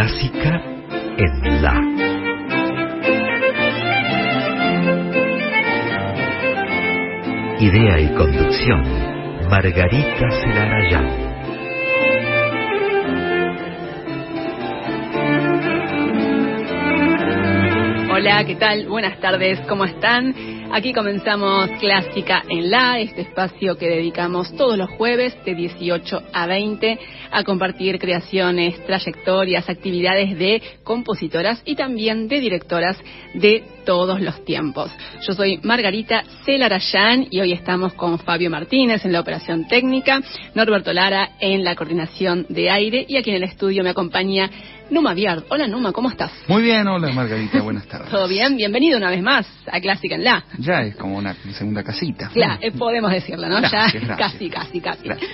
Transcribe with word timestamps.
Clásica 0.00 0.62
en 1.18 1.62
La. 1.62 1.74
Idea 7.60 8.00
y 8.00 8.14
conducción, 8.14 8.82
Margarita 9.50 10.30
Celarayán. 10.40 11.30
Hola, 18.10 18.44
¿qué 18.46 18.56
tal? 18.58 18.86
Buenas 18.86 19.20
tardes, 19.20 19.60
¿cómo 19.68 19.84
están? 19.84 20.34
Aquí 20.72 20.92
comenzamos 20.92 21.68
Clásica 21.80 22.44
en 22.48 22.70
La, 22.70 23.00
este 23.00 23.22
espacio 23.22 23.76
que 23.76 23.88
dedicamos 23.88 24.54
todos 24.56 24.78
los 24.78 24.88
jueves 24.90 25.36
de 25.44 25.56
18 25.56 26.22
a 26.32 26.46
20 26.46 26.98
a 27.32 27.42
compartir 27.42 27.98
creaciones, 27.98 28.80
trayectorias, 28.86 29.68
actividades 29.68 30.38
de 30.38 30.62
compositoras 30.84 31.60
y 31.64 31.74
también 31.74 32.28
de 32.28 32.38
directoras 32.38 32.96
de 33.34 33.64
todos 33.84 34.20
los 34.20 34.44
tiempos. 34.44 34.92
Yo 35.26 35.34
soy 35.34 35.58
Margarita 35.64 36.22
Celarayán 36.44 37.26
y 37.30 37.40
hoy 37.40 37.52
estamos 37.52 37.94
con 37.94 38.20
Fabio 38.20 38.48
Martínez 38.48 39.04
en 39.04 39.12
la 39.12 39.20
operación 39.20 39.66
técnica, 39.66 40.20
Norberto 40.54 40.92
Lara 40.92 41.30
en 41.40 41.64
la 41.64 41.74
coordinación 41.74 42.46
de 42.48 42.70
aire 42.70 43.04
y 43.08 43.16
aquí 43.16 43.30
en 43.30 43.36
el 43.36 43.44
estudio 43.44 43.82
me 43.82 43.90
acompaña 43.90 44.48
Numa 44.90 45.14
Viard. 45.14 45.44
Hola 45.48 45.68
Numa, 45.68 45.92
¿cómo 45.92 46.10
estás? 46.10 46.32
Muy 46.48 46.62
bien, 46.62 46.86
hola 46.88 47.12
Margarita, 47.12 47.62
buenas 47.62 47.86
tardes. 47.86 48.08
¿Todo 48.10 48.26
bien? 48.26 48.56
Bienvenido 48.56 48.98
una 48.98 49.08
vez 49.08 49.22
más 49.22 49.46
a 49.70 49.80
Clásica 49.80 50.16
en 50.16 50.24
La. 50.24 50.44
Ya 50.58 50.82
es 50.82 50.96
como 50.96 51.16
una 51.16 51.34
segunda 51.52 51.84
casita. 51.84 52.28
Claro, 52.32 52.58
eh, 52.60 52.72
podemos 52.72 53.12
decirlo, 53.12 53.48
¿no? 53.48 53.58
Gracias, 53.58 53.92
ya 53.92 54.00
gracias. 54.00 54.18
casi, 54.32 54.50
casi, 54.50 54.80
casi. 54.80 55.04
Gracias. 55.04 55.30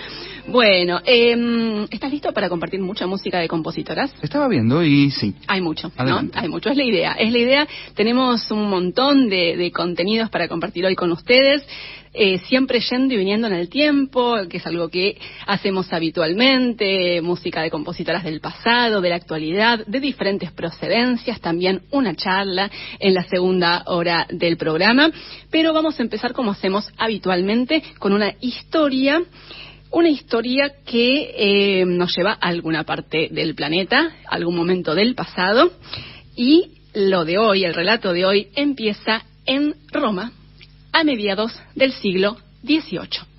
Bueno, 0.49 1.01
eh, 1.05 1.87
¿estás 1.91 2.13
listo 2.13 2.33
para 2.33 2.49
compartir 2.49 2.81
mucha 2.81 3.07
música 3.07 3.41
de 3.41 3.49
compositoras? 3.49 4.15
Estaba 4.23 4.47
viendo 4.47 4.85
y 4.85 5.11
sí. 5.11 5.35
Hay 5.49 5.61
mucho, 5.61 5.89
¿no? 5.89 6.03
Adelante. 6.03 6.39
Hay 6.39 6.49
mucho, 6.49 6.71
es 6.71 6.77
la 6.77 6.85
idea. 6.85 7.13
Es 7.13 7.33
la 7.33 7.39
idea. 7.39 7.69
Tenemos 7.95 8.49
un 8.51 8.69
montón 8.71 9.29
de, 9.29 9.57
de 9.57 9.73
contenidos 9.73 10.31
para 10.31 10.47
compartir 10.47 10.85
hoy 10.85 10.95
con 10.95 11.11
ustedes. 11.11 11.67
Eh, 12.19 12.39
siempre 12.49 12.81
yendo 12.81 13.13
y 13.13 13.19
viniendo 13.19 13.47
en 13.47 13.53
el 13.53 13.69
tiempo, 13.69 14.37
que 14.49 14.57
es 14.57 14.67
algo 14.67 14.89
que 14.89 15.19
hacemos 15.47 15.93
habitualmente, 15.93 17.21
música 17.21 17.63
de 17.63 17.71
compositoras 17.71 18.25
del 18.25 18.41
pasado, 18.41 19.03
de 19.03 19.11
la 19.11 19.17
actualidad, 19.17 19.87
de 19.87 20.01
diferentes 20.01 20.51
procedencias, 20.51 21.41
también 21.41 21.83
una 21.91 22.15
charla 22.15 22.71
en 22.99 23.13
la 23.13 23.25
segunda 23.25 23.83
hora 23.87 24.27
del 24.31 24.57
programa. 24.57 25.11
Pero 25.51 25.75
vamos 25.75 25.99
a 25.99 26.03
empezar 26.03 26.33
como 26.33 26.53
hacemos 26.53 26.91
habitualmente 26.97 27.83
con 27.99 28.13
una 28.13 28.33
historia 28.41 29.23
una 29.91 30.09
historia 30.09 30.73
que 30.85 31.35
eh, 31.37 31.85
nos 31.87 32.15
lleva 32.17 32.33
a 32.33 32.49
alguna 32.49 32.85
parte 32.85 33.29
del 33.31 33.55
planeta, 33.55 34.17
algún 34.27 34.57
momento 34.57 34.95
del 34.95 35.15
pasado, 35.15 35.71
y 36.35 36.73
lo 36.93 37.25
de 37.25 37.39
hoy, 37.39 37.65
el 37.65 37.73
relato 37.73 38.13
de 38.13 38.25
hoy, 38.27 38.49
empieza 38.57 39.23
en 39.47 39.75
Roma 39.93 40.33
a 40.97 41.05
mediados 41.05 41.53
del 41.75 41.93
siglo 41.93 42.39
XVIII. 42.65 43.36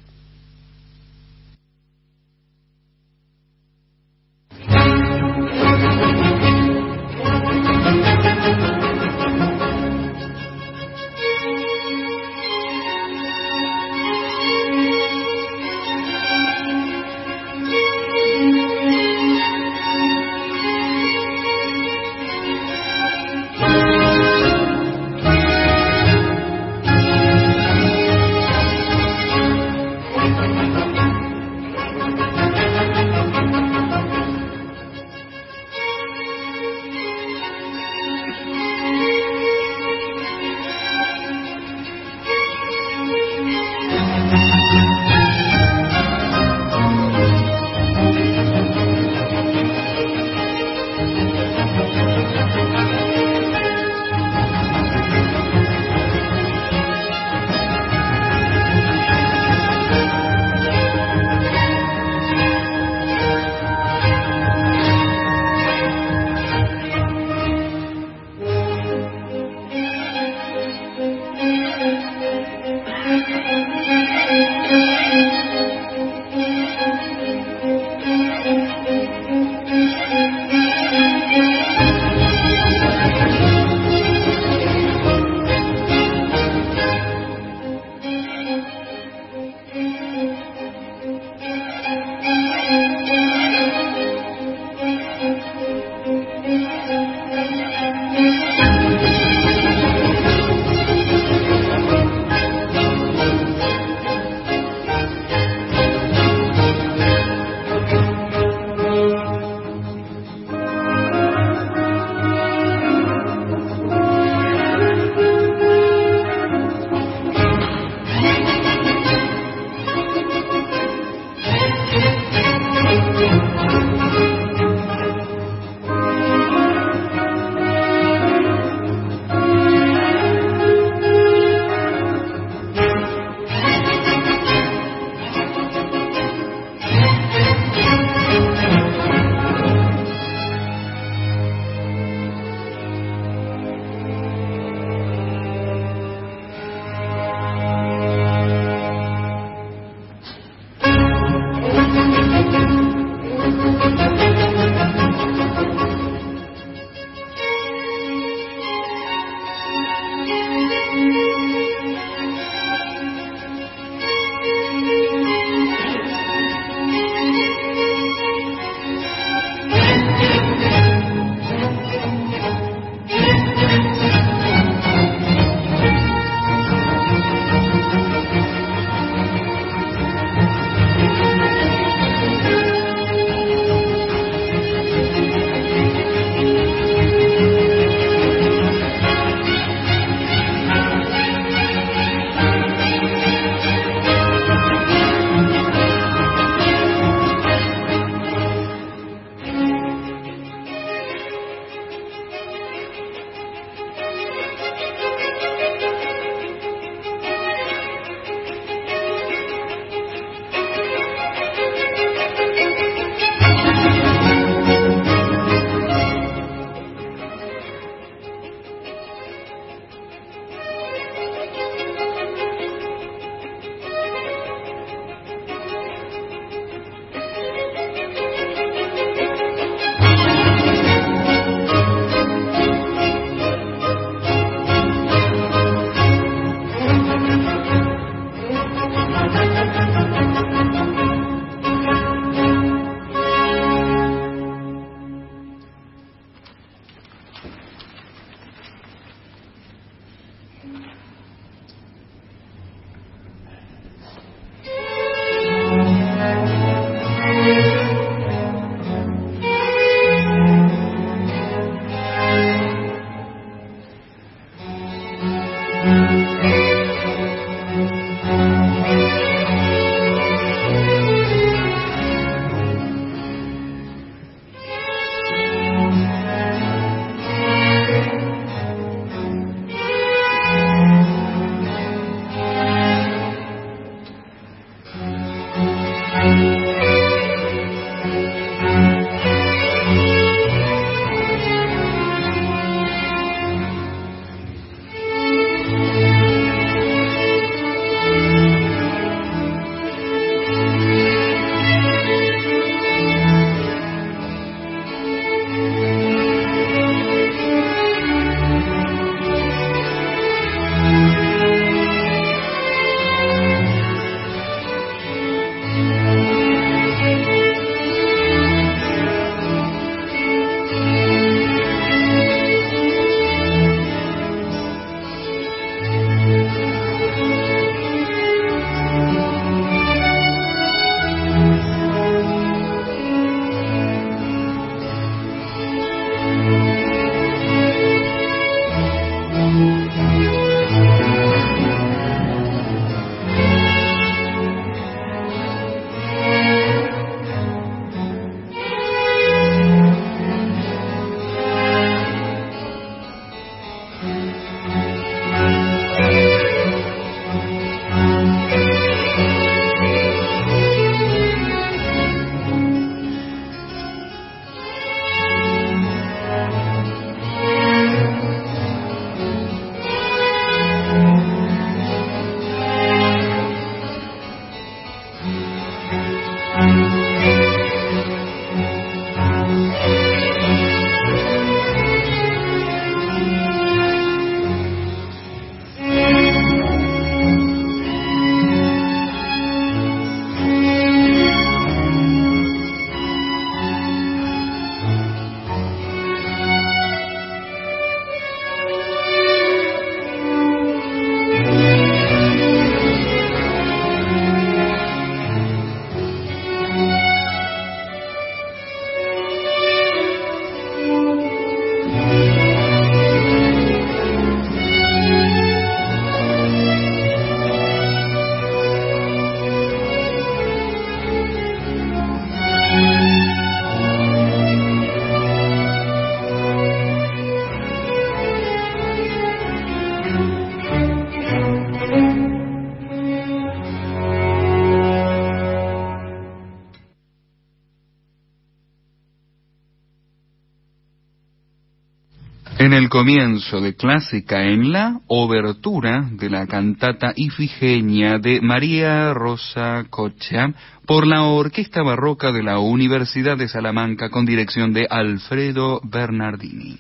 En 442.68 442.74
el 442.74 442.90
comienzo 442.90 443.62
de 443.62 443.76
Clásica 443.76 444.44
en 444.44 444.74
la 444.74 445.00
obertura 445.08 446.10
de 446.12 446.30
la 446.30 446.48
cantata 446.48 447.14
Ifigenia 447.16 448.18
de 448.18 448.42
María 448.42 449.14
Rosa 449.14 449.86
Cocha 449.90 450.52
por 450.86 451.08
la 451.08 451.24
Orquesta 451.24 451.82
Barroca 451.82 452.34
de 452.34 452.44
la 452.44 452.60
Universidad 452.60 453.38
de 453.38 453.48
Salamanca 453.48 454.10
con 454.10 454.26
dirección 454.26 454.74
de 454.74 454.86
Alfredo 454.90 455.80
Bernardini. 455.82 456.78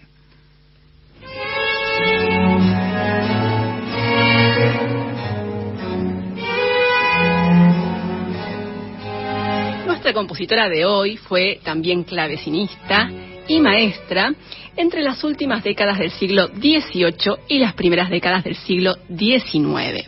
Nuestra 9.85 10.11
compositora 10.11 10.67
de 10.67 10.83
hoy 10.83 11.15
fue 11.15 11.61
también 11.63 12.03
clavecinista 12.03 13.09
y 13.47 13.59
maestra 13.59 14.33
entre 14.75 15.01
las 15.01 15.23
últimas 15.23 15.63
décadas 15.63 15.97
del 15.99 16.11
siglo 16.11 16.47
XVIII 16.47 17.37
y 17.47 17.59
las 17.59 17.73
primeras 17.73 18.09
décadas 18.09 18.43
del 18.43 18.55
siglo 18.55 18.95
XIX. 19.07 20.05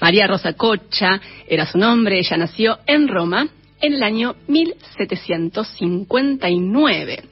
María 0.00 0.26
Rosa 0.26 0.54
Cocha 0.54 1.20
era 1.46 1.66
su 1.66 1.76
nombre, 1.78 2.18
ella 2.18 2.36
nació 2.36 2.78
en 2.86 3.08
Roma 3.08 3.46
en 3.80 3.94
el 3.94 4.02
año 4.02 4.34
1759. 4.48 7.22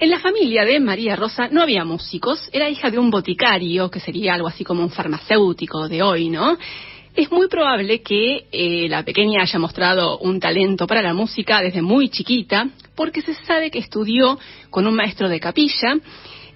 En 0.00 0.10
la 0.10 0.20
familia 0.20 0.64
de 0.64 0.78
María 0.78 1.16
Rosa 1.16 1.48
no 1.50 1.60
había 1.60 1.84
músicos, 1.84 2.48
era 2.52 2.70
hija 2.70 2.88
de 2.88 2.98
un 2.98 3.10
boticario, 3.10 3.90
que 3.90 3.98
sería 3.98 4.34
algo 4.34 4.46
así 4.46 4.62
como 4.62 4.80
un 4.82 4.90
farmacéutico 4.90 5.88
de 5.88 6.02
hoy, 6.02 6.28
¿no? 6.28 6.56
Es 7.18 7.32
muy 7.32 7.48
probable 7.48 8.00
que 8.00 8.46
eh, 8.52 8.86
la 8.88 9.02
pequeña 9.02 9.42
haya 9.42 9.58
mostrado 9.58 10.20
un 10.20 10.38
talento 10.38 10.86
para 10.86 11.02
la 11.02 11.14
música 11.14 11.60
desde 11.60 11.82
muy 11.82 12.10
chiquita, 12.10 12.68
porque 12.94 13.22
se 13.22 13.34
sabe 13.34 13.72
que 13.72 13.80
estudió 13.80 14.38
con 14.70 14.86
un 14.86 14.94
maestro 14.94 15.28
de 15.28 15.40
capilla 15.40 15.96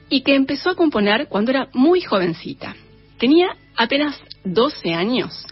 y 0.09 0.21
que 0.21 0.37
empezó 0.37 0.71
a 0.71 0.77
componer 0.77 1.27
cuando 1.27 1.51
era 1.51 1.69
muy 1.73 2.01
jovencita. 2.01 2.77
Tenía 3.19 3.57
apenas 3.77 4.17
12 4.45 4.95
años 4.95 5.45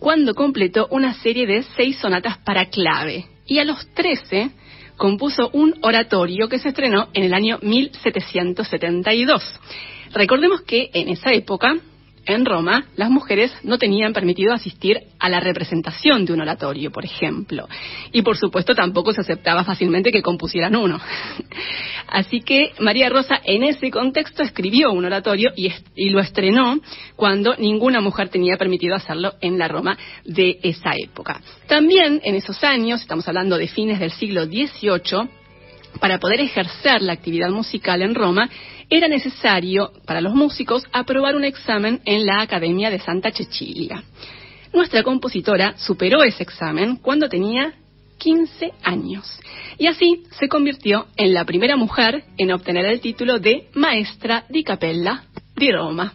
cuando 0.00 0.34
completó 0.34 0.88
una 0.90 1.14
serie 1.14 1.46
de 1.46 1.62
seis 1.76 1.98
sonatas 1.98 2.38
para 2.38 2.66
clave 2.66 3.26
y 3.46 3.60
a 3.60 3.64
los 3.64 3.86
13 3.94 4.50
compuso 4.96 5.48
un 5.52 5.76
oratorio 5.82 6.48
que 6.48 6.58
se 6.58 6.70
estrenó 6.70 7.06
en 7.14 7.22
el 7.22 7.34
año 7.34 7.60
1772. 7.62 9.60
Recordemos 10.12 10.62
que 10.62 10.90
en 10.92 11.08
esa 11.08 11.32
época 11.32 11.76
en 12.26 12.44
Roma, 12.44 12.86
las 12.96 13.10
mujeres 13.10 13.52
no 13.62 13.78
tenían 13.78 14.12
permitido 14.12 14.52
asistir 14.52 14.98
a 15.18 15.28
la 15.28 15.40
representación 15.40 16.24
de 16.24 16.32
un 16.32 16.40
oratorio, 16.40 16.90
por 16.90 17.04
ejemplo. 17.04 17.68
Y 18.12 18.22
por 18.22 18.36
supuesto 18.36 18.74
tampoco 18.74 19.12
se 19.12 19.20
aceptaba 19.20 19.64
fácilmente 19.64 20.12
que 20.12 20.22
compusieran 20.22 20.76
uno. 20.76 21.00
Así 22.08 22.40
que 22.40 22.72
María 22.78 23.08
Rosa 23.08 23.40
en 23.44 23.64
ese 23.64 23.90
contexto 23.90 24.42
escribió 24.42 24.92
un 24.92 25.04
oratorio 25.04 25.50
y, 25.56 25.70
lo 26.10 26.20
estrenó 26.20 26.78
cuando 27.16 27.56
ninguna 27.56 28.00
mujer 28.00 28.28
tenía 28.28 28.56
permitido 28.56 28.94
hacerlo 28.94 29.34
en 29.40 29.58
la 29.58 29.68
Roma 29.68 29.98
de 30.24 30.58
esa 30.62 30.92
época. 30.96 31.40
También 31.66 32.20
en 32.24 32.34
esos 32.36 32.62
años, 32.62 33.00
estamos 33.00 33.26
hablando 33.28 33.58
de 33.58 33.68
fines 33.68 33.98
del 33.98 34.12
siglo 34.12 34.44
XVIII, 34.44 35.28
para 36.00 36.18
poder 36.18 36.40
ejercer 36.40 37.02
la 37.02 37.12
actividad 37.12 37.50
musical 37.50 38.02
en 38.02 38.14
Roma, 38.14 38.48
era 38.88 39.08
necesario 39.08 39.92
para 40.06 40.20
los 40.20 40.34
músicos 40.34 40.84
aprobar 40.92 41.36
un 41.36 41.44
examen 41.44 42.00
en 42.04 42.26
la 42.26 42.40
Academia 42.40 42.90
de 42.90 43.00
Santa 43.00 43.30
Cecilia. 43.30 44.02
Nuestra 44.72 45.02
compositora 45.02 45.74
superó 45.78 46.22
ese 46.22 46.42
examen 46.42 46.96
cuando 46.96 47.28
tenía 47.28 47.72
15 48.18 48.72
años 48.82 49.40
y 49.78 49.86
así 49.86 50.24
se 50.38 50.48
convirtió 50.48 51.06
en 51.16 51.34
la 51.34 51.44
primera 51.44 51.76
mujer 51.76 52.24
en 52.38 52.52
obtener 52.52 52.86
el 52.86 53.00
título 53.00 53.38
de 53.38 53.68
Maestra 53.74 54.44
di 54.48 54.64
Capella 54.64 55.24
di 55.54 55.70
Roma. 55.70 56.12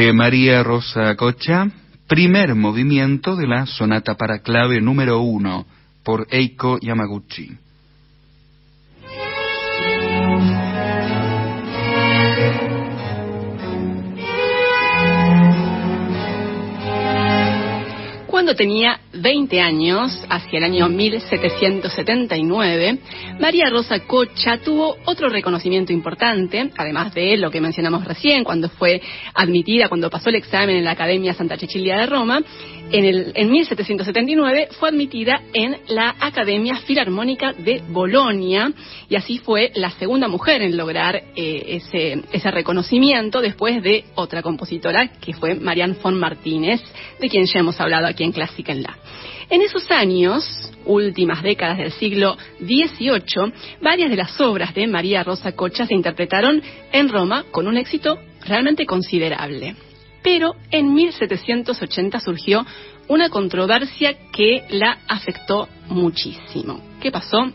De 0.00 0.14
María 0.14 0.62
Rosa 0.62 1.14
Cocha, 1.14 1.68
primer 2.06 2.54
movimiento 2.54 3.36
de 3.36 3.46
la 3.46 3.66
sonata 3.66 4.14
para 4.14 4.38
clave 4.38 4.80
número 4.80 5.20
uno 5.20 5.66
por 6.02 6.26
Eiko 6.30 6.78
Yamaguchi. 6.80 7.50
Cuando 18.26 18.56
tenía 18.56 19.00
20 19.20 19.60
años, 19.60 20.24
hacia 20.28 20.58
el 20.58 20.64
año 20.64 20.88
1779, 20.88 22.98
María 23.38 23.70
Rosa 23.70 24.00
Cocha 24.00 24.58
tuvo 24.58 24.96
otro 25.04 25.28
reconocimiento 25.28 25.92
importante, 25.92 26.70
además 26.76 27.14
de 27.14 27.36
lo 27.36 27.48
que 27.50 27.60
mencionamos 27.60 28.04
recién, 28.04 28.44
cuando 28.44 28.68
fue 28.68 29.00
admitida, 29.34 29.88
cuando 29.88 30.10
pasó 30.10 30.30
el 30.30 30.36
examen 30.36 30.76
en 30.76 30.84
la 30.84 30.92
Academia 30.92 31.34
Santa 31.34 31.56
Cecilia 31.56 31.98
de 31.98 32.06
Roma, 32.06 32.40
en, 32.92 33.04
el, 33.04 33.32
en 33.34 33.50
1779 33.50 34.68
fue 34.78 34.88
admitida 34.88 35.42
en 35.52 35.76
la 35.88 36.14
Academia 36.18 36.76
Filarmónica 36.76 37.52
de 37.52 37.82
Bolonia 37.88 38.72
y 39.08 39.14
así 39.14 39.38
fue 39.38 39.70
la 39.74 39.90
segunda 39.90 40.28
mujer 40.28 40.62
en 40.62 40.76
lograr 40.76 41.22
eh, 41.36 41.62
ese, 41.66 42.22
ese 42.32 42.50
reconocimiento 42.50 43.40
después 43.40 43.82
de 43.82 44.04
otra 44.16 44.42
compositora 44.42 45.08
que 45.20 45.34
fue 45.34 45.54
Marianne 45.54 45.96
von 46.02 46.18
Martínez, 46.18 46.80
de 47.20 47.28
quien 47.28 47.46
ya 47.46 47.60
hemos 47.60 47.80
hablado 47.80 48.06
aquí 48.06 48.24
en 48.24 48.32
Clásica 48.32 48.72
en 48.72 48.82
La. 48.82 48.96
En 49.50 49.62
esos 49.62 49.90
años, 49.90 50.70
últimas 50.84 51.42
décadas 51.42 51.78
del 51.78 51.90
siglo 51.90 52.36
XVIII, 52.60 53.52
varias 53.82 54.08
de 54.08 54.16
las 54.16 54.40
obras 54.40 54.72
de 54.76 54.86
María 54.86 55.24
Rosa 55.24 55.50
Cocha 55.56 55.86
se 55.86 55.94
interpretaron 55.94 56.62
en 56.92 57.08
Roma 57.08 57.44
con 57.50 57.66
un 57.66 57.76
éxito 57.76 58.16
realmente 58.46 58.86
considerable. 58.86 59.74
Pero 60.22 60.54
en 60.70 60.94
1780 60.94 62.20
surgió 62.20 62.64
una 63.08 63.28
controversia 63.28 64.30
que 64.30 64.62
la 64.70 64.98
afectó 65.08 65.68
muchísimo. 65.88 66.80
¿Qué 67.00 67.10
pasó? 67.10 67.50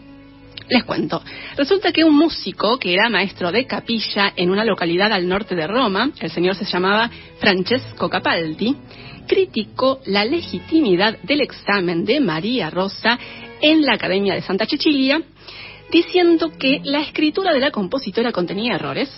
Les 0.68 0.84
cuento. 0.84 1.22
Resulta 1.56 1.94
que 1.94 2.04
un 2.04 2.16
músico 2.16 2.78
que 2.78 2.94
era 2.94 3.10
maestro 3.10 3.54
de 3.54 3.66
capilla 3.66 4.34
en 4.36 4.50
una 4.50 4.66
localidad 4.66 5.14
al 5.14 5.30
norte 5.30 5.56
de 5.56 5.66
Roma, 5.66 6.12
el 6.20 6.32
señor 6.32 6.56
se 6.56 6.66
llamaba 6.66 7.10
Francesco 7.40 8.10
Capaldi, 8.10 8.76
criticó 9.28 10.00
la 10.06 10.26
legitimidad 10.26 11.18
del 11.24 11.42
examen 11.42 12.06
de 12.06 12.20
María 12.20 12.70
Rosa 12.70 13.20
en 13.62 13.84
la 13.86 13.94
Academia 13.94 14.34
de 14.34 14.42
Santa 14.42 14.66
Cecilia, 14.66 15.22
diciendo 15.92 16.52
que 16.58 16.82
la 16.84 17.02
escritura 17.02 17.54
de 17.54 17.60
la 17.60 17.72
compositora 17.72 18.32
contenía 18.32 18.76
errores, 18.76 19.10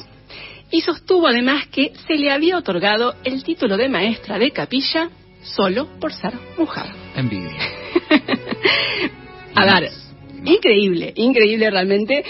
y 0.69 0.81
sostuvo 0.81 1.27
además 1.27 1.67
que 1.67 1.93
se 2.07 2.15
le 2.15 2.31
había 2.31 2.57
otorgado 2.57 3.15
el 3.23 3.43
título 3.43 3.77
de 3.77 3.89
maestra 3.89 4.37
de 4.37 4.51
capilla 4.51 5.09
solo 5.41 5.87
por 5.99 6.13
ser 6.13 6.33
mujer. 6.57 6.85
Envidia. 7.15 7.55
A 9.55 9.65
ver, 9.65 9.89
increíble, 10.43 11.13
increíble 11.15 11.69
realmente. 11.69 12.23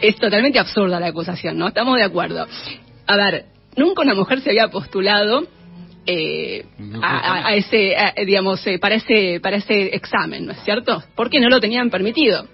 Es 0.00 0.16
totalmente 0.16 0.58
absurda 0.58 1.00
la 1.00 1.06
acusación, 1.06 1.56
¿no? 1.56 1.68
Estamos 1.68 1.96
de 1.96 2.04
acuerdo. 2.04 2.46
A 3.06 3.16
ver, 3.16 3.46
nunca 3.76 4.02
una 4.02 4.14
mujer 4.14 4.40
se 4.42 4.50
había 4.50 4.68
postulado 4.68 5.46
eh, 6.06 6.64
a, 7.02 7.48
a- 7.48 7.54
ese, 7.54 7.96
a- 7.96 8.14
digamos, 8.24 8.66
eh, 8.66 8.78
para 8.78 8.94
ese, 8.96 9.40
para 9.40 9.56
ese 9.56 9.94
examen, 9.94 10.46
¿no 10.46 10.52
es 10.52 10.58
cierto? 10.64 11.02
Porque 11.14 11.40
no 11.40 11.48
lo 11.48 11.60
tenían 11.60 11.90
permitido. 11.90 12.46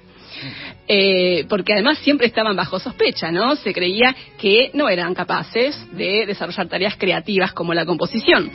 Eh, 0.89 1.45
porque 1.49 1.73
además 1.75 1.99
siempre 1.99 2.27
estaban 2.27 2.57
bajo 2.57 2.79
sospecha, 2.81 3.31
¿no? 3.31 3.55
Se 3.57 3.73
creía 3.73 4.15
que 4.39 4.71
no 4.75 4.89
eran 4.89 5.15
capaces 5.15 5.77
de 5.93 6.27
desarrollar 6.27 6.67
tareas 6.69 6.97
creativas 6.97 7.53
como 7.53 7.73
la 7.75 7.87
composición. 7.87 8.51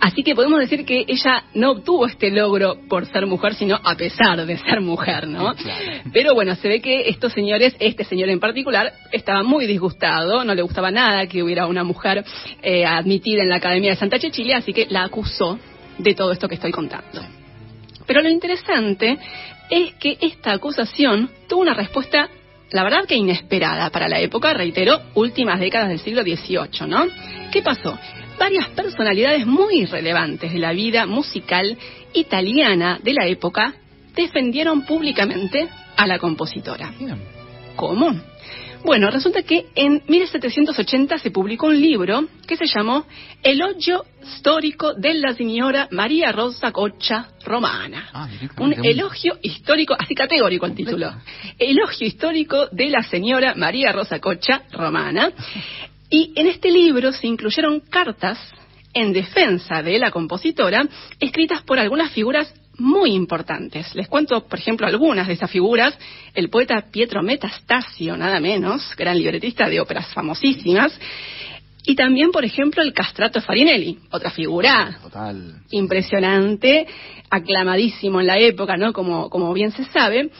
Así 0.00 0.22
que 0.22 0.34
podemos 0.34 0.60
decir 0.60 0.84
que 0.84 1.04
ella 1.06 1.44
no 1.54 1.72
obtuvo 1.72 2.06
este 2.06 2.30
logro 2.30 2.76
por 2.88 3.06
ser 3.06 3.26
mujer, 3.26 3.54
sino 3.54 3.78
a 3.82 3.94
pesar 3.96 4.44
de 4.44 4.58
ser 4.58 4.80
mujer, 4.80 5.26
¿no? 5.26 5.54
Pero 6.12 6.34
bueno, 6.34 6.54
se 6.56 6.68
ve 6.68 6.80
que 6.80 7.08
estos 7.08 7.32
señores, 7.32 7.74
este 7.78 8.04
señor 8.04 8.28
en 8.28 8.40
particular, 8.40 8.92
estaba 9.12 9.42
muy 9.42 9.66
disgustado, 9.66 10.44
no 10.44 10.54
le 10.54 10.62
gustaba 10.62 10.90
nada 10.90 11.26
que 11.26 11.42
hubiera 11.42 11.66
una 11.66 11.84
mujer 11.84 12.24
eh, 12.62 12.84
admitida 12.84 13.42
en 13.42 13.48
la 13.48 13.56
Academia 13.56 13.90
de 13.90 13.96
Santa 13.96 14.18
Cecilia, 14.18 14.58
así 14.58 14.72
que 14.72 14.86
la 14.90 15.04
acusó 15.04 15.58
de 15.98 16.14
todo 16.14 16.32
esto 16.32 16.48
que 16.48 16.56
estoy 16.56 16.72
contando. 16.72 17.22
Pero 18.06 18.22
lo 18.22 18.28
interesante 18.28 19.18
es 19.70 19.94
que 19.94 20.18
esta 20.20 20.52
acusación 20.52 21.30
tuvo 21.48 21.62
una 21.62 21.74
respuesta, 21.74 22.28
la 22.70 22.84
verdad 22.84 23.06
que 23.06 23.16
inesperada 23.16 23.90
para 23.90 24.08
la 24.08 24.20
época, 24.20 24.52
reitero, 24.54 25.00
últimas 25.14 25.58
décadas 25.58 25.88
del 25.88 26.00
siglo 26.00 26.22
XVIII, 26.22 26.86
¿no? 26.86 27.06
¿Qué 27.50 27.62
pasó? 27.62 27.98
Varias 28.38 28.68
personalidades 28.68 29.46
muy 29.46 29.86
relevantes 29.86 30.52
de 30.52 30.58
la 30.58 30.72
vida 30.72 31.06
musical 31.06 31.76
italiana 32.12 32.98
de 33.02 33.14
la 33.14 33.26
época 33.26 33.74
defendieron 34.14 34.82
públicamente 34.82 35.68
a 35.96 36.06
la 36.06 36.18
compositora. 36.18 36.92
¿Cómo? 37.76 38.14
Bueno, 38.84 39.10
resulta 39.10 39.42
que 39.42 39.66
en 39.74 40.02
1780 40.06 41.18
se 41.18 41.30
publicó 41.32 41.66
un 41.66 41.80
libro 41.80 42.28
que 42.46 42.56
se 42.56 42.66
llamó 42.66 43.04
Elogio 43.42 44.04
Storico 44.38 44.94
della 44.94 45.34
Signora 45.34 45.88
María 45.90 46.30
Rosa 46.30 46.70
Coccia 46.70 47.26
Romana. 47.44 48.08
Ah, 48.12 48.28
un 48.58 48.72
elogio 48.84 49.38
histórico, 49.42 49.96
así 49.98 50.14
categórico 50.14 50.66
el 50.66 50.74
título. 50.76 51.12
Elogio 51.58 52.06
histórico 52.06 52.68
de 52.70 52.90
la 52.90 53.02
señora 53.02 53.54
María 53.56 53.90
Rosa 53.90 54.20
Coccia 54.20 54.62
Romana. 54.70 55.32
Y 56.10 56.32
en 56.36 56.46
este 56.46 56.70
libro 56.70 57.12
se 57.12 57.26
incluyeron 57.26 57.80
cartas 57.80 58.38
en 58.94 59.12
defensa 59.12 59.82
de 59.82 59.98
la 59.98 60.10
compositora, 60.10 60.86
escritas 61.20 61.62
por 61.62 61.78
algunas 61.78 62.12
figuras 62.12 62.52
muy 62.78 63.12
importantes. 63.12 63.94
Les 63.94 64.08
cuento, 64.08 64.46
por 64.46 64.58
ejemplo, 64.58 64.86
algunas 64.86 65.26
de 65.26 65.34
esas 65.34 65.50
figuras. 65.50 65.98
El 66.34 66.50
poeta 66.50 66.86
Pietro 66.90 67.22
Metastasio, 67.22 68.16
nada 68.16 68.40
menos, 68.40 68.94
gran 68.96 69.18
libretista 69.18 69.68
de 69.68 69.80
óperas 69.80 70.12
famosísimas. 70.12 70.98
Y 71.84 71.94
también, 71.94 72.30
por 72.32 72.44
ejemplo, 72.44 72.82
el 72.82 72.92
castrato 72.92 73.40
Farinelli, 73.40 73.98
otra 74.10 74.30
figura 74.30 74.98
Total. 75.02 75.60
impresionante, 75.70 76.86
aclamadísimo 77.30 78.20
en 78.20 78.26
la 78.26 78.38
época, 78.38 78.76
¿no? 78.76 78.92
Como, 78.92 79.30
como 79.30 79.52
bien 79.52 79.70
se 79.70 79.84
sabe. 79.84 80.30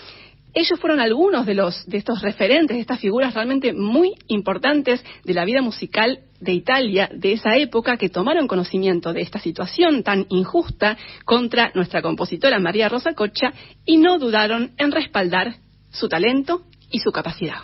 Ellos 0.59 0.81
fueron 0.81 1.01
algunos 1.01 1.45
de 1.45 1.53
los 1.53 1.85
de 1.85 1.99
estos 1.99 2.23
referentes, 2.23 2.75
de 2.75 2.81
estas 2.81 2.99
figuras 2.99 3.35
realmente 3.35 3.75
muy 3.75 4.15
importantes 4.27 5.05
de 5.23 5.35
la 5.35 5.45
vida 5.45 5.61
musical 5.61 6.21
de 6.41 6.55
Italia 6.55 7.11
de 7.13 7.33
esa 7.33 7.59
época 7.59 7.99
que 7.99 8.09
tomaron 8.09 8.49
conocimiento 8.49 9.13
de 9.13 9.21
esta 9.21 9.39
situación 9.39 10.03
tan 10.03 10.25
injusta 10.31 10.97
contra 11.27 11.73
nuestra 11.75 12.01
compositora 12.01 12.59
María 12.59 12.89
Rosa 12.89 13.13
Cocha 13.13 13.53
y 13.85 13.99
no 13.99 14.19
dudaron 14.19 14.73
en 14.79 14.93
respaldar 14.93 15.57
su 15.91 16.09
talento 16.09 16.63
y 16.91 17.01
su 17.01 17.13
capacidad. 17.13 17.59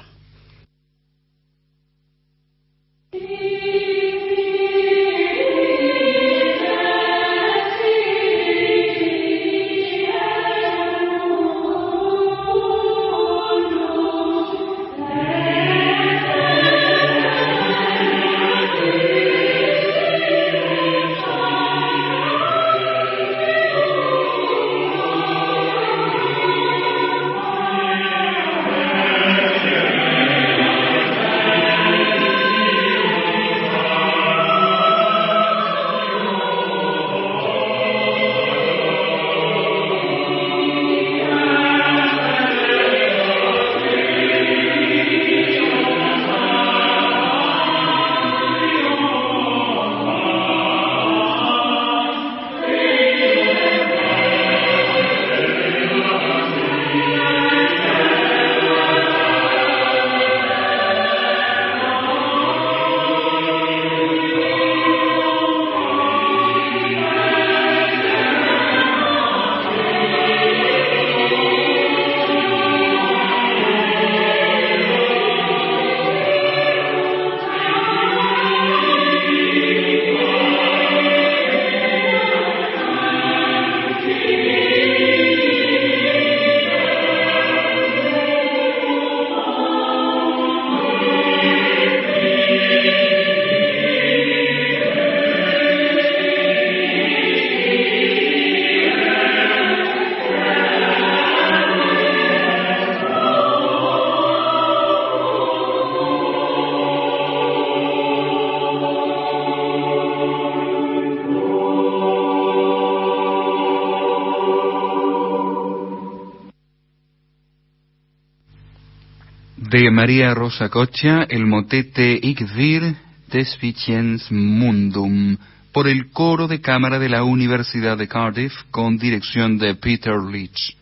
De 119.72 119.90
María 119.90 120.34
Rosa 120.34 120.68
Cocha, 120.68 121.22
el 121.30 121.46
motete 121.46 122.18
Ich 122.20 122.42
wir 122.54 122.94
des 123.28 124.30
Mundum, 124.30 125.38
por 125.72 125.88
el 125.88 126.10
coro 126.10 126.46
de 126.46 126.60
cámara 126.60 126.98
de 126.98 127.08
la 127.08 127.24
Universidad 127.24 127.96
de 127.96 128.06
Cardiff, 128.06 128.52
con 128.70 128.98
dirección 128.98 129.56
de 129.56 129.74
Peter 129.76 130.16
Leach. 130.30 130.76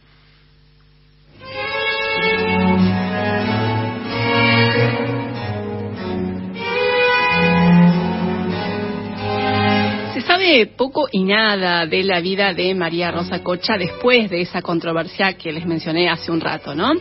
poco 10.77 11.09
y 11.11 11.23
nada 11.23 11.87
de 11.87 12.03
la 12.03 12.21
vida 12.21 12.53
de 12.53 12.75
María 12.75 13.11
Rosa 13.11 13.43
Cocha 13.43 13.79
después 13.79 14.29
de 14.31 14.41
esa 14.43 14.63
controversia 14.63 15.35
que 15.35 15.53
les 15.53 15.65
mencioné 15.65 16.09
hace 16.09 16.33
un 16.33 16.41
rato, 16.41 16.75
¿no? 16.75 16.93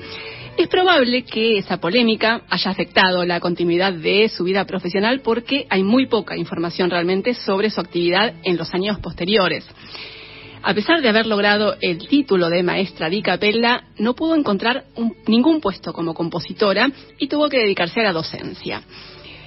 Es 0.58 0.68
probable 0.68 1.24
que 1.24 1.58
esa 1.58 1.78
polémica 1.78 2.42
haya 2.50 2.72
afectado 2.72 3.26
la 3.26 3.40
continuidad 3.40 3.94
de 3.94 4.30
su 4.30 4.44
vida 4.44 4.66
profesional 4.66 5.22
porque 5.22 5.66
hay 5.70 5.84
muy 5.84 6.08
poca 6.08 6.36
información 6.36 6.90
realmente 6.90 7.34
sobre 7.34 7.70
su 7.70 7.80
actividad 7.80 8.34
en 8.44 8.58
los 8.58 8.74
años 8.74 9.00
posteriores. 9.00 9.66
A 10.62 10.74
pesar 10.74 11.02
de 11.02 11.08
haber 11.08 11.26
logrado 11.26 11.78
el 11.80 12.06
título 12.08 12.50
de 12.50 12.64
maestra 12.64 13.10
di 13.10 13.22
capella, 13.22 13.86
no 13.98 14.14
pudo 14.14 14.36
encontrar 14.36 14.84
ningún 15.26 15.62
puesto 15.62 15.94
como 15.94 16.14
compositora 16.14 16.92
y 17.18 17.28
tuvo 17.28 17.48
que 17.48 17.60
dedicarse 17.60 18.02
a 18.02 18.04
la 18.04 18.12
docencia. 18.12 18.82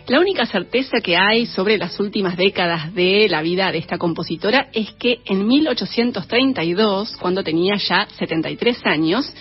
La 0.09 0.19
única 0.19 0.47
certeza 0.47 1.01
que 1.01 1.17
hay 1.17 1.47
sobre 1.47 1.79
las 1.79 2.01
últimas 2.01 2.37
décadas 2.37 2.93
de 2.95 3.29
la 3.29 3.43
vida 3.43 3.71
de 3.71 3.79
esta 3.79 3.99
compositora 3.99 4.69
es 4.73 4.91
que 4.93 5.21
en 5.27 5.47
1832, 5.47 7.17
cuando 7.21 7.45
tenía 7.45 7.77
ya 7.77 8.09
73 8.19 8.81
años, 8.85 9.33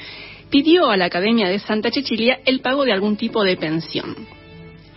pidió 0.52 0.92
a 0.92 0.98
la 0.98 1.06
Academia 1.06 1.48
de 1.50 1.60
Santa 1.60 1.90
Cecilia 1.90 2.40
el 2.46 2.60
pago 2.60 2.86
de 2.86 2.92
algún 2.94 3.18
tipo 3.18 3.44
de 3.44 3.58
pensión. 3.58 4.16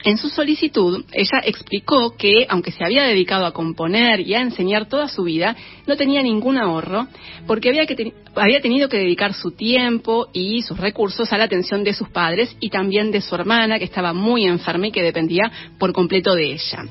En 0.05 0.19
su 0.19 0.29
solicitud, 0.29 1.03
ella 1.13 1.41
explicó 1.43 2.15
que, 2.15 2.47
aunque 2.51 2.73
se 2.73 2.85
había 2.85 3.05
dedicado 3.05 3.47
a 3.47 3.53
componer 3.53 4.21
y 4.21 4.35
a 4.35 4.43
enseñar 4.43 4.87
toda 4.87 5.09
su 5.09 5.23
vida, 5.23 5.57
no 5.87 5.97
tenía 5.97 6.23
ningún 6.23 6.59
ahorro, 6.59 7.07
porque 7.47 7.71
había, 7.71 7.87
que 7.87 8.13
había 8.35 8.61
tenido 8.61 8.91
que 8.91 8.99
dedicar 8.99 9.33
su 9.33 9.53
tiempo 9.53 10.29
y 10.35 10.61
sus 10.61 10.77
recursos 10.77 11.33
a 11.33 11.39
la 11.39 11.45
atención 11.45 11.85
de 11.85 11.95
sus 11.95 12.11
padres 12.11 12.55
y 12.61 12.69
también 12.69 13.11
de 13.13 13.23
su 13.23 13.35
hermana, 13.35 13.79
que 13.79 13.87
estaba 13.87 14.13
muy 14.13 14.45
enferma 14.45 14.89
y 14.89 14.93
que 14.93 15.03
dependía 15.03 15.51
por 15.79 15.95
completo 15.95 16.35
de 16.35 16.53
ella. 16.53 16.85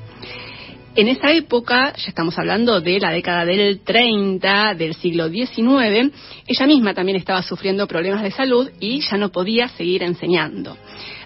En 0.95 1.07
esa 1.07 1.31
época, 1.31 1.91
ya 1.95 2.09
estamos 2.09 2.37
hablando 2.37 2.79
de 2.79 2.99
la 2.99 3.11
década 3.11 3.45
del 3.45 3.79
30 3.79 4.75
del 4.75 4.93
siglo 4.93 5.27
XIX, 5.27 6.13
ella 6.45 6.67
misma 6.67 6.93
también 6.93 7.17
estaba 7.17 7.41
sufriendo 7.41 7.87
problemas 7.87 8.21
de 8.21 8.29
salud 8.29 8.69
y 8.79 8.99
ya 8.99 9.17
no 9.17 9.31
podía 9.31 9.69
seguir 9.69 10.03
enseñando. 10.03 10.77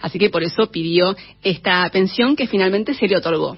Así 0.01 0.17
que 0.19 0.29
por 0.29 0.41
eso 0.41 0.71
pidió 0.71 1.17
esta 1.43 1.89
pensión 1.89 2.37
que 2.37 2.47
finalmente 2.47 2.93
se 2.93 3.09
le 3.09 3.17
otorgó. 3.17 3.57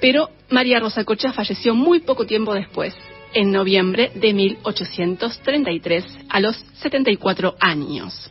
Pero 0.00 0.30
María 0.48 0.80
Rosa 0.80 1.04
Cocha 1.04 1.34
falleció 1.34 1.74
muy 1.74 2.00
poco 2.00 2.24
tiempo 2.24 2.54
después, 2.54 2.94
en 3.34 3.52
noviembre 3.52 4.12
de 4.14 4.32
1833, 4.32 6.04
a 6.30 6.40
los 6.40 6.56
74 6.80 7.56
años. 7.60 8.30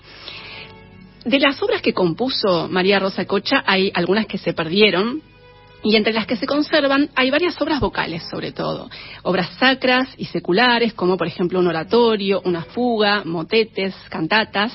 De 1.24 1.38
las 1.38 1.62
obras 1.62 1.84
que 1.84 1.94
compuso 1.94 2.68
María 2.68 2.98
Rosa 2.98 3.26
Cocha 3.26 3.64
hay 3.68 3.92
algunas 3.94 4.26
que 4.26 4.40
se 4.40 4.54
perdieron, 4.54 5.22
y 5.86 5.96
entre 5.96 6.14
las 6.14 6.26
que 6.26 6.36
se 6.36 6.48
conservan 6.48 7.10
hay 7.16 7.30
varias 7.30 7.62
obras 7.62 7.80
vocales, 7.80 8.24
sobre 8.30 8.52
todo. 8.52 8.90
Obras 9.22 9.52
sacras 9.60 10.10
y 10.18 10.26
seculares, 10.26 10.94
como 10.96 11.16
por 11.16 11.28
ejemplo 11.28 11.60
un 11.60 11.68
oratorio, 11.68 12.42
una 12.44 12.64
fuga, 12.64 13.22
motetes, 13.24 13.94
cantatas. 14.10 14.74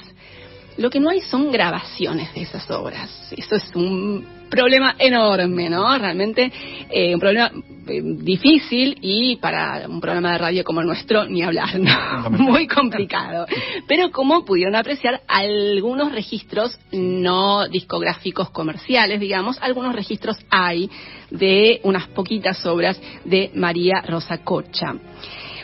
Lo 0.77 0.89
que 0.89 1.01
no 1.01 1.11
hay 1.11 1.21
son 1.21 1.51
grabaciones 1.51 2.33
de 2.33 2.43
esas 2.43 2.71
obras. 2.71 3.11
Eso 3.37 3.57
es 3.57 3.75
un 3.75 4.40
problema 4.51 4.97
enorme, 4.99 5.71
¿no? 5.71 5.97
Realmente 5.97 6.53
eh, 6.91 7.15
un 7.15 7.21
problema 7.21 7.51
eh, 7.87 8.03
difícil 8.03 8.99
y 9.01 9.37
para 9.37 9.89
un 9.89 10.01
programa 10.01 10.33
de 10.33 10.39
radio 10.39 10.65
como 10.65 10.81
el 10.81 10.87
nuestro, 10.87 11.25
ni 11.25 11.43
hablar, 11.43 11.79
¿no? 11.79 12.31
Muy 12.39 12.67
complicado. 12.67 13.47
Pero 13.87 14.11
como 14.11 14.45
pudieron 14.45 14.77
apreciar, 14.77 15.23
algunos 15.27 16.13
registros 16.13 16.79
no 16.93 17.67
discográficos 17.69 18.51
comerciales, 18.51 19.21
digamos, 19.21 19.57
algunos 19.63 19.95
registros 19.95 20.37
hay 20.51 20.91
de 21.31 21.81
unas 21.85 22.09
poquitas 22.09 22.65
obras 22.67 23.01
de 23.25 23.51
María 23.55 24.03
Rosa 24.07 24.39
Cocha. 24.45 24.95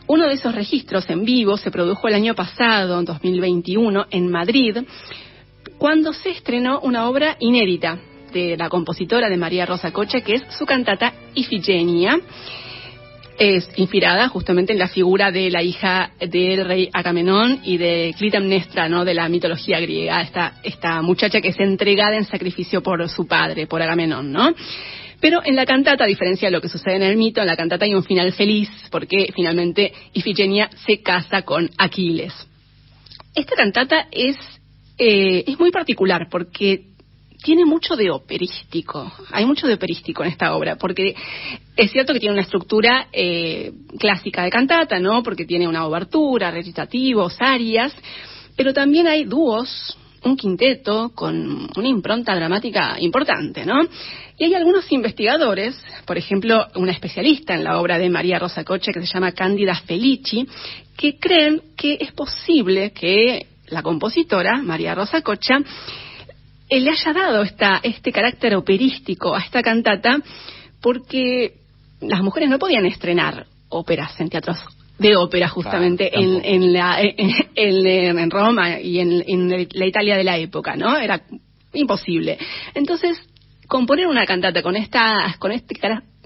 Uno 0.09 0.29
de 0.29 0.35
esos 0.35 0.55
registros 0.55 1.11
en 1.11 1.25
vivo 1.25 1.57
se 1.57 1.73
produjo 1.73 2.07
el 2.07 2.15
año 2.15 2.35
pasado, 2.35 3.01
en 3.01 3.05
2021, 3.05 4.07
en 4.11 4.31
Madrid, 4.31 4.79
cuando 5.79 6.13
se 6.13 6.31
estrenó 6.31 6.81
una 6.81 7.09
obra 7.09 7.37
inédita 7.41 7.99
de 8.37 8.57
la 8.57 8.69
compositora 8.69 9.31
de 9.31 9.37
María 9.37 9.65
Rosa 9.65 9.93
Cocha, 9.93 10.21
que 10.21 10.35
es 10.35 10.43
su 10.59 10.67
cantata 10.67 11.15
Ifigenia. 11.35 12.21
Es 13.39 13.69
inspirada 13.77 14.29
justamente 14.29 14.73
en 14.73 14.79
la 14.79 14.89
figura 14.89 15.31
de 15.31 15.51
la 15.51 15.63
hija 15.63 16.11
del 16.21 16.65
rey 16.65 16.89
Agamenón 16.93 17.61
y 17.65 17.77
de 17.77 18.15
Clitemnestra, 18.17 18.89
¿no? 18.89 19.05
De 19.05 19.15
la 19.15 19.29
mitología 19.29 19.81
griega, 19.81 20.23
esta, 20.23 20.55
esta 20.63 21.03
muchacha 21.03 21.41
que 21.41 21.49
es 21.49 21.61
entregada 21.61 22.17
en 22.17 22.25
sacrificio 22.25 22.83
por 22.83 23.07
su 23.09 23.27
padre, 23.27 23.67
por 23.67 23.83
Agamenón, 23.83 24.33
¿no? 24.33 24.55
Pero 25.21 25.41
en 25.45 25.57
la 25.57 25.67
cantata, 25.67 26.05
a 26.05 26.07
diferencia 26.07 26.49
de 26.49 26.53
lo 26.53 26.61
que 26.61 26.69
sucede 26.69 26.97
en 26.97 27.03
el 27.03 27.17
mito, 27.17 27.41
en 27.41 27.47
la 27.47 27.57
cantata 27.57 27.85
hay 27.85 27.95
un 27.95 28.05
final 28.05 28.33
feliz, 28.33 28.71
porque 28.91 29.31
finalmente 29.35 29.93
Ifigenia 30.13 30.71
se 30.87 31.01
casa 31.03 31.43
con 31.43 31.71
Aquiles. 31.79 32.35
Esta 33.35 33.55
cantata 33.55 34.09
es, 34.11 34.37
eh, 34.99 35.45
es 35.47 35.59
muy 35.59 35.71
particular 35.71 36.29
porque 36.31 36.96
tiene 37.47 37.65
mucho 37.65 37.95
de 37.95 38.11
operístico, 38.11 39.09
hay 39.31 39.47
mucho 39.47 39.69
de 39.69 39.75
operístico 39.75 40.25
en 40.25 40.31
esta 40.31 40.57
obra, 40.57 40.75
porque 40.75 41.15
es 41.77 41.93
cierto 41.93 42.13
que 42.13 42.19
tiene 42.19 42.33
una 42.33 42.43
estructura 42.43 43.07
eh, 43.13 43.71
clásica 44.01 44.43
de 44.43 44.51
cantata, 44.51 44.99
¿no? 44.99 45.23
Porque 45.23 45.45
tiene 45.45 45.69
una 45.69 45.87
obertura, 45.87 46.51
recitativos, 46.51 47.37
arias, 47.39 47.95
pero 48.57 48.75
también 48.75 49.07
hay 49.07 49.27
dúos, 49.27 49.97
un 50.25 50.37
quinteto 50.37 51.13
con 51.15 51.71
una 51.77 51.87
impronta 51.87 52.35
dramática 52.35 52.97
importante, 52.99 53.65
¿no? 53.65 53.81
Y 54.37 54.43
hay 54.43 54.55
algunos 54.55 54.91
investigadores, 54.91 55.81
por 56.05 56.19
ejemplo, 56.19 56.67
una 56.75 56.91
especialista 56.91 57.55
en 57.55 57.63
la 57.63 57.79
obra 57.79 57.97
de 57.97 58.11
María 58.11 58.41
Rosa 58.41 58.65
Coche 58.65 58.91
que 58.93 59.01
se 59.03 59.15
llama 59.15 59.31
Cándida 59.31 59.77
Felici, 59.87 60.49
que 60.97 61.17
creen 61.21 61.63
que 61.77 61.97
es 62.01 62.11
posible 62.11 62.91
que 62.91 63.47
la 63.69 63.85
compositora, 63.85 64.57
María 64.63 64.97
Rosa 64.97 65.23
Cocha, 65.23 65.59
eh, 66.69 66.81
le 66.81 66.91
haya 66.91 67.13
dado 67.13 67.43
esta, 67.43 67.81
este 67.83 68.13
carácter 68.13 68.55
operístico 68.57 69.35
a 69.35 69.41
esta 69.41 69.63
cantata 69.63 70.19
porque 70.81 71.55
las 72.01 72.21
mujeres 72.23 72.51
no 72.51 72.59
podían 72.59 72.87
estrenar 72.87 73.47
óperas 73.69 74.19
en 74.21 74.29
teatros 74.29 74.59
de 74.99 75.17
ópera 75.17 75.49
justamente 75.49 76.11
en, 76.19 76.45
en, 76.45 76.73
la, 76.73 77.01
en, 77.01 78.19
en, 78.19 78.31
Roma 78.31 78.81
y 78.81 78.99
en, 78.99 79.69
la 79.73 79.87
Italia 79.87 80.17
de 80.17 80.25
la 80.25 80.39
época, 80.39 80.75
¿no? 80.75 80.97
Era 80.97 81.21
imposible. 81.75 82.39
Entonces, 82.75 83.21
componer 83.69 84.07
una 84.07 84.25
cantata 84.25 84.63
con 84.63 84.77
esta, 84.77 85.37
con 85.39 85.53
este 85.53 85.75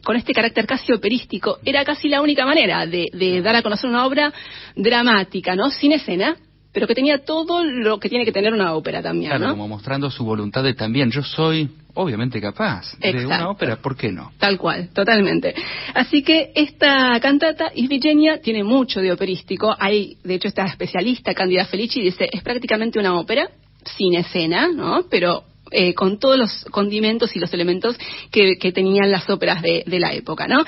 con 0.04 0.16
este 0.16 0.32
carácter 0.32 0.66
casi 0.66 0.92
operístico 0.92 1.58
era 1.62 1.84
casi 1.84 2.08
la 2.08 2.22
única 2.22 2.46
manera 2.46 2.86
de, 2.86 3.08
de 3.12 3.42
dar 3.42 3.56
a 3.56 3.62
conocer 3.62 3.90
una 3.90 4.06
obra 4.06 4.32
dramática, 4.74 5.54
¿no? 5.54 5.70
Sin 5.70 5.92
escena, 5.92 6.36
pero 6.72 6.86
que 6.86 6.94
tenía 6.94 7.24
todo 7.24 7.64
lo 7.64 7.98
que 7.98 8.08
tiene 8.08 8.24
que 8.24 8.32
tener 8.32 8.52
una 8.52 8.74
ópera 8.74 9.02
también, 9.02 9.30
claro, 9.30 9.50
como 9.50 9.68
mostrando 9.68 10.10
su 10.10 10.24
voluntad 10.24 10.62
de 10.62 10.74
también, 10.74 11.10
yo 11.10 11.22
soy 11.22 11.68
obviamente 11.94 12.40
capaz 12.40 12.96
de 12.98 13.26
una 13.26 13.50
ópera, 13.50 13.76
¿por 13.76 13.96
qué 13.96 14.12
no? 14.12 14.32
Tal 14.38 14.58
cual, 14.58 14.88
totalmente. 14.92 15.54
Así 15.94 16.22
que 16.22 16.52
esta 16.54 17.18
cantata, 17.20 17.72
Ifigenia, 17.74 18.40
tiene 18.40 18.62
mucho 18.62 19.00
de 19.00 19.12
operístico. 19.12 19.74
Hay, 19.78 20.16
de 20.22 20.34
hecho, 20.34 20.48
esta 20.48 20.66
especialista, 20.66 21.34
Candida 21.34 21.64
Felici, 21.64 22.00
dice, 22.00 22.28
es 22.30 22.42
prácticamente 22.42 22.98
una 22.98 23.18
ópera 23.18 23.48
sin 23.84 24.14
escena, 24.14 24.68
¿no? 24.68 25.04
Pero 25.10 25.44
eh, 25.70 25.94
con 25.94 26.18
todos 26.18 26.38
los 26.38 26.64
condimentos 26.70 27.34
y 27.36 27.38
los 27.38 27.52
elementos 27.52 27.96
que, 28.30 28.56
tenían 28.72 29.10
las 29.10 29.28
óperas 29.28 29.62
de, 29.62 29.84
la 29.86 30.12
época, 30.12 30.46
¿no? 30.46 30.64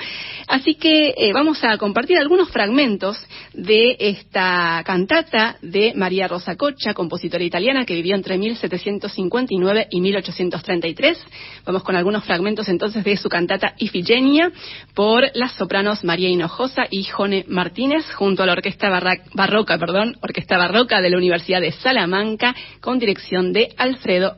Así 0.47 0.75
que 0.75 1.13
eh, 1.17 1.31
vamos 1.33 1.63
a 1.63 1.77
compartir 1.77 2.17
algunos 2.17 2.49
fragmentos 2.49 3.17
de 3.53 3.95
esta 3.99 4.83
cantata 4.85 5.57
de 5.61 5.93
María 5.95 6.27
Rosa 6.27 6.55
Cocha, 6.55 6.93
compositora 6.93 7.43
italiana 7.43 7.85
que 7.85 7.95
vivió 7.95 8.15
entre 8.15 8.37
1759 8.37 9.87
y 9.89 10.01
1833. 10.01 11.17
Vamos 11.65 11.83
con 11.83 11.95
algunos 11.95 12.23
fragmentos 12.23 12.67
entonces 12.67 13.03
de 13.03 13.17
su 13.17 13.29
cantata 13.29 13.73
Ifigenia 13.77 14.51
por 14.93 15.23
las 15.33 15.53
sopranos 15.53 16.03
María 16.03 16.29
Hinojosa 16.29 16.83
y 16.89 17.03
Jone 17.03 17.45
Martínez 17.47 18.05
junto 18.13 18.43
a 18.43 18.45
la 18.45 18.53
orquesta 18.53 18.89
barroca, 19.33 19.77
perdón, 19.77 20.17
orquesta 20.21 20.57
barroca 20.57 21.01
de 21.01 21.09
la 21.09 21.17
Universidad 21.17 21.61
de 21.61 21.71
Salamanca 21.71 22.55
con 22.81 22.99
dirección 22.99 23.53
de 23.53 23.73
Alfredo 23.77 24.37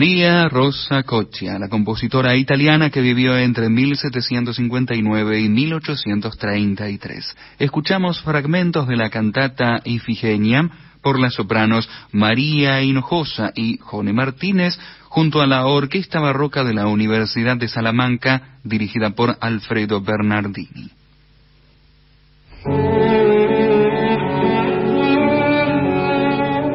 María 0.00 0.48
Rosa 0.48 1.02
Coccia, 1.02 1.58
la 1.58 1.68
compositora 1.68 2.34
italiana 2.34 2.88
que 2.88 3.02
vivió 3.02 3.36
entre 3.36 3.68
1759 3.68 5.40
y 5.40 5.48
1833. 5.50 7.36
Escuchamos 7.58 8.22
fragmentos 8.22 8.88
de 8.88 8.96
la 8.96 9.10
cantata 9.10 9.82
Ifigenia 9.84 10.70
por 11.02 11.20
las 11.20 11.34
sopranos 11.34 11.86
María 12.12 12.80
Hinojosa 12.80 13.52
y 13.54 13.76
Jone 13.76 14.14
Martínez 14.14 14.80
junto 15.10 15.42
a 15.42 15.46
la 15.46 15.66
Orquesta 15.66 16.18
Barroca 16.18 16.64
de 16.64 16.72
la 16.72 16.86
Universidad 16.86 17.58
de 17.58 17.68
Salamanca 17.68 18.56
dirigida 18.64 19.10
por 19.10 19.36
Alfredo 19.38 20.00
Bernardini. 20.00 20.92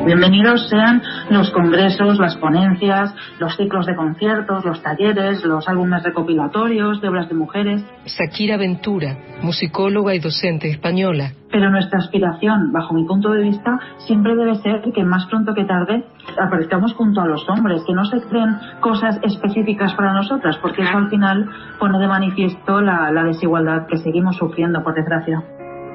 Bienvenidos 0.05 0.69
sean 0.69 1.01
los 1.29 1.51
congresos, 1.51 2.19
las 2.19 2.35
ponencias, 2.37 3.13
los 3.39 3.55
ciclos 3.55 3.85
de 3.85 3.95
conciertos, 3.95 4.63
los 4.65 4.81
talleres, 4.81 5.43
los 5.43 5.67
álbumes 5.67 6.03
recopilatorios 6.03 7.01
de 7.01 7.09
obras 7.09 7.29
de 7.29 7.35
mujeres. 7.35 7.85
Shakira 8.05 8.57
Ventura, 8.57 9.17
musicóloga 9.41 10.13
y 10.13 10.19
docente 10.19 10.69
española. 10.69 11.31
Pero 11.51 11.69
nuestra 11.69 11.99
aspiración, 11.99 12.71
bajo 12.71 12.93
mi 12.93 13.05
punto 13.05 13.31
de 13.31 13.43
vista, 13.43 13.79
siempre 13.99 14.35
debe 14.35 14.55
ser 14.55 14.81
que 14.93 15.03
más 15.03 15.25
pronto 15.27 15.53
que 15.53 15.63
tarde 15.63 16.03
aparezcamos 16.39 16.93
junto 16.93 17.21
a 17.21 17.27
los 17.27 17.47
hombres, 17.49 17.83
que 17.87 17.93
no 17.93 18.03
se 18.05 18.21
creen 18.27 18.57
cosas 18.81 19.19
específicas 19.23 19.93
para 19.93 20.13
nosotras, 20.13 20.57
porque 20.61 20.81
eso 20.81 20.97
al 20.97 21.09
final 21.09 21.49
pone 21.79 21.97
de 21.97 22.07
manifiesto 22.07 22.81
la, 22.81 23.11
la 23.11 23.23
desigualdad 23.23 23.87
que 23.87 23.97
seguimos 23.97 24.35
sufriendo, 24.37 24.83
por 24.83 24.95
desgracia. 24.95 25.43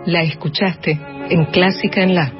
La 0.06 0.22
escuchaste 0.22 0.98
en 1.28 1.44
Clásica 1.46 2.02
en 2.02 2.14
La. 2.14 2.32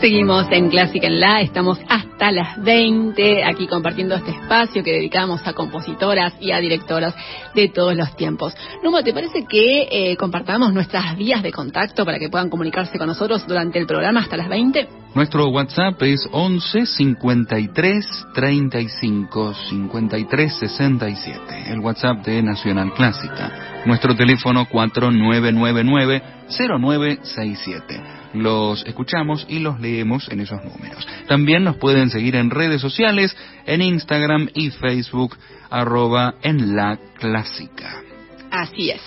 Seguimos 0.00 0.46
en 0.50 0.68
Clásica 0.68 1.06
en 1.06 1.20
La, 1.20 1.40
estamos 1.40 1.78
hasta 1.88 2.30
las 2.30 2.62
20 2.62 3.44
aquí 3.44 3.66
compartiendo 3.66 4.14
este 4.14 4.30
espacio 4.30 4.84
que 4.84 4.92
dedicamos 4.92 5.40
a 5.46 5.54
compositoras 5.54 6.34
y 6.38 6.52
a 6.52 6.58
directoras 6.58 7.14
de 7.54 7.68
todos 7.68 7.96
los 7.96 8.14
tiempos. 8.14 8.54
Numa, 8.84 9.02
¿te 9.02 9.14
parece 9.14 9.46
que 9.48 9.88
eh, 9.90 10.16
compartamos 10.16 10.74
nuestras 10.74 11.16
vías 11.16 11.42
de 11.42 11.50
contacto 11.50 12.04
para 12.04 12.18
que 12.18 12.28
puedan 12.28 12.50
comunicarse 12.50 12.98
con 12.98 13.06
nosotros 13.06 13.46
durante 13.46 13.78
el 13.78 13.86
programa 13.86 14.20
hasta 14.20 14.36
las 14.36 14.50
20? 14.50 14.86
Nuestro 15.14 15.48
WhatsApp 15.48 16.00
es 16.02 16.28
11 16.30 16.84
53 16.84 18.26
35 18.34 19.54
53 19.70 20.58
67, 20.58 21.72
el 21.72 21.80
WhatsApp 21.80 22.18
de 22.24 22.42
Nacional 22.42 22.92
Clásica. 22.92 23.82
Nuestro 23.86 24.14
teléfono 24.14 24.66
4999 24.70 26.22
0967 26.48 28.25
los 28.42 28.84
escuchamos 28.86 29.46
y 29.48 29.58
los 29.58 29.80
leemos 29.80 30.28
en 30.30 30.40
esos 30.40 30.62
números. 30.64 31.06
También 31.28 31.64
nos 31.64 31.76
pueden 31.76 32.10
seguir 32.10 32.36
en 32.36 32.50
redes 32.50 32.80
sociales, 32.80 33.36
en 33.66 33.82
Instagram 33.82 34.48
y 34.54 34.70
Facebook, 34.70 35.36
arroba 35.70 36.34
en 36.42 36.76
la 36.76 36.98
clásica. 37.18 38.02
Así 38.50 38.90
es. 38.90 39.00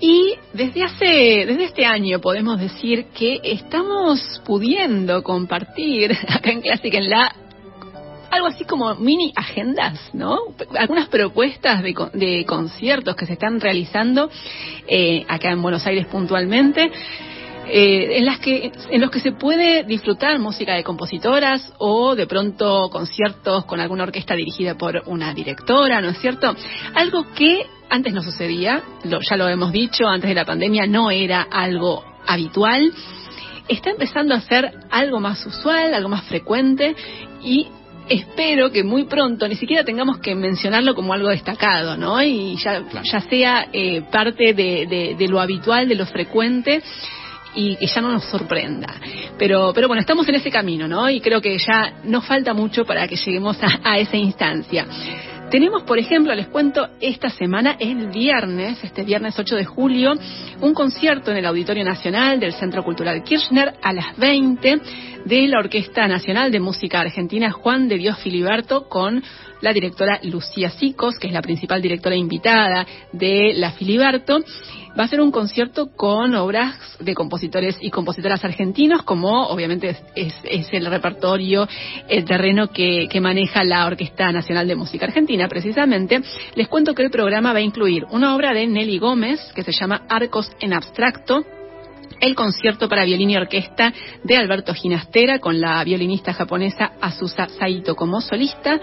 Y 0.00 0.34
desde 0.52 0.82
hace, 0.82 1.06
desde 1.46 1.64
este 1.64 1.86
año 1.86 2.20
podemos 2.20 2.58
decir 2.58 3.06
que 3.16 3.38
estamos 3.44 4.42
pudiendo 4.44 5.22
compartir 5.22 6.12
acá 6.28 6.50
en 6.50 6.60
Clásica 6.60 6.98
en 6.98 7.08
la 7.08 7.32
algo 8.32 8.46
así 8.46 8.64
como 8.64 8.94
mini 8.94 9.32
agendas, 9.36 10.00
¿no? 10.14 10.38
Algunas 10.76 11.08
propuestas 11.08 11.82
de, 11.82 11.94
de 12.14 12.46
conciertos 12.46 13.14
que 13.14 13.26
se 13.26 13.34
están 13.34 13.60
realizando 13.60 14.30
eh, 14.88 15.24
acá 15.28 15.50
en 15.50 15.60
Buenos 15.60 15.86
Aires 15.86 16.06
puntualmente. 16.06 16.90
Eh, 17.74 18.18
en 18.18 18.26
las 18.26 18.38
que 18.38 18.70
en 18.90 19.00
los 19.00 19.10
que 19.10 19.18
se 19.18 19.32
puede 19.32 19.84
disfrutar 19.84 20.38
música 20.38 20.74
de 20.74 20.84
compositoras 20.84 21.72
o 21.78 22.14
de 22.14 22.26
pronto 22.26 22.90
conciertos 22.90 23.64
con 23.64 23.80
alguna 23.80 24.02
orquesta 24.02 24.34
dirigida 24.34 24.74
por 24.74 25.02
una 25.06 25.32
directora, 25.32 26.02
¿no 26.02 26.10
es 26.10 26.18
cierto? 26.18 26.54
Algo 26.94 27.32
que 27.32 27.64
antes 27.88 28.12
no 28.12 28.22
sucedía, 28.22 28.82
ya 29.04 29.36
lo 29.38 29.48
hemos 29.48 29.72
dicho, 29.72 30.06
antes 30.06 30.28
de 30.28 30.34
la 30.34 30.44
pandemia 30.44 30.86
no 30.86 31.10
era 31.10 31.46
algo 31.50 32.04
habitual, 32.26 32.92
está 33.68 33.88
empezando 33.88 34.34
a 34.34 34.42
ser 34.42 34.70
algo 34.90 35.18
más 35.18 35.46
usual, 35.46 35.94
algo 35.94 36.10
más 36.10 36.24
frecuente 36.24 36.94
y 37.42 37.68
espero 38.06 38.70
que 38.70 38.84
muy 38.84 39.04
pronto 39.04 39.48
ni 39.48 39.54
siquiera 39.54 39.82
tengamos 39.82 40.18
que 40.18 40.34
mencionarlo 40.34 40.94
como 40.94 41.14
algo 41.14 41.30
destacado, 41.30 41.96
¿no? 41.96 42.22
Y 42.22 42.54
ya, 42.62 42.82
ya 43.02 43.20
sea 43.20 43.68
eh, 43.72 44.02
parte 44.12 44.52
de, 44.52 45.16
de, 45.18 45.28
lo 45.28 45.40
habitual, 45.40 45.88
de 45.88 45.94
lo 45.94 46.04
frecuente 46.04 46.82
y 47.54 47.76
que 47.76 47.86
ya 47.86 48.00
no 48.00 48.12
nos 48.12 48.24
sorprenda. 48.24 48.94
Pero, 49.38 49.72
pero 49.74 49.88
bueno, 49.88 50.00
estamos 50.00 50.28
en 50.28 50.36
ese 50.36 50.50
camino, 50.50 50.88
¿no? 50.88 51.08
Y 51.10 51.20
creo 51.20 51.40
que 51.40 51.56
ya 51.58 51.94
no 52.04 52.20
falta 52.20 52.54
mucho 52.54 52.84
para 52.84 53.06
que 53.08 53.16
lleguemos 53.16 53.58
a, 53.62 53.98
esa 53.98 54.16
instancia. 54.16 54.86
Tenemos, 55.50 55.82
por 55.82 55.98
ejemplo, 55.98 56.34
les 56.34 56.46
cuento, 56.48 56.88
esta 57.00 57.28
semana, 57.28 57.76
el 57.78 58.06
viernes, 58.06 58.82
este 58.82 59.02
viernes 59.02 59.38
8 59.38 59.56
de 59.56 59.64
julio, 59.66 60.14
un 60.60 60.72
concierto 60.72 61.30
en 61.30 61.36
el 61.36 61.46
Auditorio 61.46 61.84
Nacional 61.84 62.40
del 62.40 62.54
Centro 62.54 62.82
Cultural 62.82 63.22
Kirchner 63.22 63.74
a 63.82 63.92
las 63.92 64.16
20 64.16 64.80
de 65.26 65.48
la 65.48 65.58
Orquesta 65.58 66.08
Nacional 66.08 66.50
de 66.50 66.58
Música 66.58 67.00
Argentina 67.00 67.50
Juan 67.50 67.86
de 67.86 67.98
Dios 67.98 68.18
Filiberto 68.20 68.88
con 68.88 69.22
la 69.62 69.72
directora 69.72 70.20
Lucía 70.22 70.68
Sicos, 70.68 71.18
que 71.18 71.28
es 71.28 71.32
la 71.32 71.40
principal 71.40 71.80
directora 71.80 72.14
invitada 72.14 72.86
de 73.12 73.54
la 73.56 73.72
Filiberto 73.72 74.40
Va 74.98 75.04
a 75.04 75.08
ser 75.08 75.22
un 75.22 75.30
concierto 75.30 75.88
con 75.96 76.34
obras 76.34 76.76
de 77.00 77.14
compositores 77.14 77.78
y 77.80 77.90
compositoras 77.90 78.44
argentinos, 78.44 79.02
como 79.04 79.46
obviamente 79.46 79.96
es, 80.14 80.34
el 80.70 80.84
repertorio, 80.84 81.66
el 82.08 82.26
terreno 82.26 82.68
que, 82.68 83.08
que 83.10 83.20
maneja 83.20 83.64
la 83.64 83.86
Orquesta 83.86 84.30
Nacional 84.30 84.68
de 84.68 84.76
Música 84.76 85.06
Argentina, 85.06 85.48
precisamente. 85.48 86.20
Les 86.56 86.68
cuento 86.68 86.94
que 86.94 87.02
el 87.02 87.10
programa 87.10 87.54
va 87.54 87.60
a 87.60 87.62
incluir 87.62 88.04
una 88.10 88.36
obra 88.36 88.52
de 88.52 88.66
Nelly 88.66 88.98
Gómez, 88.98 89.40
que 89.54 89.62
se 89.62 89.72
llama 89.72 90.02
Arcos 90.10 90.50
en 90.60 90.74
Abstracto, 90.74 91.42
el 92.20 92.34
concierto 92.34 92.88
para 92.88 93.04
violín 93.04 93.30
y 93.30 93.36
orquesta 93.36 93.92
de 94.22 94.36
Alberto 94.36 94.74
Ginastera 94.74 95.38
con 95.38 95.60
la 95.60 95.82
violinista 95.82 96.32
japonesa 96.32 96.92
Asusa 97.00 97.48
Saito 97.48 97.96
como 97.96 98.20
solista 98.20 98.78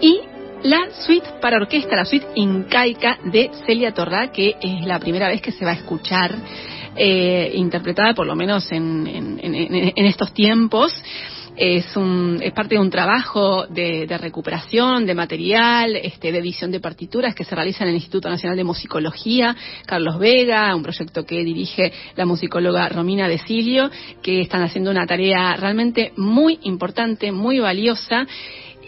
y 0.00 0.20
la 0.62 0.88
suite 1.06 1.26
para 1.40 1.56
orquesta, 1.56 1.94
la 1.94 2.04
suite 2.04 2.26
incaica 2.34 3.18
de 3.24 3.50
Celia 3.64 3.94
Torrá, 3.94 4.32
que 4.32 4.56
es 4.60 4.86
la 4.86 4.98
primera 4.98 5.28
vez 5.28 5.40
que 5.40 5.52
se 5.52 5.64
va 5.64 5.70
a 5.70 5.74
escuchar 5.74 6.34
eh, 6.96 7.52
interpretada, 7.54 8.12
por 8.12 8.26
lo 8.26 8.34
menos 8.34 8.70
en, 8.72 9.06
en, 9.40 10.06
estos 10.06 10.32
tiempos. 10.34 10.92
Es, 11.56 11.96
un, 11.96 12.38
es 12.40 12.52
parte 12.52 12.76
de 12.76 12.80
un 12.80 12.90
trabajo 12.90 13.66
de, 13.66 14.06
recuperación 14.20 15.06
de 15.06 15.14
material, 15.14 15.96
este, 15.96 16.30
de 16.30 16.38
edición 16.38 16.70
de 16.70 16.78
partituras 16.78 17.34
que 17.34 17.42
se 17.42 17.54
realiza 17.54 17.82
en 17.82 17.90
el 17.90 17.96
Instituto 17.96 18.28
Nacional 18.28 18.56
de 18.56 18.62
Musicología, 18.62 19.56
Carlos 19.84 20.20
Vega, 20.20 20.74
un 20.74 20.84
proyecto 20.84 21.24
que 21.24 21.42
dirige 21.42 21.92
la 22.14 22.26
musicóloga 22.26 22.88
Romina 22.88 23.28
Desilio, 23.28 23.90
que 24.22 24.40
están 24.40 24.62
haciendo 24.62 24.92
una 24.92 25.06
tarea 25.06 25.56
realmente 25.56 26.12
muy 26.16 26.60
importante, 26.62 27.32
muy 27.32 27.58
valiosa 27.58 28.26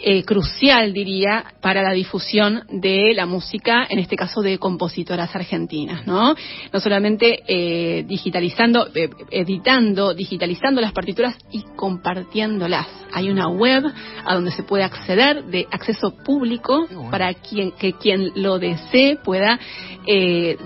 eh, 0.03 0.23
crucial, 0.23 0.93
diría, 0.93 1.45
para 1.61 1.81
la 1.81 1.91
difusión 1.91 2.63
de 2.69 3.13
la 3.13 3.25
música, 3.25 3.85
en 3.89 3.99
este 3.99 4.15
caso 4.15 4.41
de 4.41 4.57
compositoras 4.57 5.35
argentinas, 5.35 6.07
¿no? 6.07 6.35
No 6.73 6.79
solamente 6.79 7.43
eh, 7.47 8.03
digitalizando, 8.07 8.87
eh, 8.95 9.09
editando, 9.29 10.13
digitalizando 10.13 10.81
las 10.81 10.91
partituras 10.91 11.37
y 11.51 11.63
compartiéndolas. 11.75 12.87
Hay 13.13 13.29
una 13.29 13.47
web 13.49 13.83
a 14.25 14.33
donde 14.33 14.51
se 14.51 14.63
puede 14.63 14.83
acceder 14.83 15.43
de 15.45 15.67
acceso 15.69 16.15
público 16.23 16.87
para 17.11 17.33
quien, 17.33 17.71
que 17.71 17.93
quien 17.93 18.31
lo 18.35 18.57
desee 18.57 19.17
pueda 19.17 19.59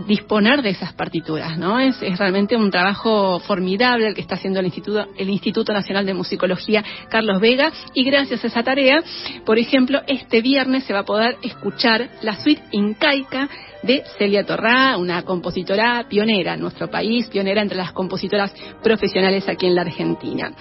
disponer 0.08 0.62
de 0.62 0.70
esas 0.70 0.94
partituras, 0.94 1.58
¿no? 1.58 1.78
Es, 1.78 2.02
es 2.02 2.18
realmente 2.18 2.56
un 2.56 2.72
trabajo 2.72 3.40
formidable 3.40 4.08
el 4.08 4.16
que 4.16 4.22
está 4.22 4.36
haciendo 4.36 4.62
el 4.62 4.68
Instituto, 4.68 5.08
el 5.18 5.30
Instituto 5.30 5.74
Nacional 5.74 6.06
de 6.06 6.14
Musicología 6.14 6.84
Carlos 7.10 7.42
Vega 7.42 7.72
y 7.94 8.04
gracias 8.06 8.44
a 8.44 8.48
esa 8.48 8.64
tarea 8.64 9.04
por 9.46 9.60
ejemplo, 9.60 10.02
este 10.08 10.42
viernes 10.42 10.84
se 10.86 10.94
va 10.94 11.00
a 11.00 11.06
poder 11.06 11.38
escuchar 11.42 12.10
la 12.22 12.36
suite 12.36 12.64
incaica 12.72 13.50
de 13.84 14.04
Celia 14.18 14.44
Torrá, 14.44 14.98
una 14.98 15.22
compositora 15.24 16.06
pionera 16.10 16.56
en 16.56 16.62
nuestro 16.62 16.90
país, 16.90 17.28
pionera 17.28 17.62
entre 17.62 17.78
las 17.78 17.92
compositoras 17.92 18.54
profesionales 18.82 19.48
aquí 19.48 19.68
en 19.68 19.76
la 19.76 19.82
Argentina. 19.82 20.52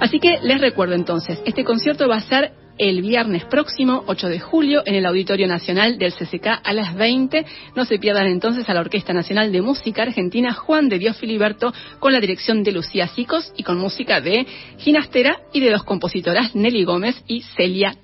Así 0.00 0.20
que 0.20 0.38
les 0.42 0.60
recuerdo 0.60 0.94
entonces, 0.94 1.40
este 1.44 1.64
concierto 1.64 2.08
va 2.08 2.16
a 2.16 2.22
ser 2.22 2.52
el 2.78 3.02
viernes 3.02 3.44
próximo, 3.44 4.04
8 4.06 4.28
de 4.28 4.38
julio, 4.38 4.82
en 4.86 4.94
el 4.94 5.04
Auditorio 5.04 5.46
Nacional 5.46 5.98
del 5.98 6.14
CCK 6.14 6.60
a 6.62 6.72
las 6.72 6.94
20. 6.94 7.44
No 7.74 7.84
se 7.84 7.98
pierdan 7.98 8.28
entonces 8.28 8.68
a 8.68 8.74
la 8.74 8.80
Orquesta 8.80 9.12
Nacional 9.12 9.52
de 9.52 9.62
Música 9.62 10.02
Argentina 10.02 10.54
Juan 10.54 10.88
de 10.88 10.98
Dios 10.98 11.16
Filiberto 11.16 11.72
con 11.98 12.12
la 12.12 12.20
dirección 12.20 12.62
de 12.62 12.72
Lucía 12.72 13.08
Sicos 13.08 13.52
y 13.56 13.64
con 13.64 13.78
música 13.78 14.20
de 14.20 14.46
Ginastera 14.78 15.40
y 15.52 15.60
de 15.60 15.70
dos 15.70 15.82
compositoras, 15.82 16.54
Nelly 16.54 16.84
Gómez 16.84 17.22
y 17.26 17.42
Celia 17.56 17.94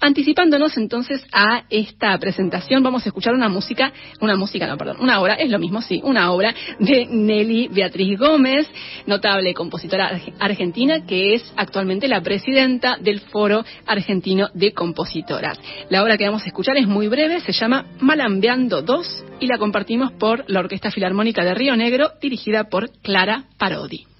Anticipándonos 0.00 0.76
entonces 0.76 1.24
a 1.32 1.64
esta 1.70 2.16
presentación, 2.18 2.82
vamos 2.82 3.04
a 3.04 3.08
escuchar 3.08 3.34
una 3.34 3.48
música, 3.48 3.92
una 4.20 4.36
música, 4.36 4.66
no, 4.66 4.76
perdón, 4.76 4.98
una 5.00 5.20
obra, 5.20 5.34
es 5.34 5.50
lo 5.50 5.58
mismo, 5.58 5.82
sí, 5.82 6.00
una 6.04 6.32
obra 6.32 6.54
de 6.78 7.06
Nelly 7.06 7.68
Beatriz 7.68 8.18
Gómez, 8.18 8.68
notable 9.06 9.54
compositora 9.54 10.20
argentina 10.38 11.06
que 11.06 11.34
es 11.34 11.52
actualmente 11.56 12.08
la 12.08 12.22
presidenta 12.22 12.96
del 13.00 13.20
Foro 13.20 13.64
Argentino 13.86 14.48
de 14.54 14.72
Compositoras. 14.72 15.58
La 15.88 16.02
obra 16.02 16.16
que 16.16 16.26
vamos 16.26 16.42
a 16.44 16.48
escuchar 16.48 16.76
es 16.76 16.86
muy 16.86 17.08
breve, 17.08 17.40
se 17.40 17.52
llama 17.52 17.86
Malambeando 18.00 18.82
2 18.82 19.24
y 19.40 19.46
la 19.46 19.58
compartimos 19.58 20.12
por 20.12 20.44
la 20.48 20.60
Orquesta 20.60 20.90
Filarmónica 20.90 21.44
de 21.44 21.54
Río 21.54 21.76
Negro, 21.76 22.12
dirigida 22.20 22.64
por 22.64 22.90
Clara 23.02 23.44
Parodi. 23.58 24.13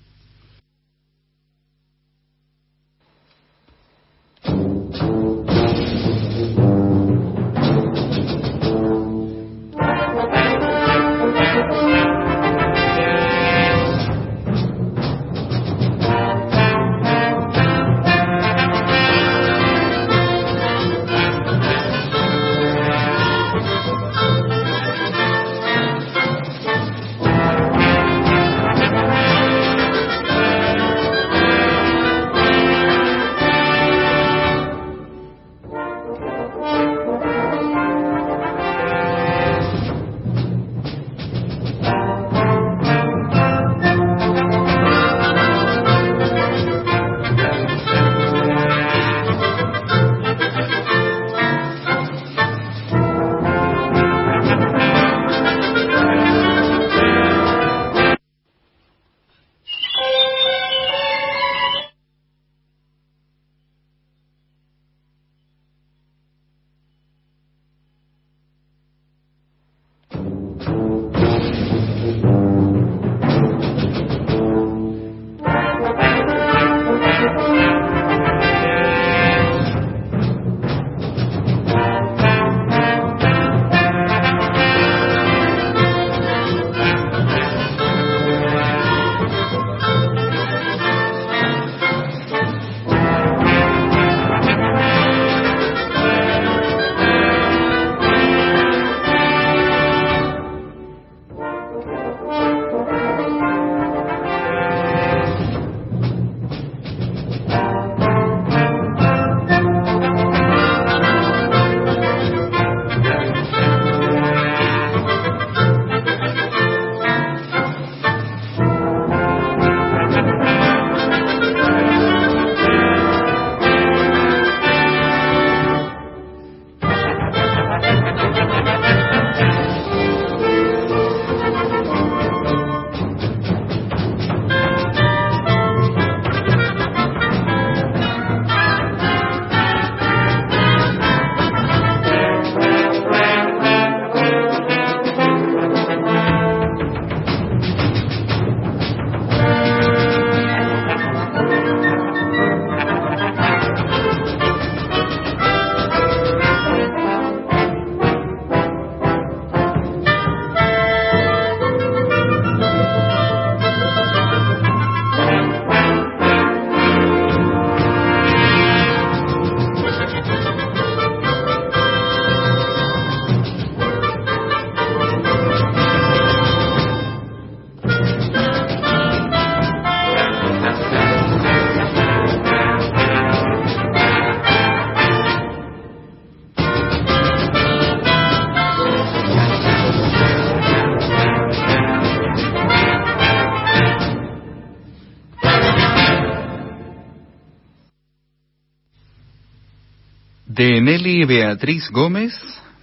Beatriz 201.27 201.91
Gómez, 201.91 202.33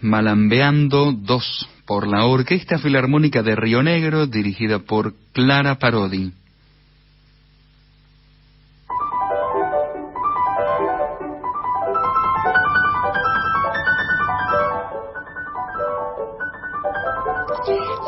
Malambeando 0.01 1.11
2, 1.11 1.67
por 1.85 2.07
la 2.07 2.25
Orquesta 2.25 2.77
Filarmónica 2.79 3.43
de 3.43 3.55
Río 3.55 3.83
Negro, 3.83 4.27
dirigida 4.27 4.79
por 4.79 5.13
Clara 5.33 5.75
Parodi. 5.75 6.31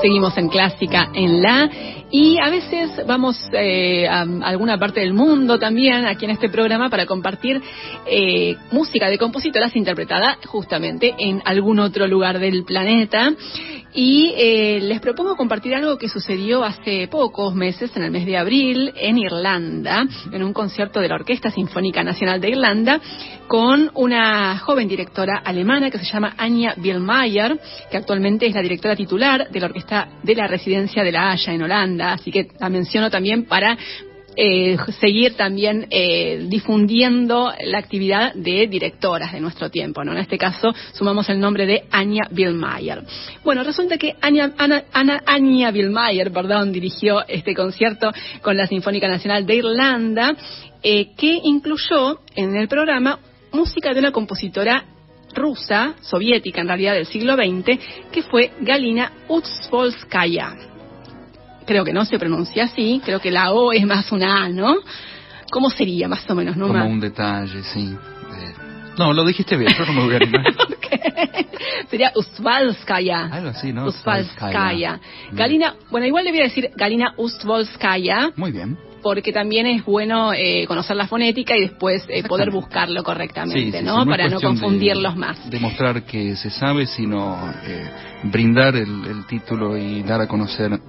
Seguimos 0.01 0.37
en 0.37 0.49
clásica 0.49 1.09
en 1.13 1.41
la 1.41 1.69
y 2.15 2.37
a 2.37 2.47
veces 2.51 2.91
vamos 3.07 3.49
eh, 3.53 4.07
a 4.07 4.21
alguna 4.21 4.77
parte 4.77 4.99
del 4.99 5.15
mundo 5.15 5.57
también 5.57 6.05
aquí 6.05 6.25
en 6.25 6.31
este 6.31 6.47
programa 6.47 6.87
para 6.87 7.07
compartir 7.07 7.59
eh, 8.05 8.55
música 8.71 9.09
de 9.09 9.17
compositoras 9.17 9.75
interpretada 9.75 10.37
justamente 10.45 11.15
en 11.17 11.41
algún 11.43 11.79
otro 11.79 12.05
lugar 12.05 12.37
del 12.37 12.65
planeta. 12.65 13.33
Y 13.95 14.33
eh, 14.35 14.79
les 14.81 14.99
propongo 14.99 15.35
compartir 15.35 15.75
algo 15.75 15.99
que 15.99 16.09
sucedió 16.09 16.63
hace 16.63 17.07
pocos 17.07 17.53
meses, 17.53 17.95
en 17.95 18.03
el 18.03 18.11
mes 18.11 18.25
de 18.25 18.37
abril, 18.37 18.91
en 18.95 19.19
Irlanda, 19.19 20.05
en 20.31 20.43
un 20.43 20.51
concierto 20.51 20.99
de 20.99 21.07
la 21.07 21.15
Orquesta 21.15 21.51
Sinfónica 21.51 22.03
Nacional 22.03 22.41
de 22.41 22.49
Irlanda, 22.49 22.99
con 23.47 23.91
una 23.93 24.57
joven 24.57 24.87
directora 24.87 25.43
alemana 25.45 25.91
que 25.91 25.99
se 25.99 26.11
llama 26.11 26.33
Anja 26.37 26.73
Bielmayer, 26.77 27.59
que 27.91 27.97
actualmente 27.97 28.47
es 28.47 28.55
la 28.55 28.63
directora 28.63 28.95
titular 28.95 29.49
de 29.51 29.59
la 29.59 29.67
Orquesta 29.67 30.07
de 30.23 30.35
la 30.35 30.47
Residencia 30.47 31.03
de 31.03 31.11
la 31.11 31.29
Haya 31.29 31.53
en 31.53 31.61
Holanda. 31.61 32.02
Así 32.11 32.31
que 32.31 32.49
la 32.59 32.69
menciono 32.69 33.09
también 33.09 33.45
para 33.45 33.77
eh, 34.35 34.77
seguir 34.99 35.35
también 35.35 35.85
eh, 35.91 36.45
difundiendo 36.49 37.51
la 37.65 37.77
actividad 37.77 38.33
de 38.33 38.67
directoras 38.67 39.31
de 39.31 39.39
nuestro 39.39 39.69
tiempo. 39.69 40.03
¿no? 40.03 40.11
En 40.11 40.17
este 40.17 40.37
caso 40.37 40.73
sumamos 40.93 41.29
el 41.29 41.39
nombre 41.39 41.65
de 41.65 41.83
Anya 41.91 42.23
Billmeyer. 42.31 43.03
Bueno, 43.43 43.63
resulta 43.63 43.97
que 43.97 44.15
Anya, 44.21 44.53
Ana, 44.57 45.21
Anya 45.25 45.71
Billmeyer 45.71 46.31
perdón, 46.31 46.71
dirigió 46.71 47.25
este 47.27 47.53
concierto 47.53 48.11
con 48.41 48.57
la 48.57 48.65
Sinfónica 48.65 49.07
Nacional 49.07 49.45
de 49.45 49.55
Irlanda, 49.55 50.35
eh, 50.81 51.11
que 51.15 51.39
incluyó 51.43 52.19
en 52.35 52.55
el 52.55 52.67
programa 52.67 53.19
música 53.51 53.93
de 53.93 53.99
una 53.99 54.11
compositora 54.11 54.85
rusa, 55.35 55.95
soviética 56.01 56.61
en 56.61 56.67
realidad 56.67 56.93
del 56.93 57.05
siglo 57.05 57.35
XX, 57.35 57.79
que 58.11 58.23
fue 58.23 58.51
Galina 58.61 59.11
Utsvolskaya 59.27 60.72
creo 61.65 61.83
que 61.83 61.93
no 61.93 62.05
se 62.05 62.19
pronuncia 62.19 62.65
así, 62.65 63.01
creo 63.03 63.19
que 63.19 63.31
la 63.31 63.51
O 63.51 63.71
es 63.71 63.85
más 63.85 64.11
una 64.11 64.45
A, 64.45 64.49
¿no? 64.49 64.77
¿Cómo 65.51 65.69
sería 65.69 66.07
más 66.07 66.29
o 66.29 66.35
menos? 66.35 66.57
¿no? 66.57 66.67
Como 66.67 66.85
un 66.85 66.99
detalle, 66.99 67.63
sí. 67.63 67.95
No, 68.97 69.11
lo 69.11 69.25
dijiste 69.25 69.57
bien, 69.57 69.73
yo 69.75 69.85
no 69.85 69.93
me 69.93 70.03
voy 70.05 70.13
a 70.13 70.17
animar. 70.17 70.45
Sería 71.89 72.11
Ustvalskaya. 72.15 73.25
Algo 73.25 73.49
así, 73.49 73.73
¿no? 73.73 73.85
Ustvalskaya. 73.87 74.99
Galina, 75.31 75.75
bueno, 75.89 76.05
igual 76.05 76.25
le 76.25 76.31
voy 76.31 76.41
a 76.41 76.43
decir 76.43 76.69
Galina 76.75 77.13
Ustvalskaya. 77.17 78.31
Muy 78.35 78.51
bien 78.51 78.77
porque 79.03 79.33
también 79.33 79.67
es 79.67 79.85
bueno 79.85 80.33
eh, 80.33 80.65
conocer 80.65 80.95
la 80.95 81.07
fonética 81.07 81.55
y 81.55 81.61
después 81.61 82.05
eh, 82.07 82.23
poder 82.23 82.49
buscarlo 82.49 83.03
correctamente, 83.03 83.83
¿no? 83.83 84.05
Para 84.05 84.29
no 84.29 84.39
confundirlos 84.39 85.15
más. 85.15 85.49
Demostrar 85.49 86.03
que 86.03 86.35
se 86.37 86.49
sabe, 86.49 86.87
sino 86.87 87.53
eh, 87.65 87.89
brindar 88.23 88.75
el, 88.77 89.25
título 89.27 89.77
y 89.77 90.01
dar 90.03 90.21
a 90.21 90.27
conocer 90.27 90.79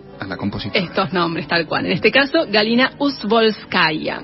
Estos 0.74 1.12
nombres, 1.12 1.46
tal 1.48 1.66
cual. 1.66 1.86
En 1.86 1.92
este 1.92 2.10
caso, 2.10 2.46
Galina 2.48 2.92
Uzvolskaya. 2.98 4.22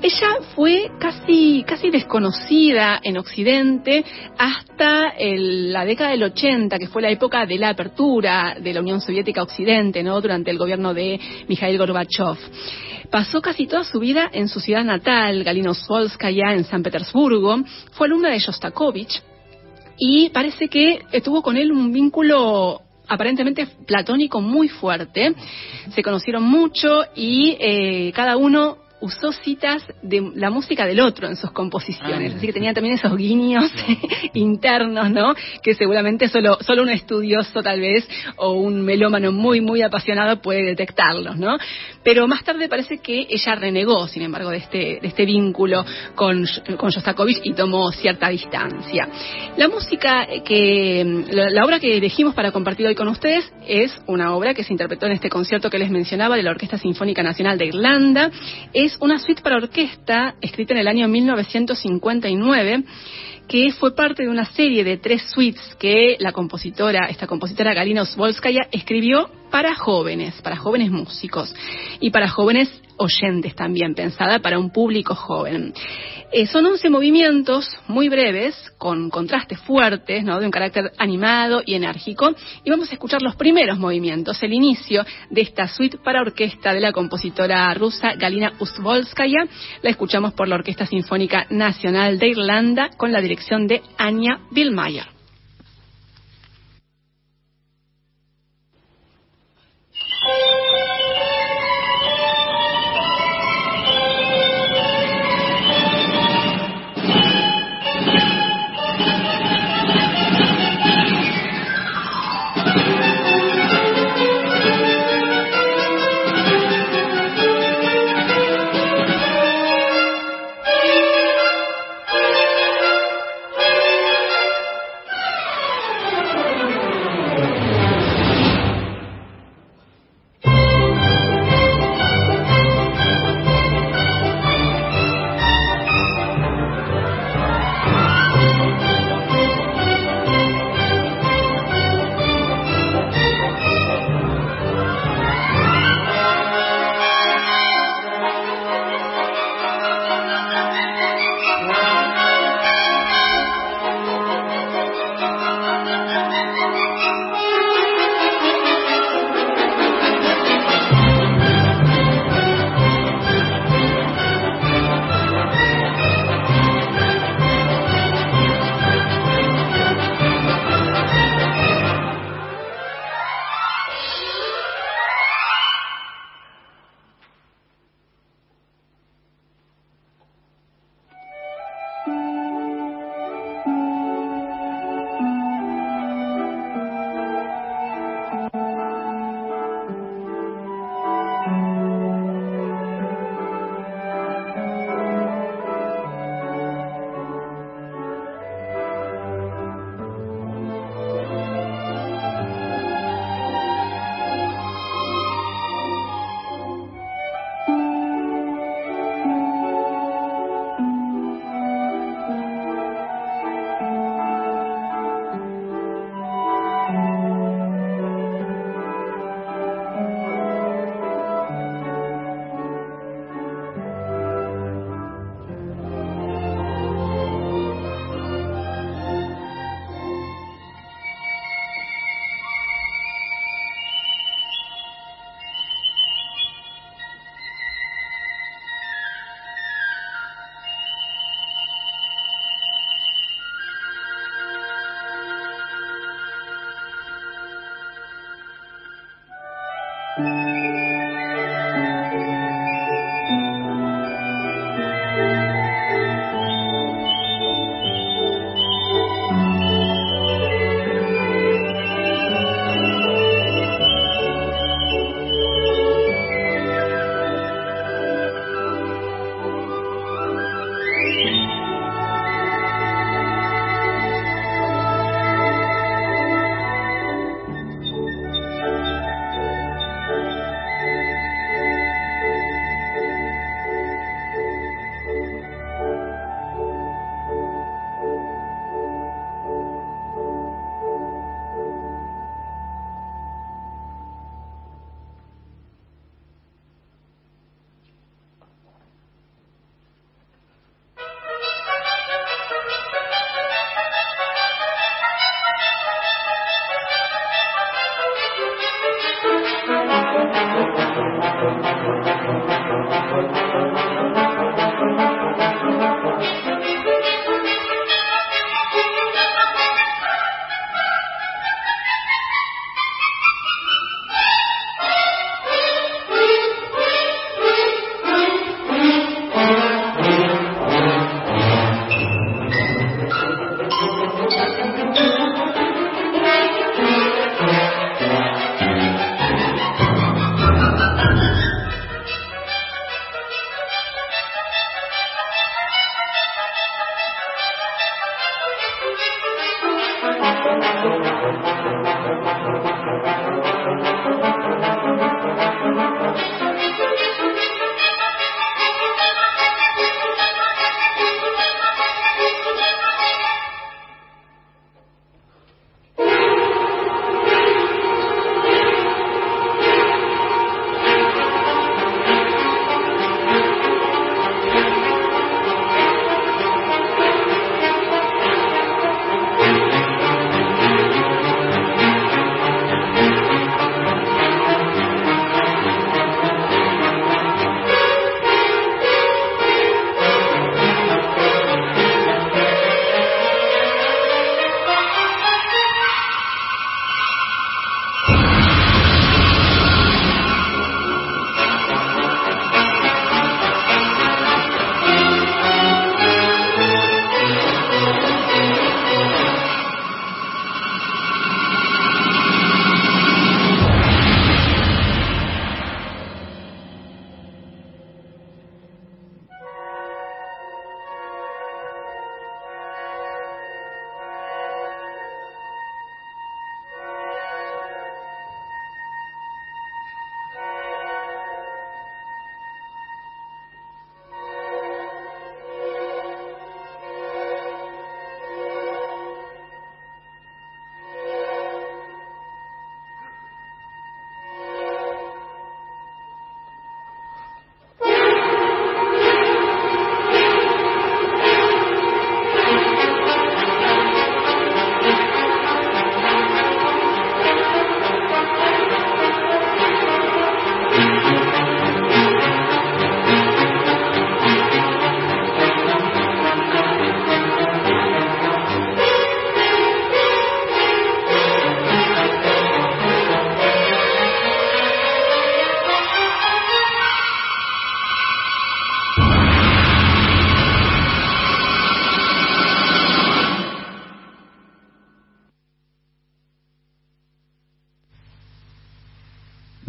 Ella 0.00 0.28
fue 0.54 0.90
casi, 0.98 1.64
casi 1.66 1.90
desconocida 1.90 3.00
en 3.02 3.18
Occidente 3.18 4.04
hasta 4.38 5.14
la 5.18 5.84
década 5.84 6.10
del 6.10 6.22
80, 6.22 6.78
que 6.78 6.88
fue 6.88 7.02
la 7.02 7.10
época 7.10 7.46
de 7.46 7.58
la 7.58 7.70
apertura 7.70 8.56
de 8.60 8.72
la 8.72 8.80
Unión 8.80 9.00
Soviética 9.00 9.42
Occidente, 9.42 10.02
¿no? 10.02 10.20
Durante 10.20 10.50
el 10.50 10.58
gobierno 10.58 10.94
de 10.94 11.18
Mikhail 11.48 11.78
Gorbachev. 11.78 12.38
Pasó 13.10 13.40
casi 13.40 13.66
toda 13.66 13.84
su 13.84 13.98
vida 13.98 14.28
en 14.32 14.48
su 14.48 14.60
ciudad 14.60 14.84
natal, 14.84 15.42
Galina 15.42 15.70
Uzvolskaya, 15.70 16.52
en 16.52 16.64
San 16.64 16.82
Petersburgo. 16.82 17.58
Fue 17.92 18.06
alumna 18.06 18.30
de 18.30 18.38
Shostakovich 18.38 19.22
y 19.98 20.28
parece 20.30 20.68
que 20.68 21.00
tuvo 21.24 21.42
con 21.42 21.56
él 21.56 21.72
un 21.72 21.92
vínculo 21.92 22.82
aparentemente 23.08 23.66
platónico 23.86 24.40
muy 24.40 24.68
fuerte. 24.68 25.34
Se 25.94 26.02
conocieron 26.02 26.42
mucho 26.44 27.02
y 27.14 27.56
eh, 27.58 28.12
cada 28.14 28.36
uno 28.36 28.78
usó 29.00 29.32
citas 29.32 29.82
de 30.02 30.32
la 30.34 30.50
música 30.50 30.86
del 30.86 31.00
otro 31.00 31.28
en 31.28 31.36
sus 31.36 31.50
composiciones, 31.52 32.32
ah, 32.32 32.36
así 32.36 32.46
que 32.46 32.52
tenía 32.52 32.74
también 32.74 32.96
esos 32.96 33.16
guiños 33.16 33.70
internos, 34.34 35.10
¿no? 35.10 35.34
Que 35.62 35.74
seguramente 35.74 36.28
solo, 36.28 36.58
solo 36.60 36.82
un 36.82 36.90
estudioso 36.90 37.62
tal 37.62 37.80
vez 37.80 38.08
o 38.36 38.52
un 38.52 38.82
melómano 38.82 39.32
muy, 39.32 39.60
muy 39.60 39.82
apasionado 39.82 40.40
puede 40.40 40.64
detectarlos, 40.64 41.36
¿no? 41.36 41.56
Pero 42.02 42.26
más 42.26 42.42
tarde 42.42 42.68
parece 42.68 42.98
que 42.98 43.26
ella 43.28 43.54
renegó, 43.54 44.08
sin 44.08 44.22
embargo, 44.22 44.50
de 44.50 44.58
este, 44.58 44.78
de 45.00 45.08
este 45.08 45.24
vínculo 45.24 45.84
con, 46.14 46.44
con 46.76 46.90
Shostakovich 46.90 47.40
y 47.44 47.52
tomó 47.52 47.90
cierta 47.92 48.28
distancia. 48.28 49.08
La 49.56 49.68
música 49.68 50.26
que, 50.44 51.24
la, 51.30 51.50
la 51.50 51.64
obra 51.64 51.78
que 51.80 51.96
elegimos 51.96 52.34
para 52.34 52.52
compartir 52.52 52.86
hoy 52.86 52.94
con 52.94 53.08
ustedes 53.08 53.52
es 53.66 53.96
una 54.06 54.34
obra 54.34 54.54
que 54.54 54.64
se 54.64 54.72
interpretó 54.72 55.06
en 55.06 55.12
este 55.12 55.28
concierto 55.28 55.70
que 55.70 55.78
les 55.78 55.90
mencionaba 55.90 56.36
de 56.36 56.42
la 56.42 56.50
Orquesta 56.50 56.78
Sinfónica 56.78 57.22
Nacional 57.22 57.58
de 57.58 57.66
Irlanda. 57.66 58.30
Es 58.72 58.87
es 58.88 58.96
una 59.00 59.18
suite 59.18 59.42
para 59.42 59.56
orquesta 59.56 60.36
escrita 60.40 60.72
en 60.72 60.80
el 60.80 60.88
año 60.88 61.08
1959 61.08 62.84
que 63.46 63.70
fue 63.72 63.94
parte 63.94 64.22
de 64.22 64.28
una 64.28 64.46
serie 64.46 64.82
de 64.82 64.96
tres 64.96 65.22
suites 65.30 65.74
que 65.78 66.16
la 66.20 66.32
compositora, 66.32 67.06
esta 67.06 67.26
compositora 67.26 67.74
Galina 67.74 68.02
Osvolskaya, 68.02 68.68
escribió 68.72 69.30
para 69.50 69.74
jóvenes, 69.74 70.40
para 70.42 70.56
jóvenes 70.56 70.90
músicos 70.90 71.54
y 72.00 72.10
para 72.10 72.28
jóvenes 72.28 72.70
oyentes 72.98 73.54
también, 73.54 73.94
pensada 73.94 74.40
para 74.40 74.58
un 74.58 74.70
público 74.70 75.14
joven. 75.14 75.72
Eh, 76.30 76.46
son 76.46 76.66
11 76.66 76.90
movimientos 76.90 77.70
muy 77.86 78.08
breves, 78.08 78.54
con 78.76 79.08
contrastes 79.08 79.58
fuertes, 79.60 80.24
¿no? 80.24 80.38
de 80.38 80.46
un 80.46 80.50
carácter 80.50 80.92
animado 80.98 81.62
y 81.64 81.74
enérgico, 81.74 82.34
y 82.64 82.70
vamos 82.70 82.90
a 82.90 82.94
escuchar 82.94 83.22
los 83.22 83.36
primeros 83.36 83.78
movimientos, 83.78 84.42
el 84.42 84.52
inicio 84.52 85.04
de 85.30 85.40
esta 85.40 85.68
suite 85.68 85.98
para 85.98 86.20
orquesta 86.20 86.74
de 86.74 86.80
la 86.80 86.92
compositora 86.92 87.72
rusa 87.74 88.14
Galina 88.14 88.52
Uzvolskaya. 88.58 89.46
La 89.82 89.90
escuchamos 89.90 90.34
por 90.34 90.48
la 90.48 90.56
Orquesta 90.56 90.86
Sinfónica 90.86 91.46
Nacional 91.50 92.18
de 92.18 92.28
Irlanda 92.28 92.90
con 92.96 93.12
la 93.12 93.20
dirección 93.20 93.66
de 93.66 93.82
Anya 93.96 94.40
Billmeyer. 94.50 95.17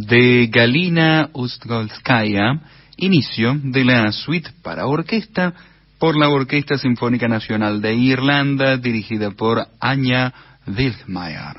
De 0.09 0.47
Galina 0.47 1.29
Ustgolskaya, 1.33 2.59
inicio 2.97 3.55
de 3.61 3.85
la 3.85 4.11
suite 4.11 4.49
para 4.63 4.87
orquesta 4.87 5.53
por 5.99 6.17
la 6.17 6.29
Orquesta 6.29 6.77
Sinfónica 6.77 7.27
Nacional 7.27 7.81
de 7.81 7.93
Irlanda, 7.93 8.77
dirigida 8.77 9.31
por 9.31 9.67
Anya 9.79 10.33
Wiltmeier. 10.65 11.57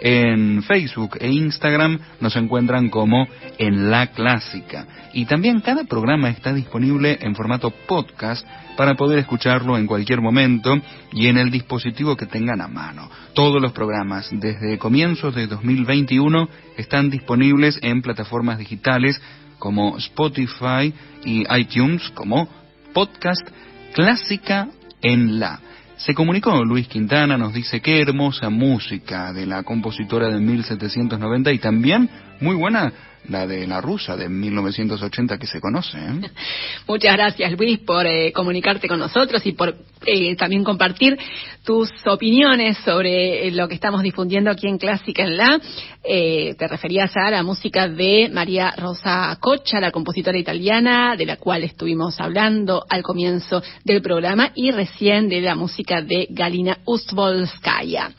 En 0.00 0.60
Facebook 0.64 1.16
e 1.20 1.30
Instagram 1.30 2.00
nos 2.18 2.34
encuentran 2.34 2.88
como 2.88 3.28
En 3.58 3.92
la 3.92 4.08
Clásica. 4.08 4.88
Y 5.12 5.26
también 5.26 5.60
cada 5.60 5.84
programa 5.84 6.30
está 6.30 6.52
disponible 6.52 7.16
en 7.20 7.36
formato 7.36 7.70
podcast 7.70 8.44
para 8.76 8.96
poder 8.96 9.20
escucharlo 9.20 9.78
en 9.78 9.86
cualquier 9.86 10.20
momento 10.20 10.76
y 11.12 11.28
en 11.28 11.38
el 11.38 11.52
dispositivo 11.52 12.16
que 12.16 12.26
tengan 12.26 12.60
a 12.60 12.66
mano. 12.66 13.08
Todos 13.34 13.62
los 13.62 13.70
programas 13.70 14.30
desde 14.32 14.78
comienzos 14.78 15.32
de 15.36 15.46
2021 15.46 16.48
están 16.76 17.08
disponibles 17.08 17.78
en 17.82 18.02
plataformas 18.02 18.58
digitales 18.58 19.22
como 19.60 19.96
Spotify 19.98 20.92
y 21.24 21.44
iTunes 21.54 22.10
como 22.14 22.59
podcast 22.92 23.46
clásica 23.92 24.68
en 25.02 25.40
la. 25.40 25.60
Se 25.96 26.14
comunicó 26.14 26.64
Luis 26.64 26.88
Quintana, 26.88 27.36
nos 27.36 27.52
dice 27.52 27.80
qué 27.80 28.00
hermosa 28.00 28.48
música 28.48 29.32
de 29.32 29.46
la 29.46 29.62
compositora 29.62 30.28
de 30.28 30.40
1790 30.40 31.52
y 31.52 31.58
también 31.58 32.08
muy 32.40 32.56
buena 32.56 32.92
la 33.28 33.46
de 33.46 33.66
la 33.66 33.80
rusa 33.80 34.16
de 34.16 34.28
1980 34.28 35.38
que 35.38 35.46
se 35.46 35.60
conoce. 35.60 35.98
¿eh? 35.98 36.30
Muchas 36.86 37.16
gracias 37.16 37.52
Luis 37.52 37.78
por 37.80 38.06
eh, 38.06 38.32
comunicarte 38.32 38.88
con 38.88 38.98
nosotros 38.98 39.44
y 39.44 39.52
por 39.52 39.76
eh, 40.06 40.34
también 40.36 40.64
compartir 40.64 41.18
tus 41.64 41.90
opiniones 42.06 42.78
sobre 42.78 43.50
lo 43.50 43.68
que 43.68 43.74
estamos 43.74 44.02
difundiendo 44.02 44.50
aquí 44.50 44.66
en 44.66 44.78
Clásica 44.78 45.22
en 45.22 45.36
la. 45.36 45.60
te 46.02 46.68
referías 46.68 47.14
a 47.16 47.30
la 47.30 47.42
música 47.42 47.86
de 47.86 48.30
María 48.32 48.72
Rosa 48.76 49.36
Cocha, 49.40 49.78
la 49.78 49.90
compositora 49.90 50.38
italiana, 50.38 51.16
de 51.16 51.26
la 51.26 51.36
cual 51.36 51.62
estuvimos 51.64 52.18
hablando 52.18 52.84
al 52.88 53.02
comienzo 53.02 53.62
del 53.84 54.00
programa, 54.00 54.52
y 54.54 54.70
recién 54.70 55.28
de 55.28 55.42
la 55.42 55.54
música 55.54 56.00
de 56.00 56.26
Galina 56.30 56.78
Ustvolskaya. 56.86 58.10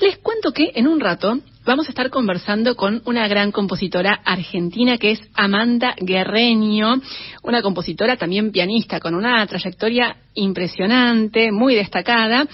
Les 0.00 0.18
cuento 0.18 0.52
que 0.52 0.72
en 0.74 0.86
un 0.86 1.00
rato 1.00 1.38
vamos 1.66 1.86
a 1.86 1.90
estar 1.90 2.10
conversando 2.10 2.76
con 2.76 3.02
una 3.06 3.26
gran 3.26 3.50
compositora 3.50 4.20
argentina 4.24 4.98
que 4.98 5.10
es 5.10 5.20
Amanda 5.34 5.96
Guerreño, 5.98 6.94
una 7.42 7.60
compositora 7.60 8.16
también 8.16 8.52
pianista 8.52 9.00
con 9.00 9.16
una 9.16 9.44
trayectoria 9.46 10.16
impresionante, 10.34 11.50
muy 11.50 11.74
destacada. 11.74 12.46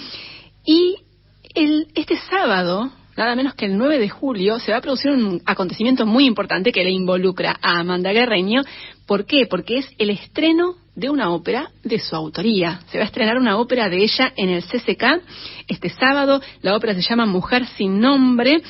Y 0.65 0.97
el, 1.55 1.89
este 1.95 2.17
sábado, 2.17 2.91
nada 3.15 3.37
menos 3.37 3.55
que 3.55 3.67
el 3.67 3.77
9 3.77 3.99
de 3.99 4.09
julio, 4.09 4.59
se 4.59 4.73
va 4.73 4.79
a 4.79 4.83
producir 4.83 5.11
un 5.11 5.43
acontecimiento 5.45 6.07
muy 6.07 6.25
importante 6.25 6.73
que 6.73 6.83
le 6.83 6.91
involucra 6.91 7.59
a 7.61 7.81
Amanda 7.81 8.13
Guerreño. 8.13 8.63
¿Por 9.07 9.27
qué? 9.27 9.47
Porque 9.47 9.77
es 9.79 9.91
el 9.99 10.09
estreno 10.09 10.77
de 10.95 11.11
una 11.11 11.31
ópera 11.31 11.71
de 11.85 11.99
su 11.99 12.17
autoría. 12.17 12.81
Se 12.91 12.97
va 12.97 13.05
a 13.05 13.09
estrenar 13.09 13.37
una 13.37 13.59
ópera 13.59 13.91
de 13.91 14.03
ella 14.03 14.33
en 14.37 14.49
el 14.49 14.63
CCK 14.63 15.23
este 15.69 15.91
sábado. 15.91 16.41
La 16.63 16.75
ópera 16.75 16.95
se 16.95 17.03
llama 17.03 17.27
Mujer 17.27 17.67
sin 17.77 18.01
nombre 18.01 18.63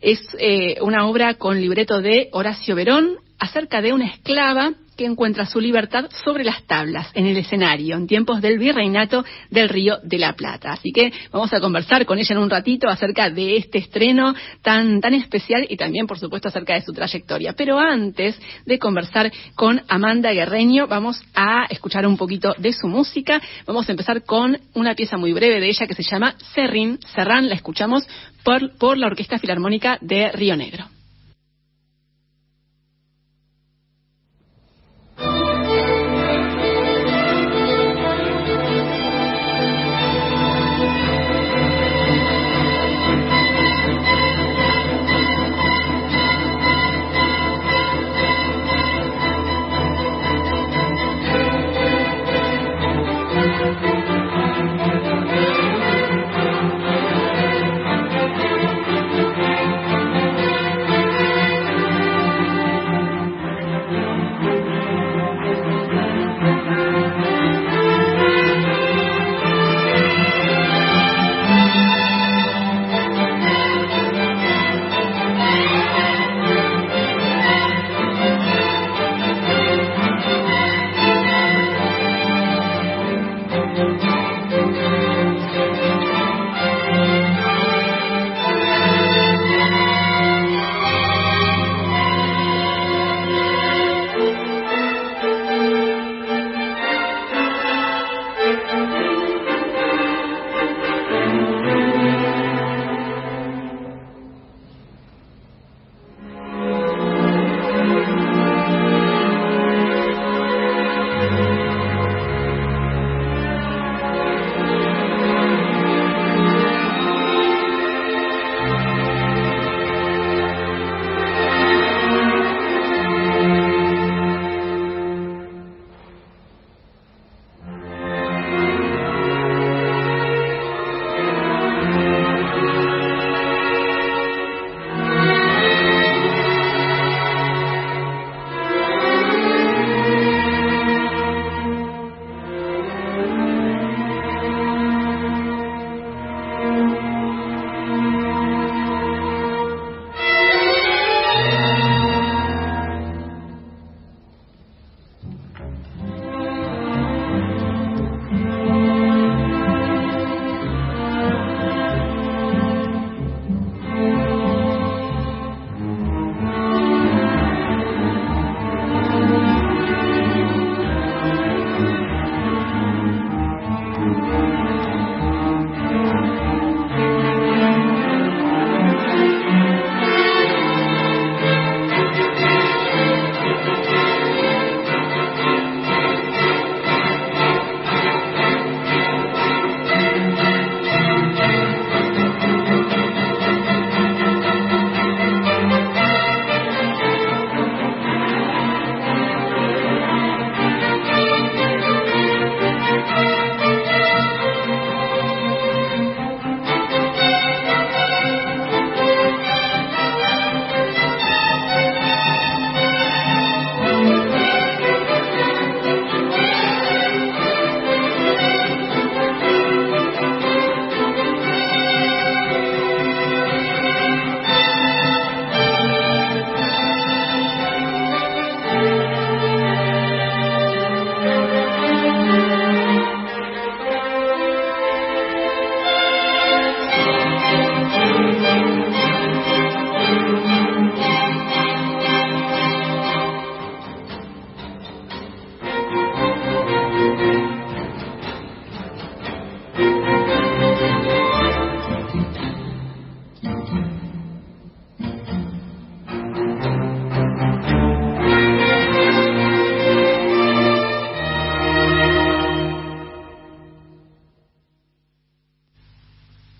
es 0.00 0.20
eh, 0.38 0.76
una 0.80 1.06
obra 1.06 1.34
con 1.34 1.60
libreto 1.60 2.00
de 2.00 2.28
Horacio 2.32 2.74
Verón 2.74 3.16
acerca 3.38 3.80
de 3.82 3.92
una 3.92 4.06
esclava 4.06 4.74
que 4.98 5.06
encuentra 5.06 5.46
su 5.46 5.60
libertad 5.60 6.10
sobre 6.24 6.42
las 6.42 6.64
tablas, 6.64 7.08
en 7.14 7.24
el 7.24 7.36
escenario, 7.36 7.96
en 7.96 8.08
tiempos 8.08 8.42
del 8.42 8.58
virreinato 8.58 9.24
del 9.48 9.68
Río 9.68 9.98
de 10.02 10.18
la 10.18 10.32
Plata. 10.32 10.72
Así 10.72 10.90
que 10.92 11.12
vamos 11.30 11.52
a 11.52 11.60
conversar 11.60 12.04
con 12.04 12.18
ella 12.18 12.34
en 12.34 12.42
un 12.42 12.50
ratito 12.50 12.88
acerca 12.88 13.30
de 13.30 13.56
este 13.56 13.78
estreno 13.78 14.34
tan, 14.60 15.00
tan 15.00 15.14
especial 15.14 15.64
y 15.68 15.76
también, 15.76 16.08
por 16.08 16.18
supuesto, 16.18 16.48
acerca 16.48 16.74
de 16.74 16.82
su 16.82 16.92
trayectoria. 16.92 17.52
Pero 17.52 17.78
antes 17.78 18.38
de 18.66 18.78
conversar 18.80 19.30
con 19.54 19.80
Amanda 19.86 20.32
Guerreño, 20.32 20.88
vamos 20.88 21.22
a 21.32 21.66
escuchar 21.70 22.04
un 22.04 22.16
poquito 22.16 22.56
de 22.58 22.72
su 22.72 22.88
música. 22.88 23.40
Vamos 23.66 23.88
a 23.88 23.92
empezar 23.92 24.24
con 24.24 24.58
una 24.74 24.96
pieza 24.96 25.16
muy 25.16 25.32
breve 25.32 25.60
de 25.60 25.68
ella 25.68 25.86
que 25.86 25.94
se 25.94 26.02
llama 26.02 26.34
Serrín. 26.54 26.98
Serrán 27.14 27.48
la 27.48 27.54
escuchamos 27.54 28.02
por, 28.42 28.76
por 28.76 28.98
la 28.98 29.06
Orquesta 29.06 29.38
Filarmónica 29.38 29.98
de 30.00 30.32
Río 30.32 30.56
Negro. 30.56 30.97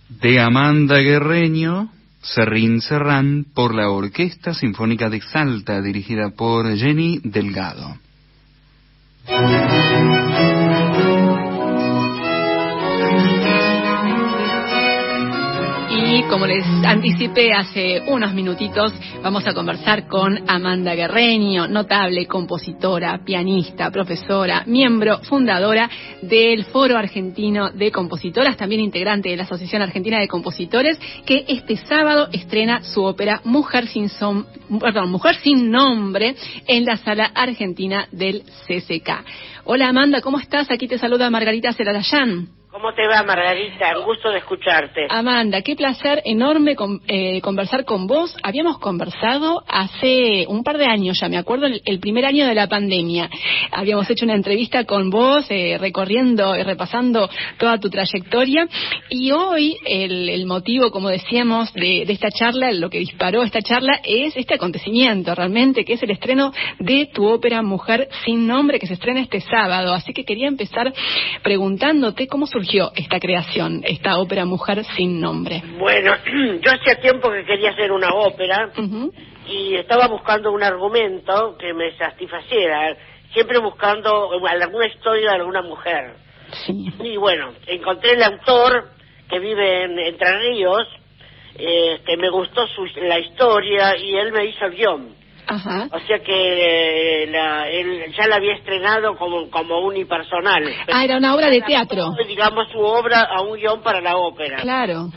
De 0.09 0.41
Amanda 0.41 0.99
Guerreño, 0.99 1.91
Serrín 2.23 2.81
Serrán, 2.81 3.47
por 3.55 3.75
la 3.75 3.91
Orquesta 3.91 4.55
Sinfónica 4.55 5.09
de 5.09 5.21
Salta, 5.21 5.81
dirigida 5.81 6.31
por 6.31 6.75
Jenny 6.77 7.21
Delgado. 7.23 7.97
Como 16.27 16.47
les 16.47 16.65
anticipé 16.85 17.53
hace 17.53 18.03
unos 18.07 18.35
minutitos, 18.35 18.93
vamos 19.23 19.47
a 19.47 19.55
conversar 19.55 20.09
con 20.09 20.51
Amanda 20.51 20.95
Guerreño, 20.95 21.69
notable 21.69 22.27
compositora, 22.27 23.21
pianista, 23.25 23.91
profesora, 23.91 24.65
miembro 24.67 25.21
fundadora 25.21 25.89
del 26.21 26.65
Foro 26.65 26.99
Argentino 26.99 27.71
de 27.71 27.93
Compositoras, 27.93 28.57
también 28.57 28.81
integrante 28.81 29.31
de 29.31 29.37
la 29.37 29.45
Asociación 29.45 29.81
Argentina 29.81 30.19
de 30.19 30.29
Compositores, 30.29 30.99
que 31.25 31.45
este 31.49 31.77
sábado 31.77 32.29
estrena 32.33 32.83
su 32.83 33.05
ópera 33.05 33.41
Mujer 33.45 33.87
sin, 33.87 34.09
Som 34.09 34.45
perdón, 34.81 35.11
Mujer 35.11 35.37
sin 35.37 35.71
Nombre 35.71 36.35
en 36.67 36.85
la 36.85 36.97
Sala 36.97 37.31
Argentina 37.35 38.09
del 38.13 38.43
CCK. 38.67 39.25
Hola 39.65 39.89
Amanda, 39.89 40.21
¿cómo 40.21 40.39
estás? 40.39 40.71
Aquí 40.71 40.89
te 40.89 40.99
saluda 40.99 41.31
Margarita 41.31 41.73
Celarayán. 41.73 42.58
¿Cómo 42.71 42.93
te 42.93 43.09
va, 43.09 43.23
Margarita? 43.23 43.99
Un 43.99 44.05
gusto 44.05 44.31
de 44.31 44.39
escucharte. 44.39 45.07
Amanda, 45.09 45.63
qué 45.63 45.75
placer 45.75 46.21
enorme 46.27 46.77
con, 46.77 47.01
eh, 47.09 47.41
conversar 47.41 47.87
con 47.87 48.07
vos. 48.07 48.37
Habíamos 48.43 48.79
conversado 48.79 49.65
hace 49.67 50.45
un 50.49 50.63
par 50.63 50.77
de 50.77 50.85
años, 50.85 51.19
ya 51.19 51.31
me 51.31 51.39
acuerdo, 51.39 51.67
el, 51.67 51.99
primer 51.99 52.27
año 52.27 52.47
de 52.47 52.55
la 52.55 52.67
pandemia. 52.67 53.31
Habíamos 53.73 54.09
hecho 54.11 54.27
una 54.27 54.35
entrevista 54.35 54.85
con 54.85 55.09
vos, 55.09 55.47
eh, 55.49 55.79
recorriendo 55.81 56.55
y 56.57 56.63
repasando 56.63 57.31
toda 57.57 57.79
tu 57.79 57.89
trayectoria. 57.89 58.69
Y 59.09 59.31
hoy 59.33 59.79
el, 59.87 60.45
motivo, 60.45 60.91
como 60.91 61.09
decíamos, 61.09 61.73
de, 61.73 62.05
de, 62.07 62.13
esta 62.13 62.31
charla, 62.31 62.71
lo 62.73 62.91
que 62.91 62.99
disparó 62.99 63.45
esta 63.45 63.63
charla, 63.63 63.99
es 64.05 64.37
este 64.37 64.57
acontecimiento 64.57 65.35
realmente, 65.35 65.87
que 65.87 65.95
es 65.95 66.03
el 66.03 66.11
estreno 66.11 66.53
de 66.79 67.07
tu 67.15 67.27
ópera 67.27 67.63
Mujer 67.63 68.11
sin 68.27 68.47
Nombre, 68.47 68.79
que 68.79 68.87
se 68.87 68.95
estrena 68.95 69.23
este 69.23 69.41
sábado. 69.41 69.95
Así 69.95 70.13
que 70.13 70.25
quería 70.25 70.49
empezar 70.49 70.93
preguntándote 71.43 72.27
cómo 72.27 72.47
surgió 72.59 72.91
esta 72.97 73.21
creación, 73.21 73.83
esta 73.85 74.19
ópera 74.19 74.45
Mujer 74.45 74.85
sin 74.97 75.21
nombre? 75.21 75.63
Bueno, 75.79 76.13
yo 76.61 76.73
hacía 76.73 77.01
tiempo 77.01 77.31
que 77.31 77.45
quería 77.45 77.71
hacer 77.71 77.93
una 77.93 78.09
ópera 78.09 78.71
uh 78.77 78.81
-huh. 78.81 79.13
y 79.47 79.77
estaba 79.77 80.09
buscando 80.09 80.51
un 80.51 80.63
argumento 80.63 81.57
que 81.59 81.73
me 81.73 81.97
satisfaciera, 81.97 82.97
siempre 83.33 83.59
buscando 83.59 84.31
alguna 84.47 84.87
historia 84.87 85.31
de 85.31 85.37
alguna 85.37 85.63
mujer. 85.63 86.15
Sí. 86.67 86.87
Y 87.01 87.17
bueno, 87.17 87.53
encontré 87.67 88.13
el 88.13 88.23
autor 88.23 88.89
que 89.29 89.39
vive 89.39 89.85
en 89.85 89.99
Entre 89.99 90.39
Ríos, 90.39 90.89
eh, 91.57 92.01
que 92.07 92.17
me 92.17 92.31
gustó 92.31 92.67
su, 92.69 92.87
la 93.03 93.19
historia 93.19 93.97
y 93.97 94.17
él 94.17 94.33
me 94.33 94.47
hizo 94.47 94.65
el 94.65 94.75
guion. 94.75 95.15
Ajá. 95.49 95.89
O 95.93 95.99
sea 96.01 96.19
que 96.19 97.27
la, 97.31 97.69
él 97.71 98.15
ya 98.17 98.27
la 98.27 98.37
había 98.37 98.55
estrenado 98.55 99.17
como, 99.17 99.49
como 99.51 99.81
unipersonal. 99.81 100.63
Ah, 100.93 101.05
era 101.05 101.17
una 101.17 101.35
obra 101.35 101.49
de 101.49 101.63
teatro. 101.63 102.13
Digamos 102.27 102.69
su 102.71 102.79
obra 102.79 103.23
a 103.23 103.41
un 103.41 103.57
guion 103.57 103.83
para 103.83 104.01
la 104.03 104.17
ópera. 104.17 104.59
Claro. 104.59 105.09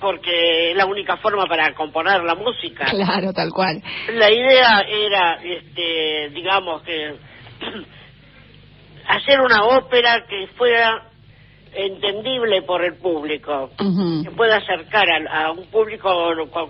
Porque 0.00 0.70
es 0.70 0.76
la 0.76 0.86
única 0.86 1.16
forma 1.16 1.46
para 1.46 1.74
componer 1.74 2.22
la 2.22 2.36
música. 2.36 2.86
Claro, 2.86 3.32
tal 3.32 3.50
cual. 3.50 3.82
La 4.14 4.30
idea 4.30 4.80
era, 4.88 5.40
este, 5.42 6.30
digamos 6.30 6.82
que 6.82 7.16
hacer 9.08 9.40
una 9.40 9.64
ópera 9.64 10.24
que 10.28 10.46
fuera 10.56 11.09
entendible 11.74 12.62
por 12.62 12.84
el 12.84 12.96
público, 12.96 13.70
uh 13.78 13.84
-huh. 13.84 14.24
que 14.24 14.30
pueda 14.32 14.56
acercar 14.56 15.06
a, 15.10 15.44
a 15.44 15.52
un 15.52 15.66
público 15.66 16.10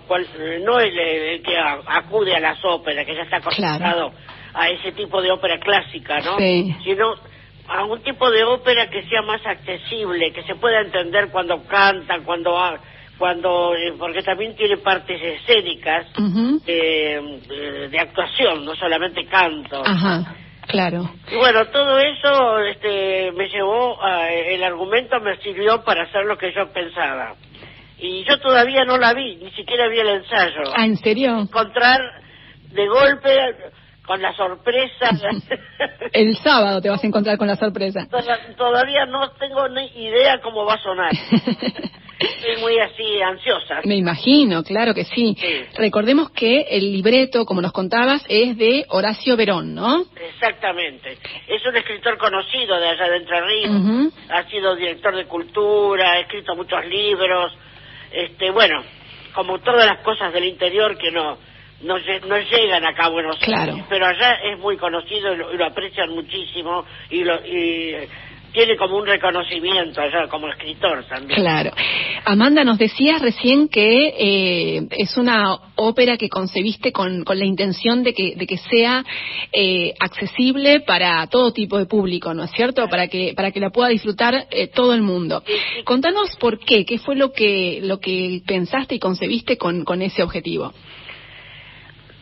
cual, 0.07 0.27
no 0.63 0.79
el, 0.79 0.97
el, 0.97 1.41
que 1.41 1.57
acude 1.57 2.35
a 2.35 2.39
las 2.39 2.63
óperas, 2.63 3.05
que 3.05 3.15
ya 3.15 3.23
está 3.23 3.37
acostumbrado 3.37 4.11
claro. 4.11 4.13
a 4.53 4.69
ese 4.69 4.91
tipo 4.91 5.21
de 5.21 5.31
ópera 5.31 5.59
clásica, 5.59 6.19
¿no? 6.21 6.37
Sí. 6.37 6.75
Sino 6.83 7.15
a 7.67 7.85
un 7.85 8.01
tipo 8.01 8.29
de 8.29 8.43
ópera 8.43 8.89
que 8.89 9.03
sea 9.03 9.21
más 9.21 9.45
accesible, 9.45 10.31
que 10.33 10.43
se 10.43 10.55
pueda 10.55 10.81
entender 10.81 11.29
cuando 11.31 11.63
cantan, 11.63 12.23
cuando 12.23 12.57
cuando 13.17 13.75
eh, 13.75 13.93
porque 13.99 14.23
también 14.23 14.55
tiene 14.55 14.77
partes 14.77 15.21
escénicas 15.21 16.07
uh 16.17 16.21
-huh. 16.21 16.63
de, 16.65 17.87
de, 17.89 17.99
actuación, 17.99 18.65
no 18.65 18.75
solamente 18.75 19.25
canto. 19.25 19.83
Ajá. 19.85 20.35
Claro. 20.71 21.11
Y 21.29 21.35
bueno, 21.35 21.65
todo 21.67 21.99
eso 21.99 22.59
este, 22.59 23.33
me 23.33 23.49
llevó, 23.49 24.01
a, 24.01 24.31
el 24.31 24.63
argumento 24.63 25.19
me 25.19 25.35
sirvió 25.37 25.83
para 25.83 26.03
hacer 26.03 26.23
lo 26.23 26.37
que 26.37 26.53
yo 26.53 26.71
pensaba. 26.71 27.35
Y 27.97 28.23
yo 28.23 28.39
todavía 28.39 28.85
no 28.85 28.97
la 28.97 29.13
vi, 29.13 29.35
ni 29.35 29.51
siquiera 29.51 29.89
vi 29.89 29.99
el 29.99 30.07
ensayo. 30.07 30.71
Ah, 30.73 30.85
¿en 30.85 30.95
serio? 30.95 31.39
Encontrar 31.39 31.99
de 32.71 32.87
golpe 32.87 33.55
con 34.05 34.21
la 34.21 34.33
sorpresa. 34.33 35.09
el 36.13 36.37
sábado 36.37 36.81
te 36.81 36.89
vas 36.89 37.03
a 37.03 37.07
encontrar 37.07 37.37
con 37.37 37.47
la 37.47 37.57
sorpresa. 37.57 38.07
Todavía 38.55 39.05
no 39.07 39.29
tengo 39.31 39.67
ni 39.67 39.87
idea 40.03 40.39
cómo 40.41 40.65
va 40.65 40.75
a 40.75 40.81
sonar. 40.81 41.11
Estoy 42.21 42.57
muy 42.57 42.77
así 42.79 43.21
ansiosa. 43.21 43.81
Me 43.85 43.95
imagino, 43.95 44.63
claro 44.63 44.93
que 44.93 45.05
sí. 45.05 45.35
sí. 45.39 45.63
Recordemos 45.75 46.29
que 46.31 46.61
el 46.69 46.91
libreto, 46.91 47.45
como 47.45 47.61
nos 47.61 47.71
contabas, 47.71 48.23
es 48.29 48.57
de 48.57 48.85
Horacio 48.89 49.35
Verón, 49.35 49.73
¿no? 49.73 50.05
Exactamente. 50.15 51.17
Es 51.47 51.65
un 51.65 51.75
escritor 51.75 52.17
conocido 52.17 52.79
de 52.79 52.89
allá 52.89 53.09
de 53.09 53.17
Entre 53.17 53.41
Ríos. 53.41 53.71
Uh 53.71 53.87
-huh. 53.87 54.11
Ha 54.29 54.43
sido 54.49 54.75
director 54.75 55.15
de 55.15 55.25
cultura, 55.25 56.13
ha 56.13 56.19
escrito 56.19 56.55
muchos 56.55 56.85
libros. 56.85 57.53
Este, 58.11 58.51
bueno, 58.51 58.83
como 59.33 59.59
todas 59.59 59.85
las 59.85 59.99
cosas 59.99 60.31
del 60.33 60.45
interior 60.45 60.97
que 60.97 61.11
no 61.11 61.37
no, 61.83 61.95
no 62.27 62.37
llegan 62.37 62.85
acá 62.85 63.05
a 63.05 63.09
Buenos 63.09 63.37
claro. 63.39 63.71
Aires, 63.71 63.85
pero 63.89 64.05
allá 64.05 64.35
es 64.43 64.59
muy 64.59 64.77
conocido 64.77 65.33
y 65.33 65.37
lo, 65.37 65.53
y 65.53 65.57
lo 65.57 65.65
aprecian 65.65 66.09
muchísimo 66.11 66.85
y 67.09 67.23
lo 67.23 67.35
y 67.45 67.95
tiene 68.51 68.75
como 68.77 68.97
un 68.97 69.05
reconocimiento 69.05 70.01
allá 70.01 70.27
como 70.27 70.47
escritor 70.47 71.03
también. 71.05 71.39
Claro. 71.39 71.71
Amanda, 72.25 72.63
nos 72.63 72.77
decías 72.77 73.21
recién 73.21 73.67
que 73.67 74.13
eh, 74.17 74.87
es 74.91 75.17
una 75.17 75.57
ópera 75.75 76.17
que 76.17 76.29
concebiste 76.29 76.91
con, 76.91 77.23
con 77.23 77.39
la 77.39 77.45
intención 77.45 78.03
de 78.03 78.13
que, 78.13 78.35
de 78.35 78.45
que 78.45 78.57
sea 78.57 79.03
eh, 79.51 79.93
accesible 79.99 80.81
para 80.81 81.25
todo 81.27 81.51
tipo 81.53 81.77
de 81.77 81.85
público, 81.85 82.33
¿no 82.33 82.43
es 82.43 82.51
cierto? 82.51 82.87
Para 82.89 83.07
que, 83.07 83.33
para 83.35 83.51
que 83.51 83.59
la 83.59 83.69
pueda 83.69 83.89
disfrutar 83.89 84.47
eh, 84.51 84.67
todo 84.67 84.93
el 84.93 85.01
mundo. 85.01 85.43
Sí, 85.45 85.53
sí. 85.53 85.83
Contanos 85.83 86.35
por 86.37 86.59
qué, 86.59 86.85
qué 86.85 86.99
fue 86.99 87.15
lo 87.15 87.31
que, 87.31 87.79
lo 87.81 87.99
que 87.99 88.41
pensaste 88.45 88.95
y 88.95 88.99
concebiste 88.99 89.57
con, 89.57 89.83
con 89.83 90.01
ese 90.01 90.23
objetivo. 90.23 90.73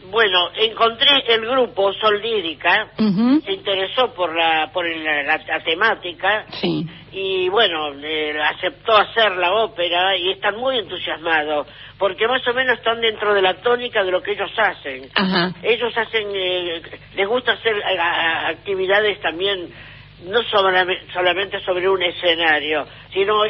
Bueno, 0.10 0.50
encontré 0.56 1.24
el 1.28 1.42
grupo 1.42 1.94
Sol 1.94 2.22
Lírica, 2.22 2.90
uh 2.98 3.04
-huh. 3.04 3.44
se 3.44 3.52
interesó 3.52 4.14
por 4.14 4.36
la 4.36 4.72
por 4.74 4.88
la, 4.88 5.24
la, 5.24 5.38
la 5.38 5.60
temática 5.64 6.46
sí. 6.62 6.86
y 7.12 7.50
bueno, 7.50 7.94
eh, 8.02 8.36
aceptó 8.42 8.98
hacer 8.98 9.36
la 9.38 9.54
ópera 9.54 10.18
y 10.18 10.32
están 10.32 10.58
muy 10.58 10.78
entusiasmados 10.80 11.68
porque 12.00 12.28
más 12.28 12.48
o 12.48 12.54
menos 12.54 12.78
están 12.78 13.02
dentro 13.02 13.34
de 13.34 13.42
la 13.42 13.56
tónica 13.56 14.04
de 14.04 14.12
lo 14.12 14.24
que 14.24 14.32
ellos 14.32 14.52
hacen. 14.58 15.10
Ajá. 15.14 15.52
Ellos 15.62 15.96
hacen, 15.96 16.28
eh, 16.34 16.82
les 17.16 17.28
gusta 17.28 17.52
hacer 17.52 17.76
a, 17.84 18.04
a, 18.04 18.48
actividades 18.48 19.20
también 19.20 19.70
no 20.26 20.42
sobre, 20.44 21.12
solamente 21.14 21.60
sobre 21.62 21.90
un 21.90 22.02
escenario, 22.02 22.86
sino 23.14 23.44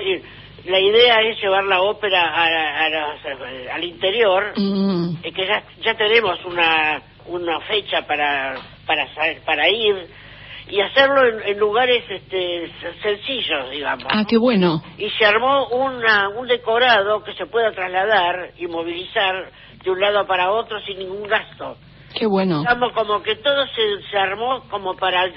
la 0.65 0.79
idea 0.79 1.21
es 1.21 1.41
llevar 1.41 1.63
la 1.63 1.81
ópera 1.81 2.21
a, 2.21 2.45
a, 2.45 2.85
a, 2.85 3.75
al 3.75 3.83
interior, 3.83 4.53
mm. 4.55 5.17
eh, 5.23 5.31
que 5.31 5.47
ya, 5.47 5.63
ya 5.81 5.95
tenemos 5.95 6.43
una, 6.45 7.01
una 7.27 7.59
fecha 7.61 8.05
para, 8.05 8.55
para, 8.85 9.07
para 9.45 9.69
ir 9.69 10.07
y 10.69 10.81
hacerlo 10.81 11.25
en, 11.25 11.49
en, 11.49 11.59
lugares 11.59 12.03
este, 12.09 12.71
sencillos, 13.01 13.71
digamos. 13.71 14.05
Ah, 14.09 14.23
qué 14.27 14.37
bueno. 14.37 14.81
Y 14.97 15.09
se 15.11 15.25
armó 15.25 15.67
una, 15.69 16.29
un 16.29 16.47
decorado 16.47 17.23
que 17.23 17.33
se 17.33 17.47
pueda 17.47 17.71
trasladar 17.71 18.51
y 18.57 18.67
movilizar 18.67 19.51
de 19.83 19.91
un 19.91 19.99
lado 19.99 20.27
para 20.27 20.51
otro 20.51 20.79
sin 20.81 20.99
ningún 20.99 21.27
gasto. 21.27 21.77
Qué 22.13 22.25
bueno. 22.25 22.59
Digamos, 22.59 22.91
como 22.93 23.21
que 23.21 23.35
todo 23.35 23.65
se, 23.67 24.01
se 24.09 24.17
armó 24.17 24.63
como 24.69 24.95
para 24.95 25.31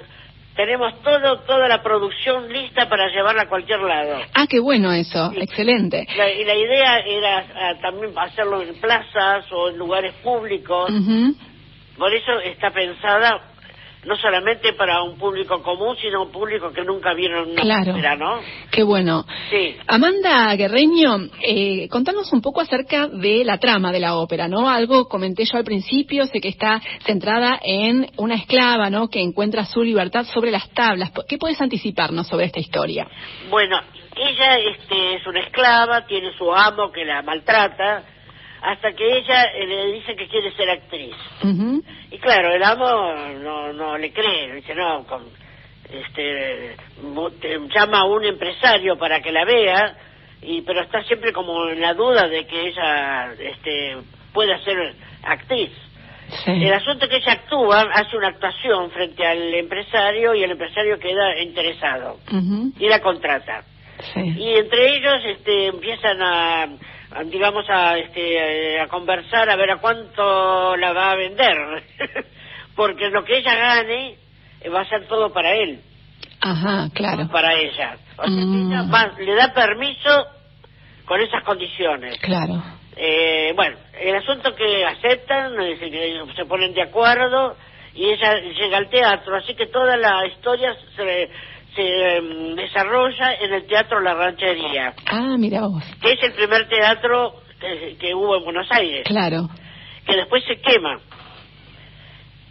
tenemos 0.57 1.00
todo 1.03 1.40
toda 1.40 1.68
la 1.68 1.82
producción 1.82 2.53
lista 2.53 2.88
para 2.88 3.09
llevarla 3.09 3.42
a 3.42 3.48
cualquier 3.48 3.80
lado. 3.80 4.20
Ah, 4.34 4.46
qué 4.48 4.61
bueno 4.61 4.92
eso, 4.92 5.30
sí. 5.30 5.40
excelente. 5.40 6.07
La, 6.16 6.30
y 6.30 6.44
la 6.44 6.55
idea 6.55 6.98
era 7.00 7.44
uh, 7.76 7.80
también 7.80 8.12
hacerlo 8.16 8.62
en 8.62 8.74
plazas 8.80 9.46
o 9.53 9.70
en 9.70 9.78
lugares 9.78 10.14
públicos. 10.22 10.90
Uh 10.90 10.94
-huh. 10.94 11.34
Por 11.96 12.14
eso 12.14 12.40
está 12.40 12.70
pensada 12.70 13.51
no 14.05 14.16
solamente 14.16 14.72
para 14.72 15.03
un 15.03 15.16
público 15.16 15.62
común, 15.62 15.96
sino 16.00 16.22
un 16.22 16.32
público 16.32 16.72
que 16.72 16.82
nunca 16.82 17.14
vieron 17.14 17.50
una 17.50 17.62
claro. 17.62 17.92
ópera, 17.92 18.16
¿no? 18.16 18.40
Qué 18.70 18.82
bueno. 18.82 19.24
Sí. 19.50 19.76
Amanda 19.86 20.55
Guerreño, 20.57 21.28
eh, 21.40 21.88
contanos 21.88 22.32
un 22.32 22.42
poco 22.42 22.61
acerca 22.61 23.07
de 23.07 23.44
la 23.44 23.59
trama 23.59 23.92
de 23.92 24.00
la 24.00 24.16
ópera, 24.16 24.48
¿no? 24.48 24.68
Algo 24.68 25.09
comenté 25.09 25.44
yo 25.44 25.57
al 25.57 25.64
principio, 25.64 26.26
sé 26.26 26.40
que 26.40 26.48
está 26.48 26.80
centrada 27.05 27.61
en 27.62 28.11
una 28.16 28.34
esclava, 28.34 28.90
¿no? 28.90 29.09
Que 29.09 29.20
encuentra 29.20 29.64
su 29.64 29.82
libertad 29.82 30.24
sobre 30.24 30.50
las 30.50 30.68
tablas. 30.70 31.12
¿Qué 31.28 31.38
puedes 31.38 31.61
anticiparnos 31.61 32.26
sobre 32.26 32.46
esta 32.46 32.59
historia? 32.59 33.07
Bueno, 33.50 33.78
ella 34.16 34.59
este, 34.59 35.14
es 35.14 35.26
una 35.26 35.40
esclava, 35.40 36.07
tiene 36.07 36.32
su 36.36 36.53
amo 36.53 36.90
que 36.90 37.05
la 37.05 37.22
maltrata, 37.22 38.03
hasta 38.62 38.92
que 38.92 39.18
ella 39.18 39.44
eh, 39.54 39.66
le 39.66 39.93
dice 39.93 40.14
que 40.14 40.28
quiere 40.28 40.52
ser 40.52 40.70
actriz. 40.70 41.16
Y 42.10 42.18
claro, 42.18 42.55
el 42.55 42.62
amo 42.62 43.12
no, 43.40 43.72
no 43.72 43.98
le 43.98 44.12
cree, 44.12 44.55
dice, 44.55 44.74
no, 44.74 45.05
con, 45.05 45.24
este, 45.90 46.76
llama 47.74 48.01
a 48.01 48.05
un 48.05 48.24
empresario 48.24 48.97
para 48.97 49.20
que 49.20 49.32
la 49.32 49.44
vea, 49.44 49.97
y 50.43 50.62
pero 50.62 50.82
está 50.82 51.02
siempre 51.02 51.32
como 51.32 51.68
en 51.68 51.80
la 51.80 51.94
duda 51.94 52.28
de 52.28 52.47
que 52.47 52.68
ella 52.68 53.32
este, 53.32 53.97
pueda 54.32 54.56
ser 54.59 54.94
actriz. 55.24 55.70
Sí. 56.44 56.52
El 56.52 56.72
asunto 56.72 57.05
es 57.05 57.10
que 57.10 57.16
ella 57.16 57.32
actúa, 57.32 57.82
hace 57.93 58.16
una 58.16 58.28
actuación 58.28 58.90
frente 58.90 59.26
al 59.26 59.52
empresario 59.55 60.34
y 60.34 60.44
el 60.44 60.52
empresario 60.52 60.98
queda 60.98 61.39
interesado 61.40 62.18
y 62.78 62.89
la 62.89 63.01
contrata. 63.01 63.64
Sí. 64.14 64.20
Y 64.20 64.55
entre 64.55 64.97
ellos 64.97 65.22
este, 65.26 65.66
empiezan 65.66 66.22
a, 66.22 66.68
digamos, 67.26 67.64
a, 67.68 67.98
este, 67.98 68.80
a 68.80 68.89
conversar 68.89 69.48
a 69.51 69.56
ver 69.56 69.70
a 69.72 69.76
cuánto 69.78 70.76
la 70.76 70.93
va 70.93 71.10
a 71.12 71.16
vender. 71.16 71.56
Porque 72.76 73.10
lo 73.10 73.24
que 73.24 73.39
ella 73.39 73.55
gane 73.55 74.16
eh, 74.60 74.68
va 74.68 74.80
a 74.80 74.89
ser 74.89 75.06
todo 75.06 75.32
para 75.32 75.52
él, 75.55 75.80
Ajá, 76.40 76.89
claro. 76.94 77.28
para 77.28 77.55
ella. 77.55 77.97
O 78.16 78.24
sea, 78.24 78.30
Mm. 78.30 78.70
ella 78.70 78.82
va- 78.93 79.12
le 79.18 79.34
da 79.34 79.52
permiso 79.52 80.26
con 81.05 81.20
esas 81.20 81.43
condiciones. 81.44 82.18
Claro. 82.20 82.62
Eh, 82.97 83.52
bueno, 83.56 83.76
el 84.01 84.14
asunto 84.16 84.55
que 84.55 84.84
aceptan, 84.84 85.60
es 85.62 85.78
que 85.78 86.22
se 86.36 86.44
ponen 86.47 86.72
de 86.74 86.82
acuerdo 86.82 87.56
y 87.94 88.05
ella 88.10 88.34
llega 88.40 88.78
al 88.78 88.89
teatro, 88.89 89.36
así 89.36 89.55
que 89.55 89.66
toda 89.66 89.97
la 89.97 90.26
historia 90.26 90.74
se, 90.97 91.30
se 91.74 92.16
em, 92.16 92.55
desarrolla 92.57 93.35
en 93.40 93.55
el 93.55 93.66
Teatro 93.66 94.01
La 94.01 94.15
Ranchería, 94.15 94.94
Ah, 95.07 95.36
mira 95.39 95.62
vos. 95.62 95.82
que 96.01 96.12
es 96.12 96.23
el 96.23 96.32
primer 96.35 96.69
teatro 96.69 97.35
que, 97.61 97.97
que 97.99 98.15
hubo 98.15 98.36
en 98.36 98.44
Buenos 98.44 98.66
Aires, 98.70 99.05
Claro. 99.07 99.49
que 100.07 100.16
después 100.16 100.43
se 100.44 100.57
quema. 100.61 100.99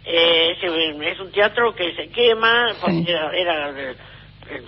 Eh, 0.04 0.56
es, 0.60 1.06
es 1.12 1.20
un 1.20 1.30
teatro 1.30 1.74
que 1.74 1.94
se 1.94 2.08
quema 2.08 2.72
porque 2.80 3.04
Sí. 3.04 3.10
era, 3.10 3.30
era, 3.36 3.70
eh, 3.90 3.94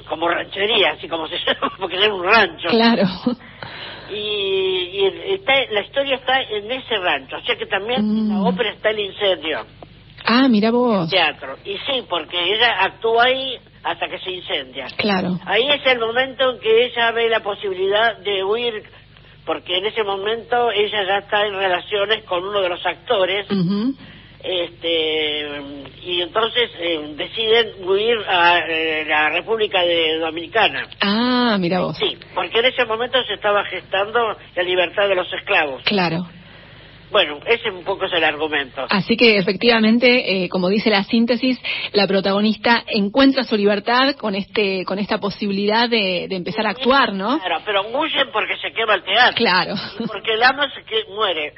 como 0.08 0.28
ranchería, 0.28 0.92
así 0.92 1.08
como 1.08 1.26
se 1.26 1.36
llama, 1.46 1.72
porque 1.78 1.96
era 1.96 2.14
un 2.14 2.22
rancho 2.22 2.68
Claro. 2.68 3.02
y, 4.10 4.14
y 4.14 5.32
está, 5.34 5.52
la 5.72 5.80
historia 5.80 6.16
está 6.16 6.40
en 6.40 6.70
ese 6.70 6.96
rancho, 6.98 7.36
o 7.36 7.40
sea 7.42 7.56
que 7.56 7.66
también 7.66 8.02
Mm. 8.06 8.18
en 8.18 8.28
la 8.28 8.42
ópera 8.48 8.70
está 8.70 8.90
el 8.90 9.00
incendio, 9.00 9.66
Ah, 10.26 10.46
mira 10.48 10.70
vos. 10.70 11.10
teatro. 11.10 11.56
Y 11.64 11.76
sí, 11.78 12.02
porque 12.08 12.38
ella 12.40 12.76
actúa 12.84 13.24
ahí 13.24 13.58
hasta 13.84 14.08
que 14.08 14.18
se 14.18 14.30
incendia. 14.30 14.86
Claro. 14.96 15.38
Ahí 15.44 15.68
es 15.68 15.86
el 15.86 15.98
momento 15.98 16.50
en 16.50 16.60
que 16.60 16.86
ella 16.86 17.12
ve 17.12 17.28
la 17.28 17.40
posibilidad 17.40 18.16
de 18.18 18.42
huir, 18.42 18.82
porque 19.44 19.76
en 19.76 19.86
ese 19.86 20.02
momento 20.02 20.70
ella 20.72 21.04
ya 21.06 21.18
está 21.18 21.46
en 21.46 21.54
relaciones 21.54 22.24
con 22.24 22.42
uno 22.42 22.60
de 22.60 22.68
los 22.70 22.84
actores, 22.84 23.46
este 24.42 25.60
y 26.02 26.20
entonces 26.20 26.70
eh, 26.78 27.14
deciden 27.16 27.88
huir 27.88 28.18
a 28.28 28.58
eh, 28.68 29.04
la 29.06 29.30
República 29.30 29.82
de 29.82 30.18
Dominicana. 30.18 30.86
Ah, 31.00 31.56
mira 31.58 31.80
vos. 31.80 31.96
Sí, 31.96 32.18
porque 32.34 32.58
en 32.58 32.66
ese 32.66 32.84
momento 32.84 33.22
se 33.24 33.34
estaba 33.34 33.64
gestando 33.64 34.36
la 34.54 34.62
libertad 34.62 35.08
de 35.08 35.14
los 35.14 35.32
esclavos. 35.32 35.82
Claro. 35.84 36.26
Bueno, 37.14 37.38
ese 37.46 37.70
un 37.70 37.84
poco 37.84 38.06
es 38.06 38.12
el 38.12 38.24
argumento. 38.24 38.84
Así 38.90 39.16
que 39.16 39.38
efectivamente, 39.38 40.42
eh, 40.42 40.48
como 40.48 40.68
dice 40.68 40.90
la 40.90 41.04
síntesis, 41.04 41.56
la 41.92 42.08
protagonista 42.08 42.82
encuentra 42.88 43.44
su 43.44 43.56
libertad 43.56 44.16
con 44.16 44.34
este, 44.34 44.84
con 44.84 44.98
esta 44.98 45.18
posibilidad 45.18 45.88
de, 45.88 46.26
de 46.28 46.34
empezar 46.34 46.66
a 46.66 46.70
actuar, 46.70 47.12
¿no? 47.12 47.38
Claro, 47.38 47.62
pero 47.64 47.82
huyen 47.82 48.32
porque 48.32 48.56
se 48.56 48.72
quema 48.72 48.96
el 48.96 49.04
teatro. 49.04 49.36
Claro. 49.36 49.74
Porque 50.08 50.32
el 50.32 50.42
amo 50.42 50.64
se 50.74 50.82
que 50.82 51.04
muere. 51.14 51.52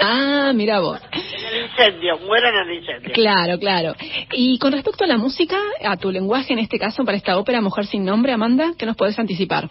Ah, 0.00 0.52
mira 0.54 0.80
vos. 0.80 0.98
en 1.12 1.56
el 1.56 1.64
incendio, 1.66 2.18
muere 2.20 2.48
en 2.48 2.54
el 2.54 2.78
incendio. 2.78 3.12
Claro, 3.12 3.58
claro. 3.58 3.94
Y 4.32 4.58
con 4.58 4.72
respecto 4.72 5.04
a 5.04 5.08
la 5.08 5.18
música, 5.18 5.58
a 5.84 5.98
tu 5.98 6.10
lenguaje 6.10 6.54
en 6.54 6.58
este 6.58 6.78
caso 6.78 7.04
para 7.04 7.18
esta 7.18 7.36
ópera 7.36 7.60
Mujer 7.60 7.84
sin 7.84 8.02
nombre, 8.06 8.32
Amanda, 8.32 8.72
¿qué 8.78 8.86
nos 8.86 8.96
podés 8.96 9.18
anticipar? 9.18 9.68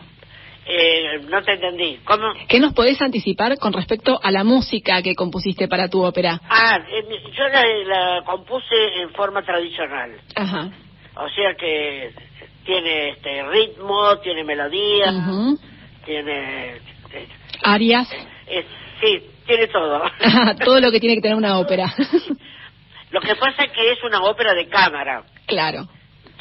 Eh, 0.66 1.22
no 1.28 1.42
te 1.42 1.54
entendí. 1.54 2.00
¿Cómo? 2.04 2.34
¿Qué 2.48 2.60
nos 2.60 2.74
podés 2.74 3.02
anticipar 3.02 3.58
con 3.58 3.74
respecto 3.74 4.20
a 4.22 4.32
la 4.32 4.44
música 4.44 5.02
que 5.02 5.16
compusiste 5.16 5.68
para 5.68 5.90
tu 5.90 6.04
ópera? 6.04 6.40
Ah, 6.50 6.80
eh, 6.88 7.04
yo 7.36 7.48
la, 7.48 7.64
la 7.86 8.24
compuse 8.24 9.02
en 9.02 9.10
forma 9.12 9.42
tradicional. 9.44 10.12
Ajá. 10.36 10.70
O 11.16 11.28
sea 11.30 11.56
que 11.56 12.14
tiene 12.66 13.10
este 13.10 13.44
ritmo, 13.50 14.18
tiene 14.20 14.44
melodía, 14.44 15.12
tiene... 16.06 16.76
eh, 17.14 17.28
Arias. 17.64 18.08
sí, 19.02 19.24
tiene 19.46 19.68
todo. 19.68 20.04
Todo 20.64 20.80
lo 20.80 20.92
que 20.92 21.00
tiene 21.00 21.16
que 21.16 21.22
tener 21.22 21.36
una 21.38 21.60
ópera. 21.60 21.94
Lo 23.10 23.20
que 23.20 23.36
pasa 23.36 23.66
es 23.66 23.72
que 23.72 23.92
es 23.92 24.04
una 24.04 24.22
ópera 24.24 24.54
de 24.54 24.68
cámara, 24.70 25.24
claro. 25.46 25.88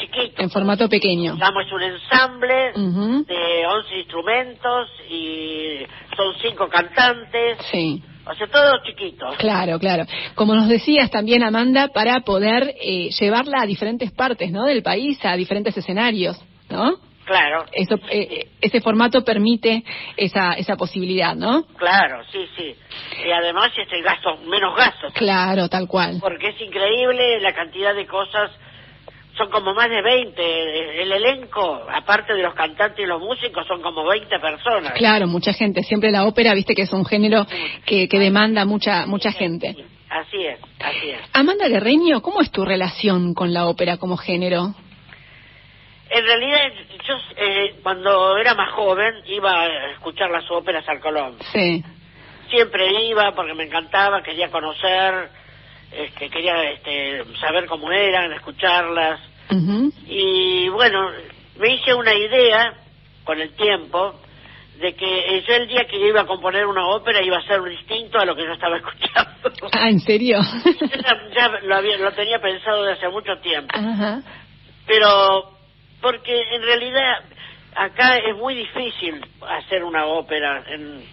Chiquito. 0.00 0.42
En 0.42 0.50
formato 0.50 0.88
pequeño. 0.88 1.34
Digamos, 1.34 1.66
es 1.66 1.72
un 1.72 1.82
ensamble 1.82 2.72
de 3.26 3.66
11 3.66 3.96
instrumentos 3.98 4.88
y 5.08 5.78
son 6.16 6.34
cinco 6.42 6.68
cantantes, 6.68 7.58
Sí. 7.70 8.02
o 8.26 8.34
sea, 8.34 8.46
todo 8.48 8.72
chiquito. 8.84 9.26
Claro, 9.38 9.78
claro. 9.78 10.04
Como 10.34 10.54
nos 10.54 10.68
decías 10.68 11.10
también, 11.10 11.42
Amanda, 11.42 11.88
para 11.88 12.20
poder 12.20 12.74
eh, 12.80 13.10
llevarla 13.18 13.62
a 13.62 13.66
diferentes 13.66 14.10
partes, 14.12 14.50
¿no? 14.50 14.64
Del 14.64 14.82
país, 14.82 15.18
a 15.24 15.36
diferentes 15.36 15.76
escenarios, 15.76 16.36
¿no? 16.68 16.96
Claro, 17.26 17.64
Eso, 17.72 17.94
eh, 18.10 18.48
ese 18.60 18.80
formato 18.80 19.22
permite 19.24 19.84
esa, 20.16 20.54
esa 20.54 20.74
posibilidad, 20.76 21.36
¿no? 21.36 21.62
claro, 21.76 22.24
sí, 22.32 22.44
sí. 22.56 22.74
Y 23.24 23.30
además 23.30 23.70
este 23.76 24.02
gasto, 24.02 24.36
menos 24.48 24.74
gastos, 24.76 25.12
Claro, 25.12 25.68
tal 25.68 25.86
cual. 25.86 26.18
porque 26.20 26.48
es 26.48 26.60
increíble 26.60 27.38
la 27.40 27.54
cantidad 27.54 27.94
de 27.94 28.04
cosas, 28.08 28.50
son 29.40 29.50
como 29.50 29.72
más 29.72 29.88
de 29.88 30.02
20. 30.02 31.02
El 31.02 31.12
elenco, 31.12 31.80
aparte 31.90 32.34
de 32.34 32.42
los 32.42 32.54
cantantes 32.54 32.98
y 33.02 33.06
los 33.06 33.20
músicos, 33.20 33.66
son 33.66 33.80
como 33.80 34.06
20 34.06 34.38
personas. 34.38 34.92
Claro, 34.92 35.26
mucha 35.26 35.54
gente. 35.54 35.82
Siempre 35.82 36.10
la 36.10 36.26
ópera, 36.26 36.52
viste 36.52 36.74
que 36.74 36.82
es 36.82 36.92
un 36.92 37.06
género 37.06 37.46
que, 37.86 38.06
que 38.06 38.18
demanda 38.18 38.66
mucha, 38.66 39.06
mucha 39.06 39.32
gente. 39.32 39.76
Así 40.10 40.44
es, 40.44 40.58
así 40.80 41.10
es. 41.10 41.20
Amanda 41.32 41.68
Guerreño, 41.68 42.20
¿cómo 42.20 42.42
es 42.42 42.50
tu 42.50 42.64
relación 42.64 43.32
con 43.32 43.54
la 43.54 43.66
ópera 43.66 43.96
como 43.96 44.16
género? 44.18 44.74
En 46.10 46.24
realidad, 46.24 46.72
yo 47.06 47.14
eh, 47.36 47.76
cuando 47.82 48.36
era 48.36 48.54
más 48.54 48.72
joven 48.72 49.14
iba 49.26 49.52
a 49.52 49.92
escuchar 49.92 50.28
las 50.30 50.50
óperas 50.50 50.86
al 50.88 51.00
Colón. 51.00 51.36
Sí. 51.52 51.82
Siempre 52.50 53.04
iba 53.04 53.32
porque 53.32 53.54
me 53.54 53.64
encantaba, 53.64 54.22
quería 54.22 54.50
conocer, 54.50 55.30
este, 55.92 56.28
quería 56.30 56.70
este, 56.70 57.24
saber 57.40 57.66
cómo 57.66 57.90
eran, 57.92 58.32
escucharlas. 58.32 59.20
Y 60.06 60.68
bueno, 60.68 61.10
me 61.58 61.74
hice 61.74 61.92
una 61.94 62.14
idea 62.14 62.74
con 63.24 63.40
el 63.40 63.50
tiempo 63.54 64.14
de 64.80 64.94
que 64.94 65.42
yo 65.46 65.54
el 65.54 65.68
día 65.68 65.84
que 65.84 65.98
iba 65.98 66.22
a 66.22 66.26
componer 66.26 66.66
una 66.66 66.86
ópera 66.88 67.22
iba 67.22 67.36
a 67.38 67.42
ser 67.42 67.62
distinto 67.64 68.18
a 68.18 68.24
lo 68.24 68.34
que 68.34 68.44
yo 68.44 68.52
estaba 68.52 68.76
escuchando. 68.78 69.68
Ah, 69.72 69.88
¿en 69.90 70.00
serio? 70.00 70.38
ya 70.80 71.28
ya 71.34 71.48
lo, 71.64 71.74
había, 71.76 71.98
lo 71.98 72.12
tenía 72.12 72.38
pensado 72.40 72.84
desde 72.84 72.98
hace 72.98 73.08
mucho 73.08 73.36
tiempo. 73.38 73.76
Pero 74.86 75.50
porque 76.00 76.54
en 76.54 76.62
realidad 76.62 77.22
acá 77.74 78.16
es 78.18 78.34
muy 78.36 78.54
difícil 78.54 79.20
hacer 79.48 79.84
una 79.84 80.06
ópera. 80.06 80.64
en- 80.68 81.04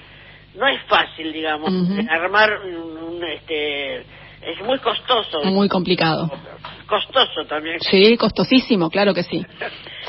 no 0.55 0.67
es 0.67 0.81
fácil, 0.83 1.31
digamos, 1.33 1.71
armar 2.09 2.61
un, 2.65 2.97
un, 2.97 3.23
este 3.23 4.03
es 4.47 4.61
muy 4.61 4.79
costoso. 4.79 5.43
Muy 5.43 5.67
complicado. 5.69 6.29
Costoso 6.87 7.45
también. 7.45 7.79
Sí, 7.81 8.15
costosísimo, 8.17 8.89
claro 8.89 9.13
que 9.13 9.23
sí. 9.23 9.45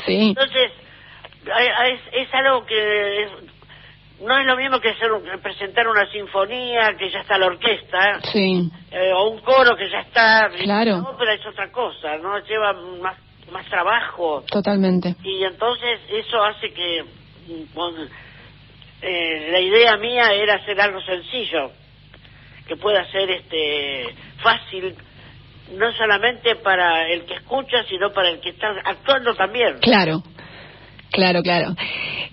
Sí. 0.05 0.29
Entonces, 0.29 0.71
es, 1.45 1.99
es 2.13 2.33
algo 2.33 2.65
que 2.65 3.23
es- 3.23 3.31
no 4.21 4.37
es 4.37 4.45
lo 4.45 4.55
mismo 4.55 4.79
que 4.79 4.89
hacer 4.89 5.09
presentar 5.41 5.87
una 5.87 6.05
sinfonía 6.07 6.95
que 6.97 7.09
ya 7.09 7.19
está 7.19 7.37
la 7.37 7.47
orquesta 7.47 8.19
Sí. 8.31 8.69
eh, 8.91 9.11
o 9.13 9.29
un 9.29 9.39
coro 9.41 9.75
que 9.75 9.89
ya 9.89 9.99
está. 9.99 10.49
Claro. 10.61 10.91
La 11.03 11.09
ópera 11.09 11.33
es 11.33 11.45
otra 11.45 11.69
cosa, 11.71 12.17
¿no? 12.17 12.37
Lleva 12.39 12.73
más, 13.01 13.17
más 13.51 13.65
trabajo. 13.67 14.43
Totalmente. 14.49 15.15
Y 15.23 15.43
entonces 15.43 15.99
eso 16.09 16.41
hace 16.43 16.71
que 16.73 17.03
mm, 17.47 17.77
eh, 19.01 19.49
la 19.51 19.59
idea 19.59 19.97
mía 19.97 20.33
era 20.33 20.55
hacer 20.55 20.79
algo 20.81 21.01
sencillo, 21.01 21.71
que 22.69 22.77
pueda 22.77 23.03
ser 23.05 23.29
este 23.31 24.13
fácil, 24.37 24.95
no 25.75 25.91
solamente 25.93 26.55
para 26.57 27.09
el 27.09 27.25
que 27.25 27.33
escucha, 27.33 27.83
sino 27.89 28.13
para 28.13 28.29
el 28.29 28.39
que 28.39 28.49
está 28.49 28.69
actuando 28.85 29.33
también. 29.33 29.79
Claro. 29.79 30.21
Claro, 31.11 31.41
claro. 31.41 31.75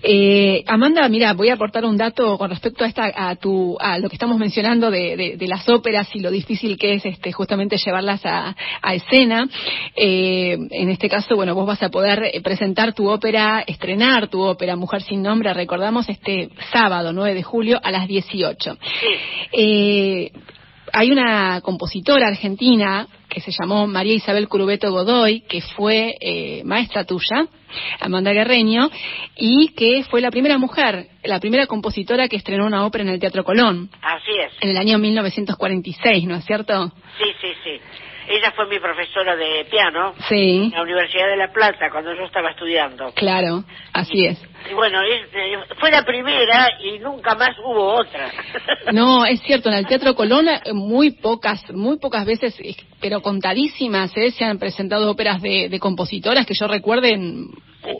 Eh, 0.03 0.63
Amanda, 0.67 1.07
mira, 1.09 1.33
voy 1.33 1.49
a 1.49 1.53
aportar 1.53 1.83
un 1.85 1.97
dato 1.97 2.37
con 2.37 2.49
respecto 2.49 2.83
a 2.83 2.87
esta, 2.87 3.11
a 3.15 3.35
tu, 3.35 3.75
a 3.79 3.97
lo 3.97 4.09
que 4.09 4.15
estamos 4.15 4.37
mencionando 4.37 4.91
de, 4.91 5.35
de, 5.37 5.47
las 5.47 5.67
óperas 5.67 6.07
y 6.13 6.19
lo 6.19 6.29
difícil 6.29 6.77
que 6.77 6.93
es, 6.93 7.05
este, 7.05 7.31
justamente 7.31 7.77
llevarlas 7.77 8.23
a, 8.25 8.55
a 8.81 8.93
escena. 8.93 9.49
Eh, 9.95 10.57
en 10.71 10.89
este 10.89 11.09
caso, 11.09 11.35
bueno, 11.35 11.55
vos 11.55 11.65
vas 11.65 11.81
a 11.81 11.89
poder 11.89 12.31
presentar 12.43 12.93
tu 12.93 13.09
ópera, 13.09 13.63
estrenar 13.65 14.27
tu 14.27 14.41
ópera 14.41 14.75
Mujer 14.75 15.01
sin 15.01 15.23
Nombre, 15.23 15.53
recordamos 15.53 16.07
este 16.09 16.49
sábado 16.71 17.11
9 17.13 17.33
de 17.33 17.43
julio 17.43 17.79
a 17.83 17.91
las 17.91 18.07
18. 18.07 18.77
Eh, 19.53 20.31
hay 20.93 21.11
una 21.11 21.61
compositora 21.61 22.27
argentina 22.27 23.07
que 23.29 23.41
se 23.41 23.51
llamó 23.51 23.87
María 23.87 24.15
Isabel 24.15 24.47
Curubeto 24.47 24.91
Godoy, 24.91 25.41
que 25.41 25.61
fue 25.61 26.15
eh, 26.19 26.63
maestra 26.63 27.03
tuya, 27.03 27.47
Amanda 27.99 28.31
Guerreño, 28.31 28.89
y 29.35 29.69
que 29.69 30.03
fue 30.09 30.21
la 30.21 30.31
primera 30.31 30.57
mujer, 30.57 31.07
la 31.23 31.39
primera 31.39 31.67
compositora 31.67 32.27
que 32.27 32.37
estrenó 32.37 32.65
una 32.65 32.85
ópera 32.85 33.03
en 33.03 33.09
el 33.09 33.19
Teatro 33.19 33.43
Colón. 33.43 33.89
Así 34.01 34.31
es. 34.39 34.53
En 34.61 34.69
el 34.69 34.77
año 34.77 34.97
1946, 34.97 36.25
¿no 36.25 36.35
es 36.35 36.45
cierto? 36.45 36.91
Sí, 37.17 37.25
sí, 37.41 37.47
sí. 37.63 37.79
Ella 38.27 38.51
fue 38.51 38.67
mi 38.67 38.79
profesora 38.79 39.35
de 39.35 39.65
piano 39.71 40.13
en 40.29 40.71
la 40.71 40.81
Universidad 40.81 41.27
de 41.27 41.37
La 41.37 41.51
Plata 41.51 41.89
cuando 41.89 42.13
yo 42.13 42.25
estaba 42.25 42.51
estudiando. 42.51 43.11
Claro, 43.13 43.63
así 43.93 44.25
es. 44.25 44.37
Y 44.69 44.73
bueno, 44.73 45.01
eh, 45.01 45.57
fue 45.79 45.91
la 45.91 46.03
primera 46.03 46.69
y 46.83 46.99
nunca 46.99 47.35
más 47.35 47.57
hubo 47.59 47.93
otra. 47.95 48.31
No, 48.93 49.25
es 49.25 49.41
cierto, 49.41 49.67
en 49.67 49.75
el 49.75 49.85
Teatro 49.85 50.15
Colón 50.15 50.47
eh, 50.47 50.71
muy 50.71 51.11
pocas, 51.11 51.69
muy 51.71 51.99
pocas 51.99 52.25
veces, 52.25 52.57
eh, 52.61 52.73
pero 53.01 53.21
contadísimas, 53.21 54.11
se 54.11 54.45
han 54.45 54.59
presentado 54.59 55.11
óperas 55.11 55.41
de, 55.41 55.67
de 55.67 55.79
compositoras 55.79 56.45
que 56.45 56.53
yo 56.53 56.67
recuerden 56.67 57.49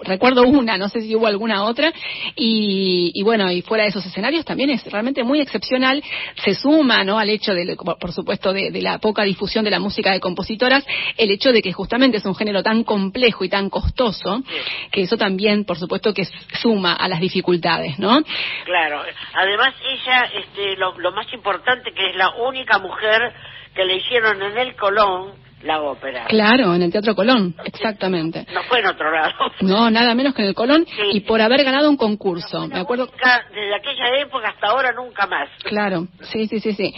recuerdo 0.03 0.43
una, 0.43 0.77
no 0.77 0.89
sé 0.89 1.01
si 1.01 1.15
hubo 1.15 1.27
alguna 1.27 1.64
otra, 1.64 1.91
y, 2.35 3.22
bueno, 3.23 3.51
y 3.51 3.61
fuera 3.61 3.84
de 3.84 3.89
esos 3.89 4.05
escenarios 4.05 4.45
también 4.45 4.69
es 4.69 4.84
realmente 4.85 5.23
muy 5.23 5.41
excepcional, 5.41 6.03
se 6.35 6.53
suma, 6.53 7.03
¿no?, 7.03 7.19
al 7.19 7.30
hecho, 7.30 7.53
de, 7.53 7.76
por 7.76 8.11
supuesto, 8.11 8.53
de, 8.53 8.72
la 8.81 8.99
poca 8.99 9.23
difusión 9.23 9.65
de 9.65 9.72
la 9.72 9.80
música 9.80 10.11
de 10.11 10.19
compositoras, 10.19 10.85
el 11.18 11.31
hecho 11.31 11.51
de 11.51 11.61
que 11.61 11.73
justamente 11.73 12.18
es 12.18 12.26
un 12.26 12.35
género 12.35 12.64
tan 12.64 12.84
complejo 12.84 13.43
y 13.43 13.49
tan 13.49 13.69
costoso, 13.69 14.41
que 14.91 15.01
eso 15.01 15.18
también, 15.18 15.65
por 15.65 15.77
supuesto, 15.77 16.14
que 16.14 16.26
suma 16.61 16.93
a 16.93 17.07
las 17.07 17.19
dificultades, 17.19 17.99
¿no? 17.99 18.22
Claro, 18.65 19.01
además 19.34 19.73
ella, 19.84 20.30
este, 20.35 20.76
lo, 20.77 20.97
lo 20.99 21.11
más 21.11 21.31
importante 21.34 21.91
que 21.93 22.09
es 22.09 22.15
la 22.15 22.30
única 22.35 22.80
mujer 22.80 23.34
que 23.73 23.85
le 23.85 23.97
hicieron 23.97 24.41
en 24.41 24.57
el 24.57 24.76
Colón, 24.76 25.46
la 25.63 25.81
ópera. 25.81 26.25
Claro, 26.25 26.75
en 26.75 26.84
el 26.84 26.91
Teatro 26.91 27.15
Colón, 27.15 27.55
exactamente. 27.65 28.45
No 28.53 28.63
fue 28.63 28.79
en 28.79 28.88
otro 28.88 29.11
lado. 29.11 29.34
No, 29.61 29.89
nada 29.89 30.13
menos 30.13 30.34
que 30.34 30.43
en 30.43 30.49
el 30.49 30.53
Colón 30.53 30.85
y 31.11 31.21
por 31.21 31.41
haber 31.41 31.63
ganado 31.63 31.89
un 31.89 31.97
concurso. 31.97 32.67
Me 32.67 32.79
acuerdo. 32.79 33.07
Desde 33.07 33.75
aquella 33.75 34.21
época 34.21 34.49
hasta 34.49 34.67
ahora 34.67 34.93
nunca 34.93 35.25
más. 35.27 35.49
Claro, 35.63 36.07
sí, 36.21 36.47
sí, 36.47 36.59
sí, 36.59 36.73
sí. 36.73 36.93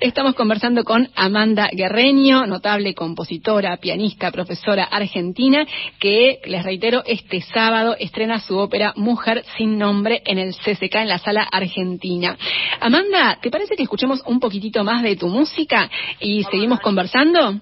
Estamos 0.00 0.34
conversando 0.34 0.84
con 0.84 1.08
Amanda 1.16 1.70
Guerreño, 1.72 2.46
notable 2.46 2.94
compositora, 2.94 3.76
pianista, 3.78 4.30
profesora 4.30 4.84
argentina, 4.84 5.66
que, 5.98 6.40
les 6.44 6.64
reitero, 6.64 7.02
este 7.06 7.40
sábado 7.40 7.96
estrena 7.98 8.40
su 8.40 8.58
ópera 8.58 8.92
Mujer 8.96 9.44
sin 9.56 9.78
nombre 9.78 10.22
en 10.26 10.38
el 10.38 10.54
CCK 10.54 10.96
en 10.96 11.08
la 11.08 11.18
sala 11.18 11.48
argentina. 11.50 12.36
Amanda, 12.80 13.38
¿te 13.40 13.50
parece 13.50 13.74
que 13.74 13.82
escuchemos 13.82 14.22
un 14.26 14.38
poquitito 14.38 14.84
más 14.84 15.02
de 15.02 15.16
tu 15.16 15.28
música 15.28 15.90
y 16.20 16.44
seguimos 16.44 16.80
conversando? 16.80 17.60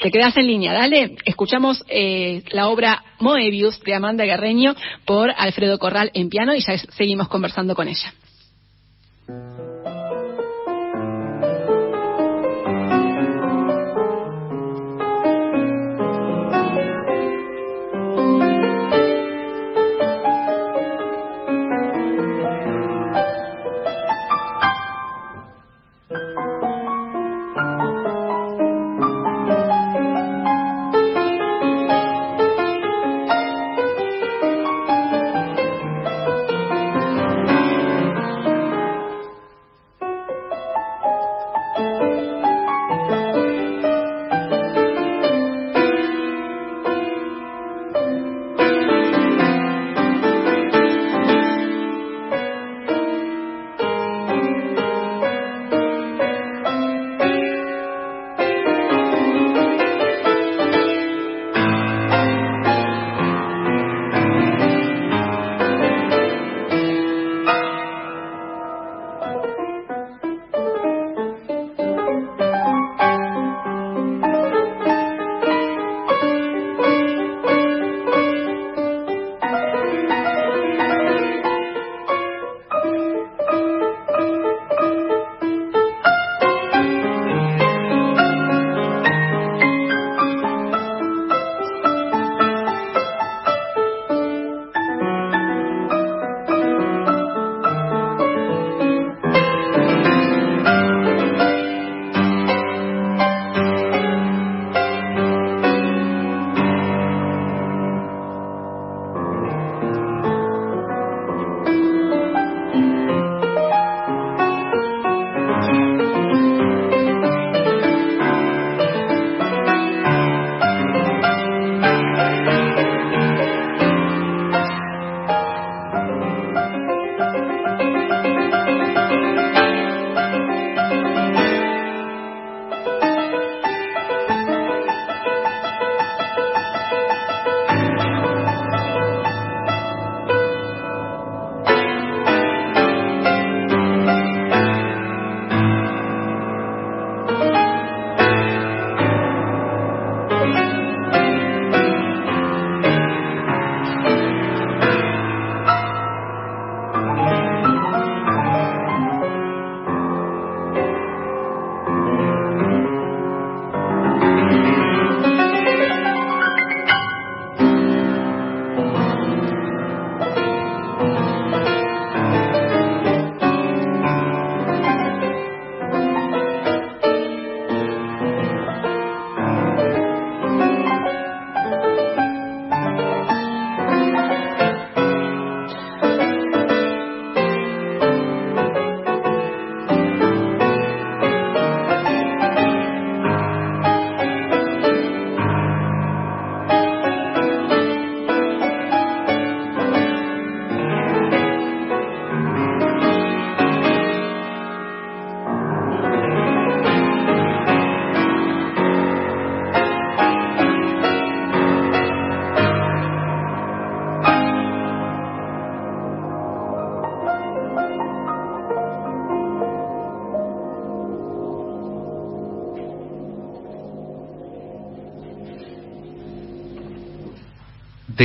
Te 0.00 0.10
quedas 0.10 0.36
en 0.36 0.46
línea, 0.46 0.72
dale. 0.72 1.16
Escuchamos 1.24 1.82
eh, 1.88 2.42
la 2.50 2.68
obra 2.68 3.02
Moebius 3.20 3.80
de 3.80 3.94
Amanda 3.94 4.24
Guerreño 4.24 4.74
por 5.04 5.30
Alfredo 5.36 5.78
Corral 5.78 6.10
en 6.14 6.28
piano 6.28 6.54
y 6.54 6.60
ya 6.60 6.76
seguimos 6.78 7.28
conversando 7.28 7.74
con 7.74 7.88
ella. 7.88 8.12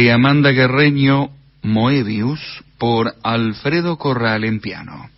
De 0.02 0.12
Amanda 0.12 0.50
Guerreño 0.50 1.30
Moebius 1.62 2.40
por 2.80 3.14
Alfredo 3.22 3.98
Corral 3.98 4.44
en 4.46 4.60
piano. 4.60 5.12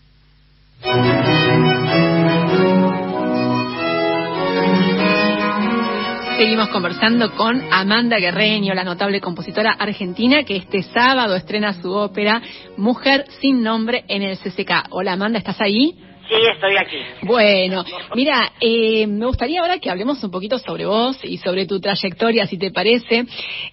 Seguimos 6.37 6.67
conversando 6.67 7.33
con 7.33 7.61
Amanda 7.71 8.17
Guerreño, 8.17 8.73
la 8.73 8.83
notable 8.83 9.21
compositora 9.21 9.71
argentina 9.71 10.43
que 10.43 10.57
este 10.57 10.83
sábado 10.83 11.37
estrena 11.37 11.81
su 11.81 11.89
ópera 11.89 12.41
Mujer 12.75 13.25
sin 13.39 13.63
nombre 13.63 14.03
en 14.09 14.21
el 14.21 14.37
CCK. 14.37 14.87
Hola 14.89 15.13
Amanda, 15.13 15.39
¿estás 15.39 15.61
ahí? 15.61 15.97
Sí, 16.27 16.35
estoy 16.53 16.77
aquí. 16.77 16.97
Bueno, 17.23 17.83
mira, 18.15 18.53
eh, 18.61 19.05
me 19.07 19.25
gustaría 19.25 19.59
ahora 19.59 19.79
que 19.79 19.89
hablemos 19.89 20.23
un 20.23 20.31
poquito 20.31 20.57
sobre 20.57 20.85
vos 20.85 21.17
y 21.23 21.37
sobre 21.37 21.65
tu 21.65 21.81
trayectoria, 21.81 22.47
si 22.47 22.57
te 22.57 22.71
parece, 22.71 23.25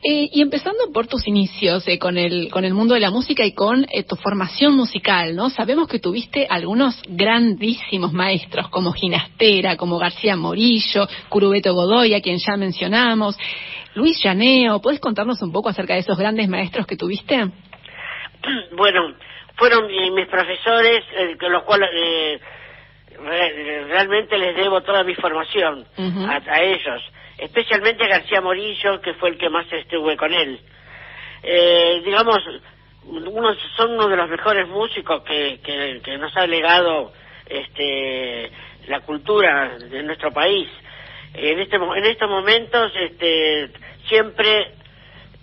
eh, 0.02 0.28
y 0.32 0.40
empezando 0.42 0.90
por 0.92 1.06
tus 1.06 1.28
inicios 1.28 1.86
eh, 1.86 1.98
con 1.98 2.18
el 2.18 2.50
con 2.50 2.64
el 2.64 2.74
mundo 2.74 2.94
de 2.94 3.00
la 3.00 3.10
música 3.10 3.44
y 3.44 3.52
con 3.52 3.86
eh, 3.92 4.02
tu 4.02 4.16
formación 4.16 4.74
musical, 4.74 5.36
¿no? 5.36 5.48
Sabemos 5.48 5.86
que 5.86 6.00
tuviste 6.00 6.46
algunos 6.50 7.00
grandísimos 7.08 8.12
maestros 8.12 8.68
como 8.68 8.92
Ginastera, 8.92 9.76
como 9.76 9.98
García 9.98 10.34
Morillo, 10.34 11.06
Curubeto 11.28 11.72
Godoy, 11.72 12.14
a 12.14 12.20
quien 12.20 12.38
ya 12.38 12.56
mencionamos, 12.56 13.38
Luis 13.94 14.20
Llaneo. 14.24 14.80
¿Puedes 14.80 14.98
contarnos 14.98 15.40
un 15.42 15.52
poco 15.52 15.68
acerca 15.68 15.94
de 15.94 16.00
esos 16.00 16.18
grandes 16.18 16.48
maestros 16.48 16.86
que 16.86 16.96
tuviste? 16.96 17.48
Bueno, 18.76 19.14
fueron 19.60 19.86
mi- 19.86 20.10
mis 20.10 20.26
profesores, 20.26 21.04
eh, 21.16 21.36
los 21.48 21.62
cuales 21.64 21.88
eh, 21.92 22.40
re- 23.22 23.84
realmente 23.84 24.36
les 24.38 24.56
debo 24.56 24.80
toda 24.80 25.04
mi 25.04 25.14
formación 25.14 25.86
a, 26.30 26.40
a 26.52 26.62
ellos, 26.62 27.02
especialmente 27.38 28.04
a 28.04 28.08
García 28.08 28.40
Morillo, 28.40 29.00
que 29.00 29.14
fue 29.14 29.28
el 29.28 29.38
que 29.38 29.48
más 29.50 29.70
estuve 29.72 30.16
con 30.16 30.32
él. 30.34 30.58
Eh, 31.42 32.02
digamos, 32.04 32.38
unos, 33.04 33.56
son 33.76 33.92
uno 33.92 34.08
de 34.08 34.16
los 34.16 34.28
mejores 34.28 34.66
músicos 34.68 35.22
que, 35.24 35.60
que, 35.62 36.00
que 36.04 36.18
nos 36.18 36.36
ha 36.36 36.46
legado 36.46 37.12
este, 37.46 38.50
la 38.88 39.00
cultura 39.00 39.78
de 39.78 40.02
nuestro 40.02 40.32
país. 40.32 40.68
En, 41.34 41.58
este, 41.60 41.76
en 41.76 42.04
estos 42.06 42.28
momentos, 42.28 42.92
este, 42.96 43.70
siempre 44.08 44.72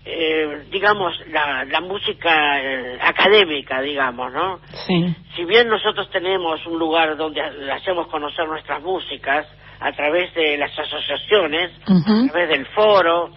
eh, 0.10 0.64
digamos, 0.72 1.14
la, 1.28 1.66
la 1.66 1.82
música 1.82 2.62
eh, 2.62 2.98
académica, 3.02 3.82
digamos, 3.82 4.32
¿no? 4.32 4.60
Sí. 4.88 5.14
Si 5.36 5.44
bien 5.46 5.68
nosotros 5.68 6.10
tenemos 6.12 6.66
un 6.66 6.80
lugar 6.80 7.18
donde 7.18 7.42
ha- 7.42 7.76
hacemos 7.76 8.08
conocer 8.08 8.48
nuestras 8.48 8.82
músicas 8.82 9.46
a 9.80 9.92
través 9.92 10.34
de 10.34 10.58
las 10.58 10.72
asociaciones, 10.78 11.72
a 11.86 12.32
través 12.32 12.50
del 12.50 12.66
foro, 12.68 13.30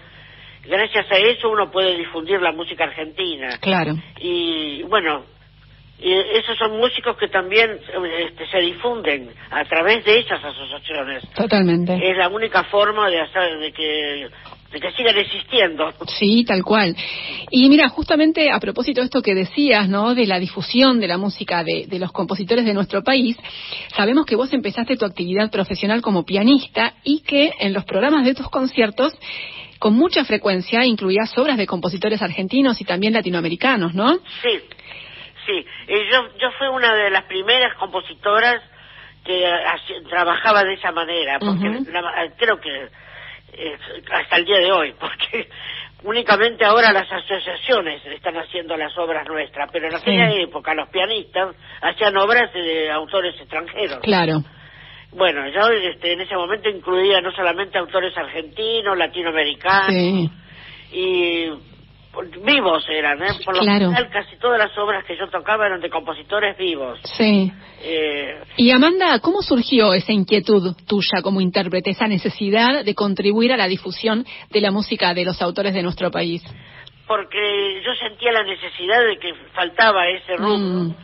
gracias 0.64 1.10
a 1.10 1.16
eso 1.16 1.50
uno 1.50 1.70
puede 1.70 1.96
difundir 1.98 2.40
la 2.40 2.52
música 2.52 2.84
argentina. 2.84 3.58
Claro. 3.60 3.94
Y 4.20 4.82
bueno, 4.84 5.24
y 5.98 6.12
esos 6.14 6.56
son 6.56 6.78
músicos 6.78 7.16
que 7.18 7.28
también 7.28 7.78
este, 8.26 8.46
se 8.46 8.58
difunden 8.60 9.30
a 9.50 9.64
través 9.64 10.02
de 10.04 10.20
esas 10.20 10.42
asociaciones. 10.42 11.28
Totalmente. 11.34 11.92
Es 12.10 12.16
la 12.16 12.28
única 12.28 12.64
forma 12.64 13.10
de 13.10 13.20
hacer 13.20 13.58
de 13.58 13.72
que 13.72 14.30
de 14.72 14.80
que 14.80 14.92
sigan 14.92 15.18
existiendo. 15.18 15.92
Sí, 16.18 16.44
tal 16.44 16.62
cual. 16.62 16.94
Y 17.50 17.68
mira, 17.68 17.88
justamente 17.88 18.50
a 18.52 18.60
propósito 18.60 19.00
de 19.00 19.06
esto 19.06 19.20
que 19.22 19.34
decías, 19.34 19.88
¿no? 19.88 20.14
De 20.14 20.26
la 20.26 20.38
difusión 20.38 21.00
de 21.00 21.08
la 21.08 21.18
música 21.18 21.64
de, 21.64 21.86
de 21.88 21.98
los 21.98 22.12
compositores 22.12 22.64
de 22.64 22.72
nuestro 22.74 23.02
país, 23.02 23.36
sabemos 23.96 24.26
que 24.26 24.36
vos 24.36 24.52
empezaste 24.52 24.96
tu 24.96 25.04
actividad 25.04 25.50
profesional 25.50 26.02
como 26.02 26.24
pianista 26.24 26.94
y 27.02 27.22
que 27.22 27.52
en 27.58 27.72
los 27.72 27.84
programas 27.84 28.24
de 28.24 28.34
tus 28.34 28.48
conciertos, 28.48 29.12
con 29.80 29.94
mucha 29.94 30.24
frecuencia, 30.24 30.84
incluías 30.84 31.36
obras 31.36 31.56
de 31.56 31.66
compositores 31.66 32.22
argentinos 32.22 32.80
y 32.80 32.84
también 32.84 33.12
latinoamericanos, 33.12 33.94
¿no? 33.94 34.12
Sí, 34.42 34.60
sí. 35.46 35.64
Eh, 35.88 36.08
yo, 36.12 36.18
yo 36.40 36.50
fui 36.58 36.68
una 36.68 36.94
de 36.94 37.10
las 37.10 37.24
primeras 37.24 37.74
compositoras 37.76 38.62
que 39.24 39.42
trabajaba 40.08 40.62
de 40.64 40.74
esa 40.74 40.92
manera, 40.92 41.38
porque 41.40 41.68
la- 41.90 42.32
creo 42.38 42.60
que 42.60 42.88
eh, 43.52 43.76
hasta 44.12 44.36
el 44.36 44.44
día 44.44 44.58
de 44.58 44.72
hoy, 44.72 44.94
porque 45.00 45.48
únicamente 46.04 46.64
ahora 46.64 46.92
las 46.92 47.10
asociaciones 47.10 48.04
están 48.06 48.36
haciendo 48.36 48.76
las 48.76 48.96
obras 48.98 49.26
nuestras, 49.28 49.68
pero 49.72 49.88
en 49.88 49.94
aquella 49.94 50.30
época 50.40 50.74
los 50.74 50.88
pianistas 50.88 51.54
hacían 51.82 52.16
obras 52.16 52.52
de 52.52 52.90
autores 52.90 53.34
extranjeros. 53.40 53.98
Claro. 54.00 54.42
Bueno, 55.12 55.48
yo 55.48 55.68
este, 55.70 56.12
en 56.12 56.20
ese 56.20 56.36
momento 56.36 56.68
incluía 56.68 57.20
no 57.20 57.32
solamente 57.32 57.78
autores 57.78 58.16
argentinos, 58.16 58.96
latinoamericanos, 58.96 59.88
Sí. 59.90 60.30
y 60.92 61.50
vivos 62.44 62.84
eran, 62.88 63.22
¿eh? 63.22 63.28
Por 63.44 63.54
lo 63.56 63.62
Claro. 63.62 63.90
general 63.90 64.10
casi 64.10 64.36
todas 64.38 64.58
las 64.58 64.76
obras 64.76 65.04
que 65.04 65.16
yo 65.16 65.28
tocaba 65.28 65.66
eran 65.66 65.80
de 65.80 65.88
compositores 65.90 66.56
vivos. 66.58 66.98
Sí. 67.04 67.52
Eh, 67.82 68.40
Y 68.56 68.70
Amanda, 68.72 69.18
¿cómo 69.20 69.42
surgió 69.42 69.94
esa 69.94 70.12
inquietud 70.12 70.74
tuya 70.88 71.22
como 71.22 71.40
intérprete, 71.40 71.90
esa 71.90 72.08
necesidad 72.08 72.84
de 72.84 72.94
contribuir 72.94 73.52
a 73.52 73.56
la 73.56 73.68
difusión 73.68 74.26
de 74.50 74.60
la 74.60 74.70
música 74.70 75.14
de 75.14 75.24
los 75.24 75.40
autores 75.40 75.72
de 75.74 75.82
nuestro 75.82 76.10
país? 76.10 76.42
porque 77.06 77.82
yo 77.84 77.92
sentía 77.96 78.30
la 78.30 78.44
necesidad 78.44 79.04
de 79.04 79.18
que 79.18 79.34
faltaba 79.52 80.08
ese 80.10 80.36
rubro, 80.36 80.56
Mm. 80.84 80.94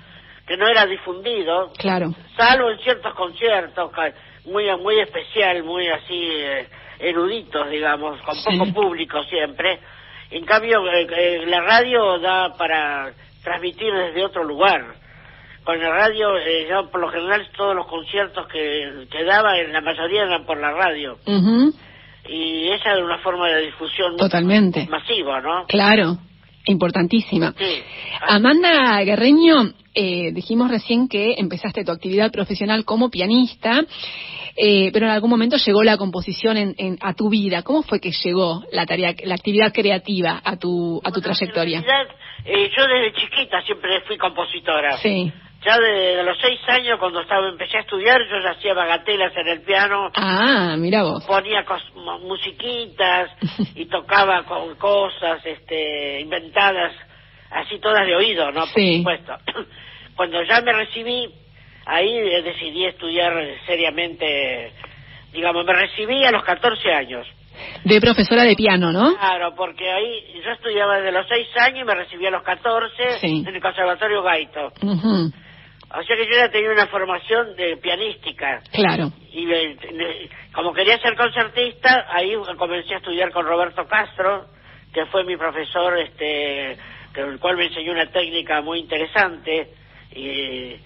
que 0.46 0.56
no 0.56 0.68
era 0.68 0.86
difundido, 0.86 1.72
Claro. 1.76 2.14
salvo 2.36 2.70
en 2.70 2.78
ciertos 2.78 3.12
conciertos 3.14 3.90
muy 4.44 4.66
muy 4.76 5.00
especial, 5.00 5.64
muy 5.64 5.88
así 5.88 6.14
eh, 6.30 6.68
eruditos, 7.00 7.68
digamos, 7.70 8.22
con 8.22 8.36
Sí. 8.36 8.56
poco 8.56 8.72
público 8.72 9.20
siempre. 9.24 9.80
En 10.30 10.44
cambio, 10.44 10.86
eh, 10.90 11.06
eh, 11.10 11.46
la 11.46 11.60
radio 11.60 12.18
da 12.18 12.54
para 12.56 13.12
transmitir 13.42 13.92
desde 13.92 14.24
otro 14.24 14.44
lugar. 14.44 14.84
Con 15.64 15.80
la 15.80 15.90
radio, 15.90 16.36
eh, 16.36 16.66
yo 16.68 16.90
por 16.90 17.00
lo 17.00 17.08
general 17.08 17.48
todos 17.56 17.74
los 17.74 17.86
conciertos 17.86 18.46
que, 18.48 19.06
que 19.10 19.24
daba, 19.24 19.58
en 19.58 19.72
la 19.72 19.80
mayoría 19.80 20.22
eran 20.22 20.44
por 20.46 20.60
la 20.60 20.72
radio. 20.72 21.18
Ujú. 21.26 21.72
Y 22.28 22.68
esa 22.68 22.92
era 22.92 23.04
una 23.04 23.18
forma 23.18 23.48
de 23.48 23.66
difusión 23.66 24.16
Totalmente. 24.16 24.86
masiva, 24.88 25.40
¿no? 25.40 25.66
Claro, 25.66 26.18
importantísima. 26.66 27.54
Sí. 27.56 27.82
Amanda 28.28 29.00
Guerreño, 29.02 29.72
eh, 29.94 30.32
dijimos 30.32 30.70
recién 30.70 31.08
que 31.08 31.34
empezaste 31.38 31.84
tu 31.84 31.92
actividad 31.92 32.30
profesional 32.32 32.84
como 32.84 33.10
pianista, 33.10 33.84
eh, 34.56 34.90
pero 34.92 35.06
en 35.06 35.12
algún 35.12 35.30
momento 35.30 35.56
llegó 35.56 35.82
la 35.82 35.96
composición 35.96 36.56
en, 36.56 36.74
en- 36.78 36.98
a 37.00 37.14
tu 37.14 37.28
vida. 37.28 37.62
¿Cómo 37.62 37.82
fue 37.82 38.00
que 38.00 38.10
llegó 38.24 38.62
la 38.72 38.86
tarea, 38.86 39.14
la 39.24 39.34
actividad 39.34 39.72
creativa 39.72 40.40
a 40.44 40.56
tu 40.56 41.00
a 41.04 41.10
tu 41.12 41.20
trayectoria? 41.20 41.84
Eh, 42.44 42.70
yo 42.76 42.86
desde 42.86 43.12
chiquita 43.14 43.60
siempre 43.62 44.00
fui 44.06 44.16
compositora. 44.16 44.96
Sí. 44.98 45.32
Ya 45.64 45.78
de, 45.80 46.16
de 46.16 46.22
los 46.22 46.38
seis 46.40 46.60
años, 46.68 46.96
cuando 47.00 47.20
estaba 47.22 47.48
empecé 47.48 47.78
a 47.78 47.80
estudiar, 47.80 48.20
yo 48.30 48.40
ya 48.40 48.50
hacía 48.50 48.72
bagatelas 48.72 49.32
en 49.36 49.48
el 49.48 49.62
piano, 49.62 50.10
Ah, 50.14 50.76
mira 50.78 51.02
vos. 51.02 51.24
ponía 51.24 51.64
cos- 51.64 51.92
mu- 51.96 52.28
musiquitas 52.28 53.30
y 53.74 53.86
tocaba 53.86 54.44
con 54.44 54.76
cosas 54.76 55.44
este, 55.44 56.20
inventadas, 56.20 56.92
así 57.50 57.80
todas 57.80 58.06
de 58.06 58.14
oído, 58.14 58.52
¿no? 58.52 58.60
Por 58.60 58.68
Sí. 58.80 58.98
supuesto. 58.98 59.34
Cuando 60.14 60.40
ya 60.44 60.60
me 60.60 60.72
recibí, 60.72 61.30
ahí 61.86 62.08
eh, 62.18 62.42
decidí 62.42 62.84
estudiar 62.84 63.32
seriamente, 63.66 64.72
digamos, 65.32 65.64
me 65.64 65.72
recibí 65.72 66.24
a 66.24 66.30
los 66.30 66.42
14 66.44 66.92
años. 66.92 67.26
De 67.84 68.00
profesora 68.00 68.42
de 68.42 68.54
piano, 68.54 68.92
¿no? 68.92 69.16
Claro, 69.16 69.54
porque 69.56 69.90
ahí 69.90 70.42
yo 70.44 70.50
estudiaba 70.52 70.98
desde 70.98 71.12
los 71.12 71.26
6 71.26 71.48
años 71.60 71.80
y 71.80 71.84
me 71.84 71.94
recibí 71.94 72.26
a 72.26 72.30
los 72.30 72.42
14 72.42 73.18
Sí. 73.20 73.44
en 73.46 73.54
el 73.54 73.62
Conservatorio 73.62 74.22
Gaito. 74.22 74.72
Ujú, 74.82 75.30
O 75.98 76.02
sea 76.02 76.16
que 76.16 76.26
yo 76.26 76.32
ya 76.36 76.50
tenía 76.50 76.72
una 76.72 76.86
formación 76.88 77.54
de 77.56 77.76
pianística. 77.78 78.60
Claro. 78.72 79.10
Y 79.32 79.50
eh, 79.50 79.76
ne- 79.92 80.28
como 80.52 80.74
quería 80.74 80.98
ser 80.98 81.14
concertista, 81.16 82.06
ahí 82.10 82.34
comencé 82.58 82.94
a 82.94 82.98
estudiar 82.98 83.30
con 83.30 83.46
Roberto 83.46 83.86
Castro, 83.86 84.46
que 84.92 85.06
fue 85.06 85.24
mi 85.24 85.36
profesor, 85.36 85.96
este, 85.98 86.76
que- 87.14 87.20
el 87.20 87.38
cual 87.38 87.56
me 87.56 87.66
enseñó 87.66 87.92
una 87.92 88.10
técnica 88.10 88.60
muy 88.60 88.80
interesante. 88.80 89.68
Y, 90.14 90.76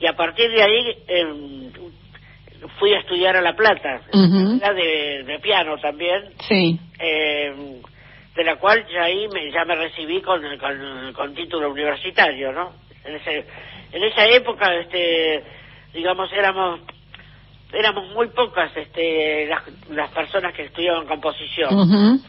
y 0.00 0.06
a 0.06 0.14
partir 0.16 0.50
de 0.50 0.62
ahí 0.62 0.96
em, 1.08 1.72
fui 2.78 2.92
a 2.94 2.98
estudiar 2.98 3.36
a 3.36 3.42
La 3.42 3.54
Plata, 3.54 4.00
Ujú. 4.12 4.56
era 4.56 4.72
de, 4.72 5.24
de 5.24 5.38
piano 5.40 5.76
también, 5.78 6.32
Sí. 6.48 6.78
eh, 6.98 7.80
de 8.34 8.44
la 8.44 8.56
cual 8.56 8.86
ya 8.92 9.04
ahí 9.04 9.28
me, 9.28 9.50
ya 9.50 9.64
me 9.64 9.74
recibí 9.76 10.20
con, 10.22 10.40
con, 10.58 11.12
con 11.14 11.34
título 11.34 11.70
universitario, 11.70 12.52
¿no? 12.52 12.72
En, 13.04 13.16
ese, 13.16 13.44
en 13.92 14.02
esa 14.04 14.26
época, 14.26 14.74
este, 14.76 15.42
digamos, 15.92 16.32
éramos 16.32 16.80
éramos 17.72 18.08
muy 18.14 18.28
pocas 18.28 18.76
este, 18.76 19.46
las, 19.46 19.62
las 19.90 20.10
personas 20.10 20.52
que 20.54 20.64
estudiaban 20.64 21.06
composición. 21.06 21.78
Ujú, 21.78 22.20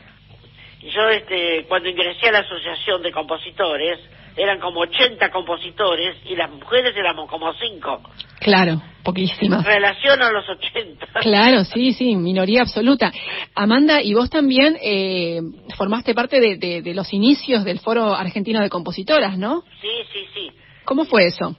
Y 0.84 0.90
yo, 0.92 1.10
este, 1.10 1.66
cuando 1.68 1.90
ingresé 1.90 2.28
a 2.30 2.32
la 2.34 2.40
Asociación 2.40 3.02
de 3.02 3.12
Compositores, 3.12 4.00
eran 4.36 4.60
como 4.60 4.82
80 4.82 5.30
compositores 5.32 6.18
y 6.26 6.36
las 6.36 6.50
mujeres 6.50 6.96
éramos 6.96 7.30
como 7.30 7.54
5. 7.54 8.02
Claro, 8.40 8.82
poquísimas. 9.04 9.64
Relación 9.66 10.22
a 10.22 10.32
los 10.32 10.48
80. 10.50 11.06
Claro, 11.22 11.64
sí, 11.64 11.94
sí, 11.94 12.16
minoría 12.16 12.62
absoluta. 12.62 13.12
Amanda, 13.56 14.02
y 14.02 14.14
vos 14.14 14.30
también 14.30 14.78
eh, 14.82 15.42
formaste 15.78 16.14
parte 16.14 16.40
de, 16.40 16.58
de- 16.58 16.82
de 16.82 16.94
los 16.94 17.14
inicios 17.14 17.64
del 17.64 17.80
Foro 17.80 18.16
Argentino 18.16 18.62
de 18.62 18.70
Compositoras, 18.70 19.38
¿no? 19.38 19.64
Sí, 19.82 19.90
sí, 20.12 20.26
sí. 20.34 20.52
¿Cómo 20.86 21.06
fue 21.06 21.28
eso? 21.28 21.56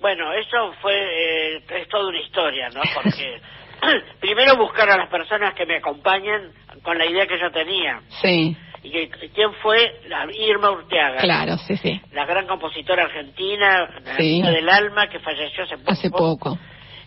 Bueno, 0.00 0.32
eso 0.34 0.72
fue, 0.80 0.94
eh, 0.94 1.62
es 1.68 1.88
toda 1.88 2.08
una 2.08 2.20
historia, 2.20 2.68
¿no? 2.68 2.82
Porque 2.94 3.40
primero 4.20 4.56
buscar 4.56 4.88
a 4.90 4.96
las 4.98 5.08
personas 5.08 5.54
que 5.54 5.66
me 5.66 5.76
acompañan 5.78 6.52
con 6.82 6.96
la 6.98 7.06
idea 7.06 7.26
que 7.26 7.40
yo 7.40 7.50
tenía. 7.50 8.00
Sí, 8.22 8.56
¿Y 8.86 8.90
que, 8.90 9.08
quién 9.34 9.52
fue? 9.62 10.00
La 10.08 10.26
Irma 10.32 10.70
Urteaga. 10.70 11.18
claro, 11.20 11.56
sí, 11.58 11.76
sí. 11.76 12.00
La 12.12 12.24
gran 12.24 12.46
compositora 12.46 13.04
argentina, 13.04 13.88
la 14.04 14.16
Sí. 14.16 14.40
del 14.42 14.68
alma, 14.68 15.08
que 15.08 15.18
falleció 15.18 15.64
hace 15.64 15.76
poco. 15.78 15.90
Hace 15.92 16.10
poco. 16.10 16.58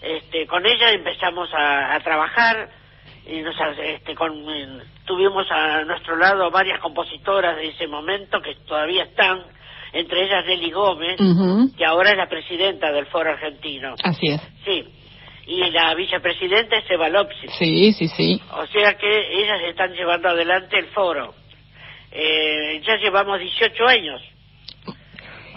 Este, 0.01 0.45
con 0.47 0.65
ella 0.65 0.91
empezamos 0.91 1.49
a, 1.53 1.95
a 1.95 1.99
trabajar 2.01 2.69
y 3.25 3.41
nos, 3.41 3.55
este, 3.81 4.13
con, 4.15 4.33
tuvimos 5.05 5.45
a 5.51 5.83
nuestro 5.85 6.17
lado 6.17 6.51
varias 6.51 6.79
compositoras 6.79 7.55
de 7.57 7.67
ese 7.69 7.87
momento 7.87 8.41
que 8.41 8.55
todavía 8.67 9.03
están, 9.03 9.43
entre 9.93 10.25
ellas 10.25 10.45
Nelly 10.45 10.71
Gómez, 10.71 11.17
que 11.77 11.85
ahora 11.85 12.11
es 12.11 12.17
la 12.17 12.27
presidenta 12.27 12.91
del 12.91 13.05
Foro 13.07 13.29
Argentino. 13.31 13.93
Así 14.03 14.27
es. 14.27 14.41
Sí. 14.65 14.83
Y 15.47 15.69
la 15.71 15.95
vicepresidenta 15.95 16.77
es 16.77 16.91
Eva 16.91 17.09
Lopsis. 17.09 17.51
Sí, 17.57 17.91
sí, 17.93 18.07
sí. 18.09 18.41
O 18.51 18.67
sea 18.67 18.95
que 18.97 19.41
ellas 19.43 19.61
están 19.67 19.93
llevando 19.93 20.29
adelante 20.29 20.77
el 20.77 20.85
foro. 20.87 21.33
Eh, 22.11 22.81
ya 22.85 22.95
llevamos 22.97 23.39
18 23.39 23.87
años. 23.87 24.21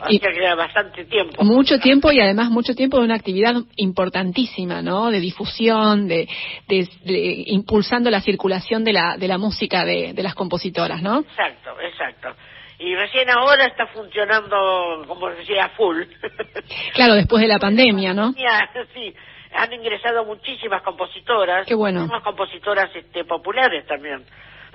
Sea 0.08 0.18
que 0.32 0.36
era 0.36 0.56
bastante 0.56 1.04
tiempo. 1.04 1.44
Mucho 1.44 1.78
tiempo 1.78 2.10
y 2.10 2.18
además 2.20 2.50
mucho 2.50 2.74
tiempo 2.74 2.98
de 2.98 3.04
una 3.04 3.14
actividad 3.14 3.54
importantísima, 3.76 4.82
¿no? 4.82 5.12
De 5.12 5.20
difusión, 5.20 6.08
de, 6.08 6.28
de- 6.66 6.88
de- 7.04 7.44
impulsando 7.46 8.10
la 8.10 8.20
circulación 8.20 8.82
de 8.82 8.92
la, 8.94 9.16
de 9.16 9.28
la 9.28 9.38
música 9.38 9.84
de, 9.84 10.12
de 10.12 10.22
las 10.24 10.34
compositoras, 10.34 11.00
¿no? 11.02 11.20
Exacto, 11.20 11.80
exacto. 11.80 12.34
Y 12.80 12.96
recién 12.96 13.30
ahora 13.30 13.66
está 13.66 13.86
funcionando, 13.86 15.04
como 15.06 15.28
decía, 15.30 15.68
full. 15.76 16.02
Claro, 16.94 17.14
después 17.14 17.40
de 17.40 17.46
la 17.48 17.60
pandemia, 17.60 18.12
¿no? 18.12 18.32
Sí, 18.32 19.14
han 19.54 19.72
ingresado 19.72 20.24
muchísimas 20.24 20.82
compositoras. 20.82 21.64
Qué 21.64 21.74
bueno. 21.74 22.00
Muchísimas 22.00 22.24
compositoras 22.24 22.90
este, 22.96 23.24
populares 23.24 23.86
también. 23.86 24.24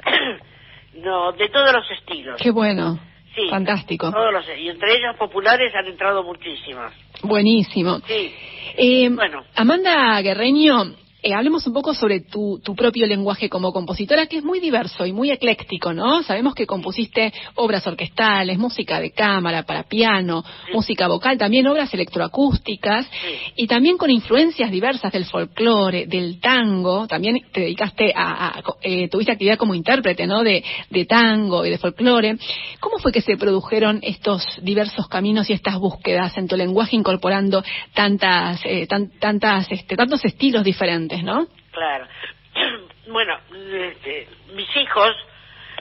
no, 1.04 1.32
de 1.34 1.50
todos 1.50 1.74
los 1.74 1.90
estilos. 1.92 2.40
Qué 2.42 2.52
bueno. 2.52 3.00
Sí, 3.36 3.50
Fantástico. 3.50 4.12
Todos 4.12 4.34
los, 4.34 4.46
y 4.58 4.68
entre 4.70 4.96
ellos 4.98 5.16
populares 5.18 5.72
han 5.76 5.86
entrado 5.86 6.24
muchísimas. 6.24 6.92
Buenísimo. 7.22 8.00
Sí. 8.08 8.34
Eh, 8.76 9.10
Bueno. 9.10 9.44
Amanda 9.56 10.20
Guerreño, 10.22 10.96
eh, 11.28 11.34
hablemos 11.34 11.66
un 11.68 11.74
poco 11.74 11.94
sobre 11.94 12.22
tu, 12.22 12.60
tu 12.64 12.74
propio 12.76 13.06
lenguaje 13.06 13.50
como 13.50 13.74
compositora, 13.74 14.28
que 14.28 14.38
es 14.38 14.44
muy 14.44 14.60
diverso 14.60 15.06
y 15.06 15.12
muy 15.12 15.30
ecléctico, 15.32 15.94
¿no? 15.94 16.24
Sabemos 16.24 16.56
que 16.56 16.66
compusiste 16.66 17.34
obras 17.56 17.86
orquestales, 17.86 18.58
música 18.58 19.00
de 19.02 19.12
cámara 19.12 19.64
para 19.64 19.84
piano, 19.84 20.44
Sí. 20.68 20.74
música 20.74 21.08
vocal, 21.08 21.38
también 21.38 21.68
obras 21.68 21.94
electroacústicas 21.94 23.06
Sí. 23.08 23.54
y 23.64 23.68
también 23.68 23.98
con 23.98 24.10
influencias 24.10 24.72
diversas 24.72 25.12
del 25.12 25.26
folclore, 25.26 26.06
del 26.08 26.40
tango. 26.40 27.08
También 27.08 27.38
te 27.52 27.62
dedicaste 27.62 28.14
a, 28.16 28.48
a- 28.60 28.64
eh, 28.82 29.10
tuviste 29.10 29.32
actividad 29.34 29.58
como 29.58 29.76
intérprete, 29.76 30.26
¿no? 30.28 30.44
De, 30.44 30.64
de 30.90 31.06
tango 31.06 31.66
y 31.66 31.70
de 31.70 31.78
folclore. 31.78 32.38
¿Cómo 32.80 33.00
fue 33.00 33.12
que 33.12 33.22
se 33.22 33.36
produjeron 33.38 34.00
estos 34.02 34.46
diversos 34.62 35.08
caminos 35.08 35.50
y 35.50 35.54
estas 35.54 35.78
búsquedas 35.78 36.38
en 36.38 36.48
tu 36.48 36.56
lenguaje 36.56 36.96
incorporando 36.96 37.64
tantas, 37.94 38.62
eh, 38.64 38.88
tan- 38.88 39.10
tantas, 39.20 39.68
este, 39.72 39.96
tantos 39.96 40.24
estilos 40.24 40.64
diferentes, 40.64 41.17
¿no? 41.24 41.48
Claro. 41.72 42.08
Bueno, 43.10 43.38
este, 43.54 44.28
mis 44.54 44.68
hijos, 44.76 45.16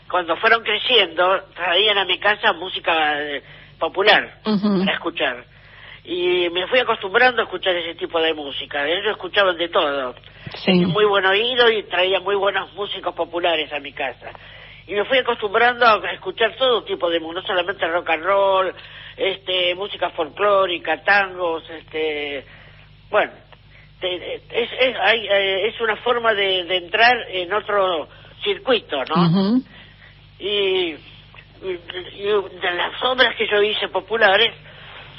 cuando 0.09 0.37
fueron 0.37 0.63
creciendo, 0.63 1.43
traían 1.57 1.99
a 1.99 2.05
mi 2.05 2.21
casa 2.21 2.53
música 2.53 3.21
eh, 3.21 3.43
popular 3.81 4.39
Ujú. 4.45 4.79
para 4.79 4.93
escuchar. 4.93 5.45
Y 6.05 6.49
me 6.51 6.69
fui 6.69 6.79
acostumbrando 6.79 7.43
a 7.43 7.47
escuchar 7.47 7.75
ese 7.75 7.97
tipo 7.97 8.21
de 8.21 8.33
música. 8.33 8.87
Ellos 8.87 9.11
escuchaban 9.11 9.57
de 9.57 9.69
todo. 9.71 10.15
Sí. 10.55 10.71
muy 10.87 11.05
buen 11.05 11.27
oído 11.27 11.69
y 11.69 11.83
traía 11.83 12.21
muy 12.21 12.37
buenos 12.37 12.73
músicos 12.75 13.13
populares 13.15 13.73
a 13.73 13.81
mi 13.81 13.93
casa. 13.93 14.31
Y 14.87 14.95
me 14.95 15.05
fui 15.05 15.19
acostumbrando 15.19 15.85
a 15.85 16.13
escuchar 16.13 16.55
todo 16.57 16.85
tipo 16.85 17.11
de 17.11 17.19
música, 17.19 17.41
no 17.41 17.47
solamente 17.49 17.89
rock 17.89 18.11
and 18.11 18.25
roll, 18.25 18.75
este, 19.17 19.75
música 19.75 20.11
folclórica, 20.11 21.03
tangos, 21.03 21.69
este, 21.71 22.47
bueno, 23.11 23.33
te- 24.01 24.35
es, 24.36 24.70
es, 24.78 24.97
hay, 25.01 25.27
eh, 25.27 25.68
es 25.68 25.81
una 25.81 25.97
forma 25.97 26.35
de, 26.35 26.64
de 26.64 26.77
entrar 26.77 27.16
en 27.31 27.52
otro 27.52 28.09
circuito, 28.43 29.02
¿no? 29.05 29.14
Y, 30.39 30.47
y- 30.48 30.98
y 31.62 32.23
de 32.24 32.70
las 32.74 33.02
obras 33.02 33.35
que 33.36 33.47
yo 33.48 33.62
hice 33.62 33.89
populares 33.89 34.52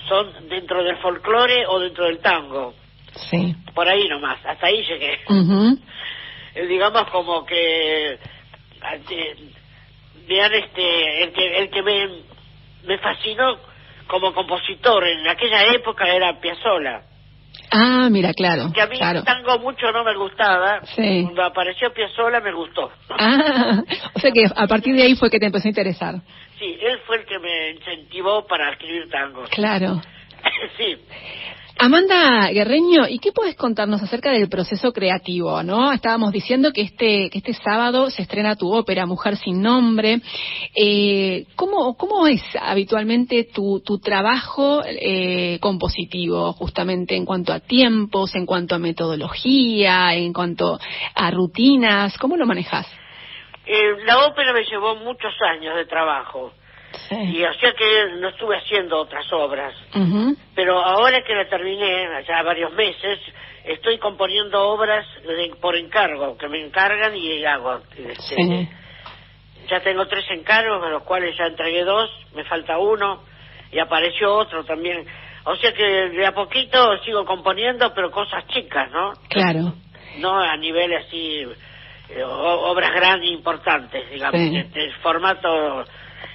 son 0.08 0.48
dentro 0.48 0.84
del 0.84 0.98
folclore 0.98 1.66
o 1.68 1.80
dentro 1.80 2.06
del 2.06 2.20
tango, 2.20 2.74
Sí. 3.30 3.56
por 3.74 3.88
ahí 3.88 4.08
nomás, 4.08 4.38
hasta 4.46 4.68
ahí 4.68 4.84
llegué. 4.86 5.20
Eh, 6.56 6.66
digamos 6.68 7.10
como 7.10 7.46
que 7.46 8.18
ante- 8.82 9.36
vean 10.28 10.54
este 10.54 11.24
el 11.24 11.34
que 11.34 11.58
el 11.60 11.70
que 11.70 11.82
me 11.84 12.10
me 12.84 12.98
fascinó 13.00 13.58
como 14.08 14.34
compositor 14.34 15.06
en 15.08 15.28
aquella 15.28 15.64
época 15.74 16.08
era 16.08 16.40
Piazzolla 16.40 17.02
Ah, 17.72 18.08
mira, 18.10 18.34
claro. 18.34 18.72
que 18.74 18.82
a 18.82 18.88
mí 18.88 18.98
claro. 18.98 19.20
el 19.20 19.26
tango 19.26 19.60
mucho 19.60 19.92
no 19.92 20.04
me 20.04 20.16
gustaba 20.16 20.82
Sí. 20.96 21.24
cuando 21.24 21.44
apareció 21.44 21.92
Piazzolla 21.94 22.40
me 22.40 22.54
gustó 22.54 22.92
Ah, 23.10 23.82
o 24.16 24.20
sea 24.20 24.32
que 24.32 24.46
a 24.56 24.68
partir 24.68 24.96
de 24.96 25.04
ahí 25.04 25.16
fue 25.16 25.30
que 25.30 25.40
te 25.40 25.48
empezó 25.48 25.68
a 25.68 25.70
interesar. 25.70 26.16
sí 26.60 26.78
él 26.82 27.00
fue 27.06 27.18
el 27.18 27.26
que 27.26 27.40
me 27.40 27.72
incentivó 27.72 28.46
para 28.48 28.72
escribir 28.72 29.10
tangos 29.10 29.50
Claro. 29.50 30.02
sí 30.78 30.98
Amanda 31.80 32.50
Guerreño, 32.50 33.08
¿y 33.08 33.20
qué 33.20 33.32
puedes 33.32 33.56
contarnos 33.56 34.02
acerca 34.02 34.32
del 34.32 34.50
proceso 34.50 34.92
creativo? 34.92 35.62
¿No? 35.62 35.92
Estábamos 35.92 36.32
diciendo 36.32 36.72
que 36.74 36.82
este 36.82 37.30
que 37.30 37.38
este 37.38 37.54
sábado 37.54 38.10
se 38.10 38.24
estrena 38.24 38.56
tu 38.56 38.74
ópera 38.74 39.06
Mujer 39.06 39.38
sin 39.38 39.62
nombre. 39.62 40.20
Eh, 40.76 41.46
¿cómo, 41.56 41.96
¿Cómo 41.96 42.26
es 42.28 42.42
habitualmente 42.60 43.44
tu, 43.54 43.80
tu 43.86 44.00
trabajo 44.00 44.82
eh, 44.86 45.60
compositivo, 45.62 46.52
justamente 46.54 47.16
en 47.16 47.26
cuanto 47.26 47.54
a 47.54 47.60
tiempos, 47.60 48.34
en 48.34 48.48
cuanto 48.48 48.74
a 48.74 48.80
metodología, 48.80 50.16
en 50.16 50.34
cuanto 50.34 50.80
a 51.14 51.32
rutinas? 51.32 52.18
¿Cómo 52.18 52.38
lo 52.38 52.48
manejas? 52.48 52.88
Eh, 53.68 54.04
la 54.04 54.26
ópera 54.26 54.52
me 54.52 54.64
llevó 54.64 54.96
muchos 54.96 55.34
años 55.42 55.76
de 55.76 55.86
trabajo 55.86 56.54
y 57.12 57.44
o 57.44 57.54
sea 57.56 57.72
que 57.74 58.06
no 58.20 58.30
estuve 58.30 58.58
haciendo 58.58 59.00
otras 59.00 59.26
obras 59.34 59.74
pero 60.56 60.80
ahora 60.80 61.22
que 61.24 61.36
la 61.36 61.48
terminé, 61.48 62.08
ya 62.28 62.42
varios 62.44 62.74
meses, 62.74 63.20
estoy 63.64 63.98
componiendo 64.00 64.60
obras 64.70 65.06
de- 65.24 65.56
por 65.62 65.76
encargo, 65.76 66.36
que 66.38 66.48
me 66.48 66.60
encargan 66.66 67.16
y 67.16 67.46
hago. 67.46 67.80
Este, 67.96 68.16
Sí. 68.36 68.70
Ya 69.70 69.82
tengo 69.82 70.08
tres 70.08 70.26
encargos, 70.32 70.82
de 70.82 70.90
los 70.90 71.04
cuales 71.04 71.36
ya 71.38 71.46
entregué 71.46 71.84
dos, 71.84 72.10
me 72.34 72.44
falta 72.46 72.78
uno, 72.80 73.22
y 73.72 73.80
apareció 73.80 74.34
otro 74.34 74.64
también. 74.64 75.06
O 75.44 75.56
sea 75.58 75.74
que 75.74 75.84
de 75.84 76.26
a 76.26 76.32
poquito 76.32 76.98
sigo 77.04 77.24
componiendo, 77.26 77.94
pero 77.94 78.10
cosas 78.10 78.48
chicas, 78.48 78.90
¿no? 78.92 79.14
Claro. 79.30 79.74
No 80.18 80.40
a 80.40 80.56
nivel 80.58 80.94
así, 80.96 81.46
eh, 82.10 82.24
obras 82.24 82.92
grandes, 82.96 83.30
importantes, 83.30 84.10
digamos, 84.10 84.40
Sí. 84.42 84.64
de 84.74 84.92
formato 85.04 85.86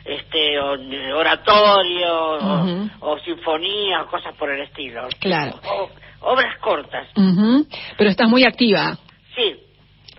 este 0.04 0.58
o- 0.60 0.78
oratorio 1.18 2.14
o- 2.38 2.88
o, 3.00 3.18
sinfonía 3.20 4.02
o 4.02 4.06
cosas 4.06 4.34
por 4.36 4.50
el 4.50 4.62
estilo. 4.62 5.08
Claro. 5.20 5.60
O- 5.68 5.90
obras 6.32 6.56
cortas, 6.58 7.08
Ujú. 7.16 7.66
Pero 7.98 8.10
estás 8.10 8.28
muy 8.28 8.44
activa. 8.44 8.98
sí. 9.36 9.56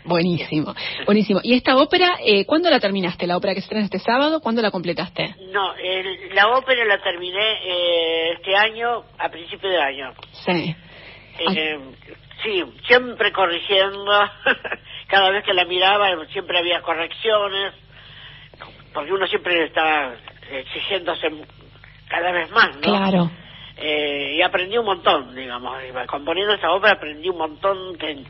Buenísimo, 0.05 0.75
buenísimo. 1.05 1.39
¿Y 1.43 1.53
esta 1.53 1.77
ópera, 1.77 2.17
eh, 2.25 2.45
cuándo 2.45 2.69
la 2.69 2.81
terminaste? 2.81 3.25
¿La 3.25 3.37
ópera 3.37 3.53
que 3.53 3.61
se 3.61 3.67
estrena 3.67 3.85
este 3.85 3.99
sábado? 3.99 4.41
¿Cuándo 4.41 4.61
la 4.61 4.69
completaste? 4.69 5.33
No, 5.53 5.73
el- 5.75 6.35
la 6.35 6.49
ópera 6.49 6.83
la 6.83 7.01
terminé 7.01 7.39
eh, 7.63 8.33
este 8.33 8.53
año, 8.53 9.03
a 9.17 9.29
principio 9.29 9.69
de 9.69 9.81
año. 9.81 10.11
Sí. 10.45 10.75
Eh, 11.39 11.79
sí, 12.43 12.63
siempre 12.85 13.31
corrigiendo. 13.31 14.11
Cada 15.07 15.29
vez 15.31 15.45
que 15.45 15.53
la 15.53 15.63
miraba 15.63 16.09
siempre 16.33 16.57
había 16.59 16.81
correcciones, 16.81 17.73
porque 18.93 19.11
uno 19.11 19.27
siempre 19.27 19.65
estaba 19.65 20.13
exigiéndose 20.51 21.29
cada 22.07 22.31
vez 22.31 22.49
más, 22.51 22.75
¿no? 22.75 22.81
Claro. 22.81 23.31
Eh, 23.77 24.35
y 24.37 24.41
aprendí 24.41 24.77
un 24.77 24.85
montón, 24.85 25.35
digamos. 25.35 25.75
Componiendo 26.07 26.53
esta 26.53 26.71
obra 26.71 26.91
aprendí 26.93 27.29
un 27.29 27.37
montón 27.37 27.97
que- 27.97 28.23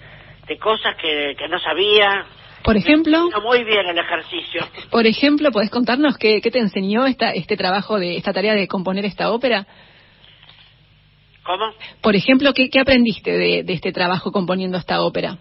de 0.48 0.58
cosas 0.58 0.96
que, 0.96 1.36
que 1.38 1.48
no 1.48 1.60
sabía 1.60 2.26
Por 2.64 2.78
ejemplo, 2.78 3.30
muy 3.42 3.64
bien 3.64 3.86
el 3.88 3.98
ejercicio. 3.98 4.66
por 4.90 5.06
ejemplo, 5.06 5.52
¿podés 5.52 5.70
contarnos 5.70 6.18
qué, 6.18 6.40
qué 6.42 6.50
te 6.52 6.60
enseñó 6.60 7.06
esta, 7.06 7.32
este 7.32 7.58
trabajo 7.58 8.00
de 8.00 8.16
esta 8.18 8.32
tarea 8.34 8.54
de 8.54 8.68
componer 8.68 9.06
esta 9.06 9.32
ópera? 9.32 9.66
¿Cómo? 11.44 11.74
Por 12.02 12.16
ejemplo, 12.16 12.54
¿qué, 12.54 12.70
qué 12.70 12.80
aprendiste 12.80 13.32
de, 13.32 13.64
de 13.64 13.74
este 13.74 13.92
trabajo 13.92 14.32
componiendo 14.32 14.78
esta 14.78 15.02
ópera? 15.02 15.38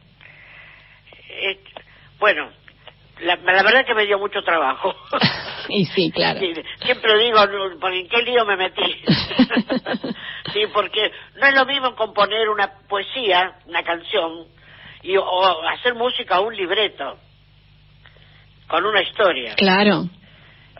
Eh, 1.29 1.59
bueno, 2.19 2.49
la, 3.23 3.37
la 3.37 3.63
verdad 3.63 3.85
que 3.87 3.95
me 3.95 4.07
dio 4.07 4.19
mucho 4.19 4.43
trabajo. 4.43 4.95
Y 5.69 5.87
sí, 5.87 6.11
claro. 6.11 6.41
Sí, 6.41 6.53
siempre 6.85 7.17
digo, 7.19 7.39
¿por 7.81 7.95
en 7.95 8.09
qué 8.09 8.21
lío 8.23 8.45
me 8.45 8.57
metí? 8.57 8.83
sí, 10.53 10.65
porque 10.75 11.11
no 11.37 11.47
es 11.47 11.55
lo 11.55 11.65
mismo 11.65 11.95
componer 11.95 12.49
una 12.49 12.69
poesía, 12.89 13.53
una 13.67 13.83
canción, 13.85 14.49
y, 15.03 15.17
o 15.17 15.69
hacer 15.69 15.95
música 15.95 16.41
o 16.41 16.49
un 16.49 16.57
libreto, 16.57 17.17
con 18.67 18.85
una 18.85 19.03
historia. 19.03 19.55
Claro, 19.55 20.09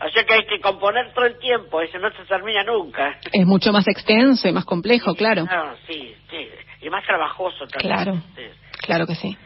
O 0.05 0.09
sea 0.09 0.25
que 0.25 0.33
hay 0.33 0.45
que 0.45 0.59
componer 0.59 1.13
todo 1.13 1.25
el 1.25 1.39
tiempo, 1.39 1.81
eso 1.81 1.97
no 1.97 2.11
se 2.11 2.25
termina 2.25 2.63
nunca. 2.63 3.17
es 3.31 3.45
mucho 3.45 3.71
más 3.71 3.87
extenso 3.87 4.47
y 4.47 4.51
más 4.51 4.65
complejo, 4.65 5.15
claro. 5.15 5.45
No, 5.45 5.75
sí, 5.87 6.13
sí, 6.29 6.49
y 6.81 6.89
más 6.89 7.05
trabajoso 7.05 7.65
también. 7.67 7.93
Claro. 7.93 8.21
Sí. 8.35 8.43
Claro 8.81 9.07
que 9.07 9.15
sí. 9.15 9.37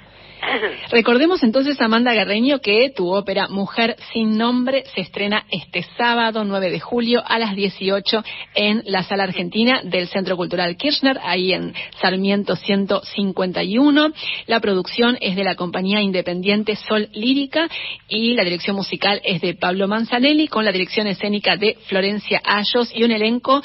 Recordemos 0.92 1.44
entonces, 1.44 1.80
Amanda 1.82 2.14
Guerreño, 2.14 2.60
que 2.60 2.92
tu 2.96 3.14
ópera 3.14 3.48
Mujer 3.48 3.96
sin 4.14 4.38
nombre 4.38 4.84
se 4.94 5.02
estrena 5.02 5.46
este 5.52 5.86
sábado 5.98 6.44
9 6.44 6.70
de 6.70 6.80
julio 6.80 7.24
a 7.26 7.40
las 7.40 7.56
18 7.56 8.24
en 8.56 8.84
la 8.86 9.04
Sala 9.04 9.24
Argentina 9.24 9.82
del 9.84 10.08
Centro 10.08 10.38
Cultural 10.38 10.76
Kirchner, 10.78 11.20
ahí 11.24 11.54
en 11.54 11.74
Sarmiento 12.02 12.56
151. 12.56 14.14
La 14.48 14.60
producción 14.60 15.18
es 15.22 15.36
de 15.36 15.44
la 15.44 15.56
compañía 15.56 16.02
independiente 16.02 16.76
Sol 16.76 17.10
Lírica 17.14 17.68
y 18.08 18.34
la 18.34 18.44
dirección 18.44 18.76
musical 18.76 19.22
es 19.24 19.42
de 19.42 19.56
Pablo 19.56 19.88
Manzanelli 19.88 20.48
con 20.48 20.66
la 20.66 20.72
dirección 20.72 21.08
escénica 21.08 21.58
de 21.58 21.78
Florencia 21.88 22.42
Ayos 22.44 22.92
y 22.94 23.04
un 23.04 23.12
elenco 23.12 23.62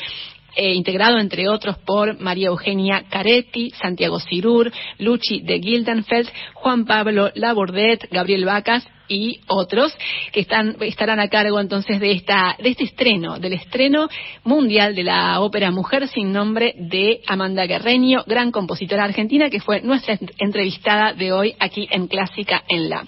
eh, 0.56 0.74
integrado 0.74 1.18
entre 1.18 1.48
otros 1.48 1.78
por 1.78 2.20
María 2.20 2.48
Eugenia 2.48 3.04
Caretti, 3.08 3.70
Santiago 3.70 4.20
Cirur, 4.20 4.70
Luchi 4.98 5.40
de 5.40 5.60
Gildenfeld, 5.60 6.28
Juan 6.54 6.84
Pablo 6.84 7.30
Labordet, 7.34 8.08
Gabriel 8.10 8.44
Vacas 8.44 8.86
y 9.08 9.40
otros 9.46 9.94
que 10.32 10.40
están 10.40 10.76
estarán 10.80 11.20
a 11.20 11.28
cargo 11.28 11.60
entonces 11.60 12.00
de 12.00 12.12
esta 12.12 12.56
de 12.62 12.70
este 12.70 12.84
estreno, 12.84 13.38
del 13.38 13.54
estreno 13.54 14.08
mundial 14.44 14.94
de 14.94 15.04
la 15.04 15.40
ópera 15.40 15.70
Mujer 15.70 16.08
sin 16.08 16.32
nombre 16.32 16.74
de 16.78 17.20
Amanda 17.26 17.66
Guerreño, 17.66 18.24
gran 18.26 18.50
compositora 18.50 19.04
argentina 19.04 19.50
que 19.50 19.60
fue 19.60 19.80
nuestra 19.82 20.18
ent- 20.18 20.32
entrevistada 20.38 21.12
de 21.12 21.32
hoy 21.32 21.54
aquí 21.58 21.86
en 21.90 22.06
Clásica 22.08 22.62
en 22.68 22.88
la. 22.88 23.04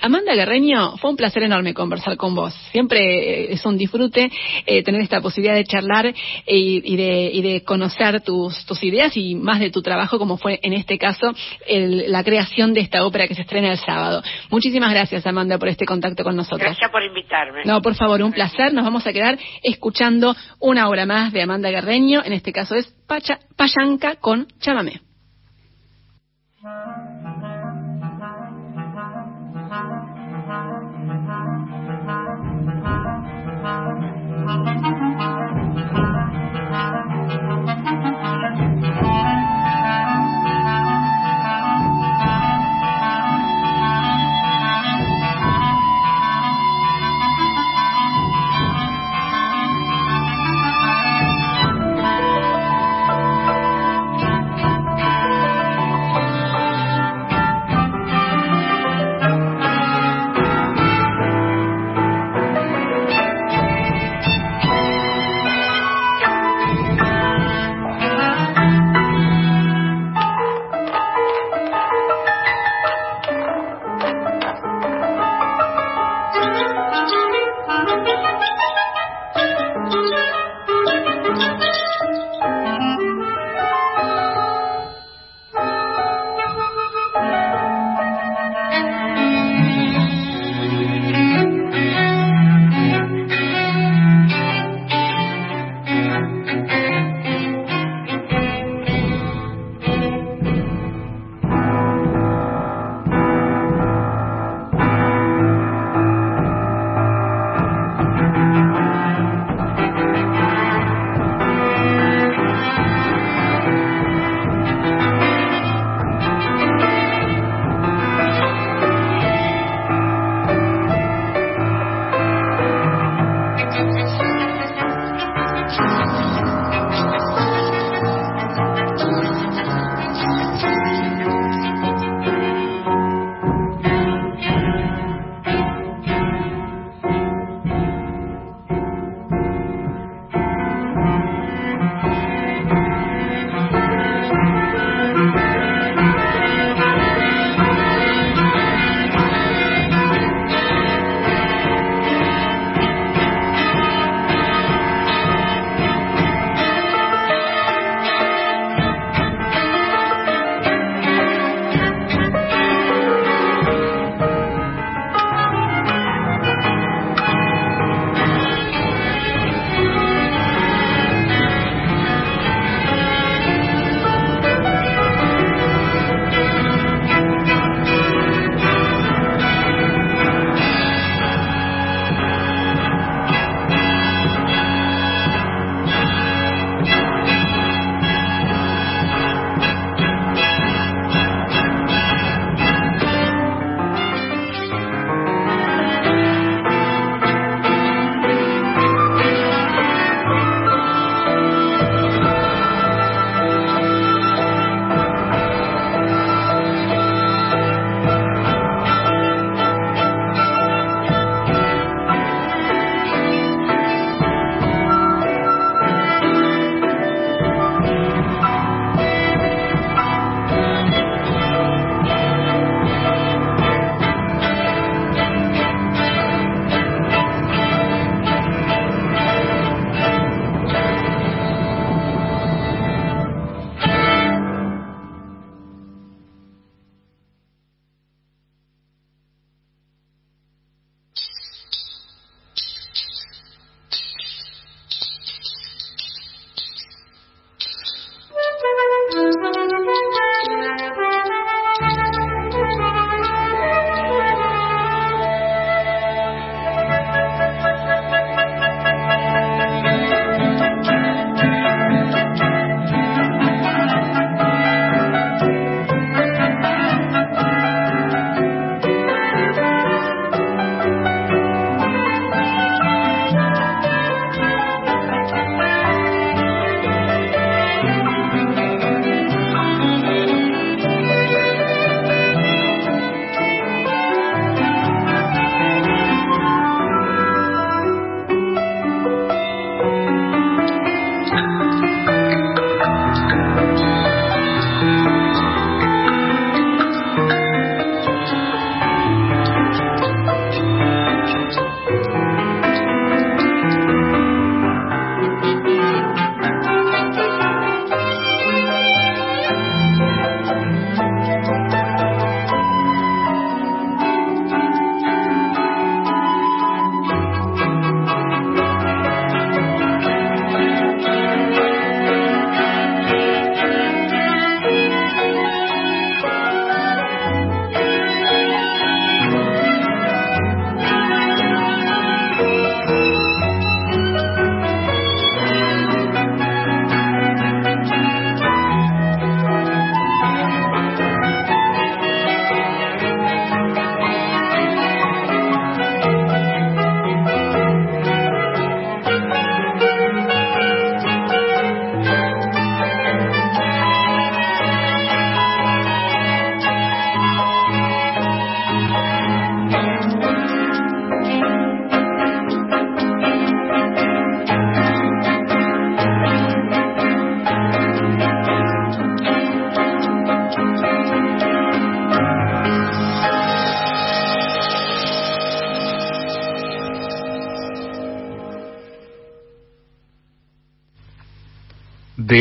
Amanda 0.00 0.34
Guerreño, 0.34 0.96
fue 0.98 1.10
un 1.10 1.16
placer 1.16 1.42
enorme 1.42 1.74
conversar 1.74 2.16
con 2.16 2.34
vos. 2.34 2.54
Siempre 2.72 3.44
eh, 3.44 3.52
es 3.52 3.64
un 3.64 3.76
disfrute 3.76 4.30
eh, 4.66 4.82
tener 4.82 5.00
esta 5.00 5.20
posibilidad 5.20 5.54
de 5.54 5.64
charlar 5.64 6.06
eh, 6.06 6.14
y, 6.46 6.96
de, 6.96 7.30
y 7.32 7.42
de 7.42 7.62
conocer 7.64 8.20
tus, 8.22 8.64
ideas 8.82 9.16
y 9.16 9.34
más 9.34 9.60
de 9.60 9.70
tu 9.70 9.82
trabajo, 9.82 10.18
como 10.18 10.36
fue 10.36 10.60
en 10.62 10.72
este 10.72 10.98
caso 10.98 11.32
el- 11.66 12.10
la 12.12 12.22
creación 12.24 12.72
de 12.74 12.80
esta 12.80 13.04
ópera 13.06 13.26
que 13.26 13.34
se 13.34 13.42
estrena 13.42 13.72
el 13.72 13.78
sábado. 13.78 14.22
Muchísimas 14.50 14.90
gracias, 14.90 15.24
por 15.58 15.68
este 15.68 15.84
contacto 15.84 16.24
con 16.24 16.34
nosotros. 16.36 16.60
Gracias 16.60 16.90
por 16.90 17.02
invitarme. 17.02 17.64
No, 17.64 17.82
por 17.82 17.94
favor, 17.94 18.22
un 18.22 18.32
placer. 18.32 18.72
Nos 18.72 18.84
vamos 18.84 19.06
a 19.06 19.12
quedar 19.12 19.38
escuchando 19.62 20.34
una 20.58 20.88
obra 20.88 21.06
más 21.06 21.32
de 21.32 21.42
Amanda 21.42 21.70
Guerreño. 21.70 22.22
En 22.24 22.32
este 22.32 22.52
caso 22.52 22.74
es 22.74 22.86
Pacha, 23.06 23.38
Payanca 23.56 24.16
con 24.16 24.46
Chamamé. 24.58 25.00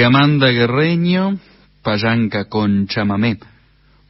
Amanda 0.03 0.49
Guerreño, 0.49 1.37
Payanca 1.81 2.45
con 2.45 2.87
chamamé. 2.87 3.37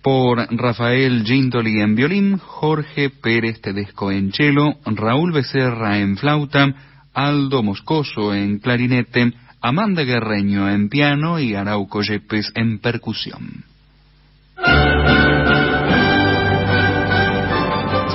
Por 0.02 0.48
Rafael 0.56 1.24
Gintoli 1.26 1.82
en 1.82 1.96
violín, 1.96 2.38
Jorge 2.38 3.10
Pérez 3.10 3.62
Tedesco 3.62 4.12
en 4.12 4.32
cello, 4.32 4.76
Raúl 4.86 5.32
Becerra 5.32 6.00
en 6.00 6.18
flauta, 6.18 6.74
Aldo 7.14 7.64
Moscoso 7.64 8.34
en 8.34 8.60
clarinete, 8.60 9.34
Amanda 9.62 10.04
Guerreño 10.04 10.70
en 10.70 10.90
piano 10.90 11.40
y 11.40 11.56
Arauco 11.56 12.02
Yepes 12.02 12.52
en 12.56 12.80
percusión. 12.80 13.64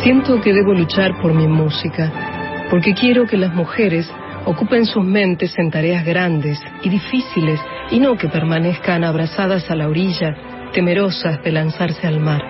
Siento 0.02 0.40
que 0.40 0.52
debo 0.52 0.72
luchar 0.72 1.20
por 1.20 1.34
mi 1.34 1.47
música, 1.47 2.68
porque 2.70 2.94
quiero 2.94 3.26
que 3.26 3.36
las 3.36 3.55
mujeres 3.55 4.10
ocupen 4.44 4.84
sus 4.86 5.04
mentes 5.04 5.56
en 5.58 5.70
tareas 5.70 6.04
grandes 6.04 6.60
y 6.82 6.88
difíciles 6.88 7.60
y 7.90 8.00
no 8.00 8.16
que 8.16 8.28
permanezcan 8.28 9.04
abrazadas 9.04 9.70
a 9.70 9.76
la 9.76 9.88
orilla, 9.88 10.34
temerosas 10.72 11.40
de 11.42 11.52
lanzarse 11.52 12.06
al 12.06 12.20
mar. 12.20 12.42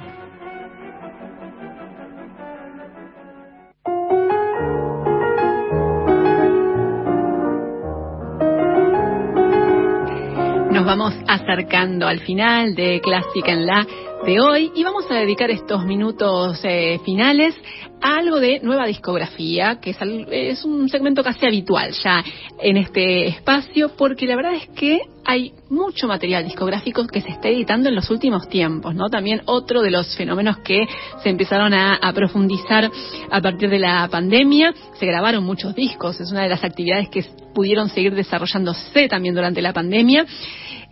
Vamos 10.90 11.14
acercando 11.28 12.08
al 12.08 12.20
final 12.22 12.74
de 12.74 13.00
Clásica 13.00 13.52
en 13.52 13.68
la 13.68 13.86
de 14.26 14.40
hoy 14.40 14.72
y 14.74 14.84
vamos 14.84 15.06
a 15.12 15.18
dedicar 15.18 15.52
estos 15.52 15.86
minutos 15.86 16.60
eh, 16.64 17.00
finales 17.06 17.54
a 18.02 18.16
algo 18.16 18.40
de 18.40 18.60
nueva 18.62 18.88
discografía, 18.88 19.80
que 19.80 19.96
es, 20.32 20.66
un 20.66 20.90
segmento 20.90 21.24
casi 21.24 21.46
habitual 21.46 21.92
ya 22.04 22.24
en 22.60 22.78
este 22.78 23.28
espacio, 23.28 23.92
porque 23.96 24.26
la 24.26 24.36
verdad 24.36 24.56
es 24.56 24.68
que 24.70 25.02
hay 25.26 25.54
mucho 25.70 26.08
material 26.08 26.44
discográfico 26.44 27.06
que 27.06 27.22
se 27.22 27.30
está 27.30 27.50
editando 27.50 27.90
en 27.90 27.94
los 27.94 28.10
últimos 28.10 28.50
tiempos, 28.50 28.96
¿no? 28.96 29.10
También 29.10 29.44
otro 29.46 29.84
de 29.84 29.92
los 29.92 30.18
fenómenos 30.18 30.58
que 30.58 30.88
se 31.22 31.30
empezaron 31.30 31.72
a 31.76 32.12
profundizar 32.16 32.90
a 33.30 33.42
partir 33.42 33.70
de 33.70 33.78
la 33.78 34.08
pandemia, 34.10 34.74
se 35.00 35.06
grabaron 35.06 35.44
muchos 35.44 35.76
discos, 35.76 36.20
es 36.20 36.32
una 36.32 36.42
de 36.42 36.50
las 36.50 36.64
actividades 36.64 37.10
que 37.10 37.24
pudieron 37.54 37.90
seguir 37.90 38.16
desarrollándose 38.16 39.08
también 39.08 39.36
durante 39.36 39.62
la 39.62 39.74
pandemia. 39.74 40.26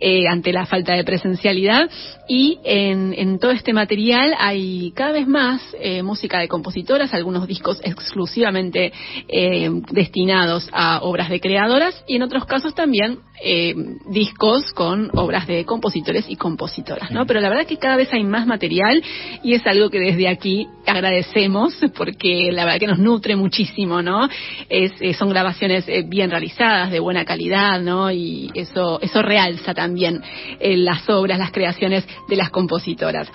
Eh, 0.00 0.28
ante 0.28 0.52
la 0.52 0.64
falta 0.64 0.94
de 0.94 1.02
presencialidad. 1.02 1.90
Y 2.28 2.60
en, 2.62 3.12
en, 3.16 3.40
todo 3.40 3.50
este 3.50 3.72
material 3.72 4.32
hay 4.38 4.92
cada 4.92 5.10
vez 5.10 5.26
más 5.26 5.60
eh, 5.80 6.04
música 6.04 6.38
de 6.38 6.46
compositoras, 6.46 7.12
algunos 7.12 7.48
discos 7.48 7.80
exclusivamente 7.82 8.92
eh, 9.26 9.68
destinados 9.90 10.68
a 10.72 11.00
obras 11.02 11.30
de 11.30 11.40
creadoras 11.40 12.04
y 12.06 12.14
en 12.14 12.22
otros 12.22 12.44
casos 12.44 12.76
también 12.76 13.18
eh, 13.42 13.74
discos 14.10 14.72
con 14.72 15.10
obras 15.14 15.46
de 15.46 15.64
compositores 15.64 16.24
y 16.28 16.36
compositoras, 16.36 17.10
¿no? 17.10 17.26
Pero 17.26 17.40
la 17.40 17.48
verdad 17.48 17.62
es 17.62 17.68
que 17.68 17.78
cada 17.78 17.96
vez 17.96 18.12
hay 18.12 18.24
más 18.24 18.46
material 18.46 19.02
y 19.42 19.54
es 19.54 19.66
algo 19.66 19.90
que 19.90 19.98
desde 19.98 20.28
aquí 20.28 20.66
agradecemos 20.86 21.74
porque 21.96 22.50
la 22.52 22.64
verdad 22.64 22.80
que 22.80 22.86
nos 22.86 22.98
nutre 22.98 23.36
muchísimo, 23.36 24.02
¿no? 24.02 24.28
Es, 24.68 24.92
eh, 25.00 25.14
son 25.14 25.30
grabaciones 25.30 25.84
eh, 25.88 26.04
bien 26.06 26.30
realizadas, 26.30 26.90
de 26.90 27.00
buena 27.00 27.24
calidad, 27.24 27.80
¿no? 27.80 28.10
Y 28.10 28.50
eso, 28.54 29.00
eso 29.00 29.22
realza 29.22 29.74
también 29.74 30.22
eh, 30.60 30.76
las 30.76 31.08
obras, 31.08 31.38
las 31.38 31.52
creaciones 31.52 32.06
de 32.28 32.36
las 32.36 32.50
compositoras. 32.50 33.28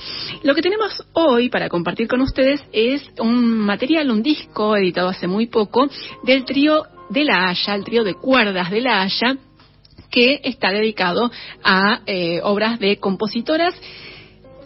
Lo 0.44 0.56
que 0.56 0.62
tenemos 0.62 1.04
hoy 1.14 1.50
para 1.50 1.70
compartir 1.70 2.08
con 2.08 2.22
ustedes 2.22 2.64
es 2.72 3.04
un 3.20 3.58
material, 3.60 4.12
un 4.12 4.24
disco 4.24 4.76
editado 4.76 5.10
hace 5.10 5.28
muy 5.28 5.48
poco 5.48 5.88
del 6.24 6.46
trío 6.46 6.84
de 7.10 7.24
la 7.26 7.50
Haya, 7.50 7.76
el 7.76 7.84
trío 7.84 8.04
de 8.04 8.16
cuerdas 8.16 8.72
de 8.72 8.82
la 8.82 9.02
Haya, 9.02 9.38
que 10.14 10.40
está 10.44 10.72
dedicado 10.72 11.32
a 11.64 12.02
eh, 12.06 12.40
obras 12.44 12.80
de 12.80 12.98
compositoras. 12.98 13.74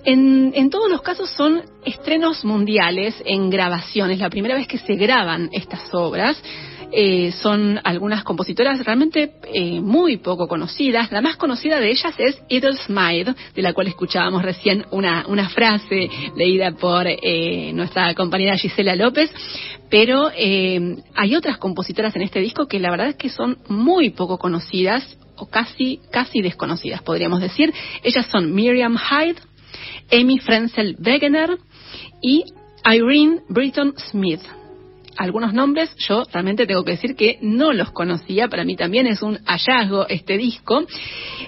En, 0.04 0.52
en, 0.56 0.70
todos 0.70 0.92
los 0.92 1.02
casos 1.02 1.30
son 1.30 1.62
estrenos 1.86 2.44
mundiales 2.44 3.16
en 3.26 3.50
grabaciones, 3.50 4.20
la 4.20 4.30
primera 4.30 4.56
vez 4.56 4.68
que 4.68 4.78
se 4.78 4.96
graban 4.96 5.50
estas 5.54 5.94
obras. 5.94 6.38
Eh, 6.92 7.34
son 7.34 7.80
algunas 7.84 8.24
compositoras 8.24 8.84
realmente 8.86 9.34
eh, 9.54 9.82
muy 9.82 10.18
poco 10.18 10.48
conocidas. 10.48 11.12
La 11.12 11.22
más 11.22 11.36
conocida 11.36 11.80
de 11.80 11.92
ellas 11.92 12.14
es 12.18 12.42
Smythe, 12.86 13.36
de 13.56 13.62
la 13.62 13.74
cual 13.74 13.88
escuchábamos 13.88 14.42
recién 14.42 14.86
una, 14.92 15.26
una 15.28 15.50
frase 15.50 16.10
leída 16.36 16.72
por 16.72 17.06
eh, 17.08 17.72
nuestra 17.74 18.14
compañera 18.14 18.58
Gisela 18.58 18.96
López. 18.96 19.30
Pero 19.90 20.30
hay 20.30 21.36
otras 21.36 21.58
compositoras 21.58 22.16
en 22.16 22.22
este 22.22 22.40
disco 22.40 22.68
que 22.68 22.80
la 22.80 22.92
verdad 22.92 23.08
es 23.08 23.16
que 23.16 23.30
son 23.30 23.58
muy 23.70 24.10
poco 24.10 24.38
conocidas 24.38 25.18
o 25.38 25.48
casi, 25.48 26.00
casi 26.12 26.42
desconocidas, 26.42 27.02
podríamos 27.02 27.42
decir. 27.42 27.74
Ellas 28.04 28.28
son 28.28 28.54
Miriam 28.54 28.98
Hyde, 28.98 29.40
Amy 30.12 30.40
Frenzel 30.40 30.98
Wegener 31.00 31.58
y 32.22 32.44
Irene 32.86 33.42
Britton 33.50 33.94
Smith 33.98 34.42
algunos 35.18 35.54
nombres, 35.54 35.94
yo 35.98 36.24
realmente 36.32 36.66
tengo 36.66 36.84
que 36.84 36.92
decir 36.92 37.16
que 37.16 37.38
no 37.42 37.74
los 37.74 37.92
conocía, 37.92 38.48
para 38.48 38.64
mí 38.64 38.76
también 38.76 39.08
es 39.08 39.22
un 39.22 39.38
hallazgo 39.46 40.08
este 40.08 40.38
disco. 40.38 40.86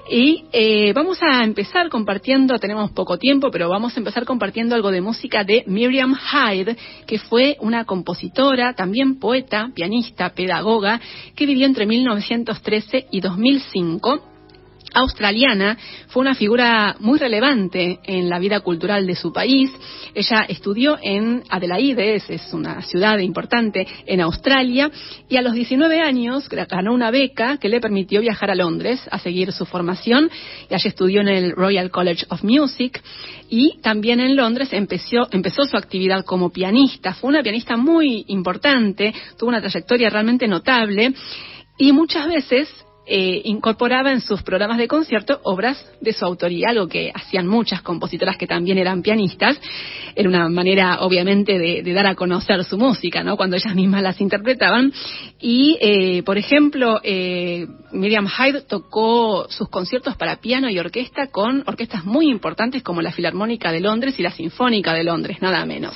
Y 0.10 0.46
eh, 0.52 0.92
vamos 0.94 1.20
a 1.22 1.44
empezar 1.44 1.90
compartiendo, 1.90 2.58
tenemos 2.58 2.92
poco 2.92 3.18
tiempo, 3.18 3.50
pero 3.52 3.70
vamos 3.70 3.96
a 3.96 4.00
empezar 4.00 4.26
compartiendo 4.26 4.76
algo 4.76 4.92
de 4.92 5.02
música 5.02 5.44
de 5.44 5.64
Miriam 5.68 6.16
Hyde, 6.16 6.76
que 7.06 7.20
fue 7.20 7.58
una 7.60 7.86
compositora, 7.86 8.74
también 8.74 9.20
poeta, 9.20 9.70
pianista, 9.74 10.30
pedagoga, 10.32 11.00
que 11.36 11.46
vivió 11.46 11.66
entre 11.66 11.86
1913 11.86 13.08
y 13.12 13.22
2005 13.22 14.39
australiana, 14.94 15.78
fue 16.08 16.22
una 16.22 16.36
figura 16.36 16.96
muy 17.00 17.20
relevante 17.20 18.00
en 18.04 18.30
la 18.30 18.40
vida 18.40 18.60
cultural 18.62 19.06
de 19.06 19.16
su 19.16 19.32
país. 19.32 19.72
Ella 20.14 20.46
estudió 20.48 20.98
en 21.02 21.44
Adelaide, 21.50 22.16
es 22.16 22.54
una 22.54 22.82
ciudad 22.82 23.20
importante 23.20 23.88
en 24.06 24.22
Australia, 24.22 24.90
y 25.30 25.38
a 25.38 25.42
los 25.42 25.54
19 25.54 26.02
años 26.02 26.50
ganó 26.50 26.94
una 26.94 27.12
beca 27.12 27.58
que 27.58 27.70
le 27.70 27.80
permitió 27.80 28.22
viajar 28.22 28.52
a 28.52 28.56
Londres 28.56 29.02
a 29.12 29.20
seguir 29.20 29.52
su 29.52 29.66
formación, 29.66 30.30
y 30.70 30.74
allí 30.74 30.88
estudió 30.88 31.22
en 31.22 31.28
el 31.30 31.52
Royal 31.52 31.92
College 31.92 32.26
of 32.30 32.44
Music, 32.44 33.02
y 33.50 33.80
también 33.82 34.20
en 34.20 34.36
Londres 34.36 34.70
empezó, 34.72 35.28
empezó 35.32 35.64
su 35.64 35.78
actividad 35.78 36.24
como 36.24 36.52
pianista. 36.52 37.14
Fue 37.14 37.30
una 37.30 37.42
pianista 37.42 37.78
muy 37.78 38.26
importante, 38.28 39.14
tuvo 39.38 39.50
una 39.50 39.62
trayectoria 39.62 40.10
realmente 40.10 40.48
notable, 40.48 41.14
y 41.78 41.92
muchas 41.94 42.28
veces 42.28 42.70
eh, 43.10 43.42
incorporaba 43.46 44.12
en 44.12 44.22
sus 44.22 44.44
programas 44.44 44.78
de 44.78 44.88
concierto 44.88 45.40
obras 45.44 45.84
de 46.00 46.14
su 46.14 46.24
autoría, 46.26 46.70
algo 46.70 46.88
que 46.88 47.12
hacían 47.14 47.48
muchas 47.48 47.82
compositoras 47.82 48.38
que 48.38 48.48
también 48.48 48.78
eran 48.78 49.02
pianistas. 49.02 49.60
Era 50.16 50.30
una 50.30 50.48
manera, 50.50 51.00
obviamente, 51.02 51.58
de, 51.58 51.94
dar 51.94 52.06
a 52.06 52.16
conocer 52.16 52.64
su 52.64 52.78
música, 52.78 53.24
¿no? 53.24 53.36
Cuando 53.36 53.56
ellas 53.56 53.74
mismas 53.74 54.04
las 54.04 54.22
interpretaban. 54.22 54.94
Y, 55.40 55.78
eh, 55.82 56.24
por 56.24 56.38
ejemplo, 56.38 57.00
eh, 57.04 57.66
Miriam 57.92 58.28
Hyde 58.28 58.62
tocó 58.62 59.48
sus 59.50 59.70
conciertos 59.70 60.16
para 60.16 60.38
piano 60.38 60.70
y 60.70 60.78
orquesta 60.78 61.28
con 61.28 61.64
orquestas 61.66 62.06
muy 62.06 62.30
importantes 62.30 62.84
como 62.84 63.02
la 63.02 63.12
Filarmónica 63.12 63.72
de 63.72 63.80
Londres 63.80 64.20
y 64.20 64.24
la 64.24 64.32
Sinfónica 64.32 64.94
de 64.94 65.04
Londres, 65.04 65.42
nada 65.42 65.66
menos 65.66 65.96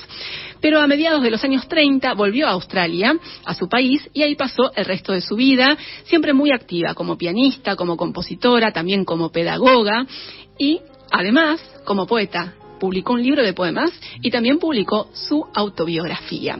pero 0.64 0.80
a 0.80 0.86
mediados 0.86 1.22
de 1.22 1.30
los 1.30 1.44
años 1.44 1.68
30 1.68 2.14
volvió 2.14 2.46
a 2.46 2.52
Australia, 2.52 3.14
a 3.44 3.52
su 3.52 3.68
país, 3.68 4.08
y 4.14 4.22
ahí 4.22 4.34
pasó 4.34 4.72
el 4.74 4.86
resto 4.86 5.12
de 5.12 5.20
su 5.20 5.36
vida, 5.36 5.76
siempre 6.04 6.32
muy 6.32 6.52
activa 6.52 6.94
como 6.94 7.18
pianista, 7.18 7.76
como 7.76 7.98
compositora, 7.98 8.72
también 8.72 9.04
como 9.04 9.30
pedagoga 9.30 10.06
y 10.58 10.80
además 11.10 11.60
como 11.84 12.06
poeta. 12.06 12.54
Publicó 12.80 13.12
un 13.12 13.22
libro 13.22 13.42
de 13.42 13.52
poemas 13.52 13.90
y 14.22 14.30
también 14.30 14.58
publicó 14.58 15.10
su 15.12 15.44
autobiografía. 15.52 16.58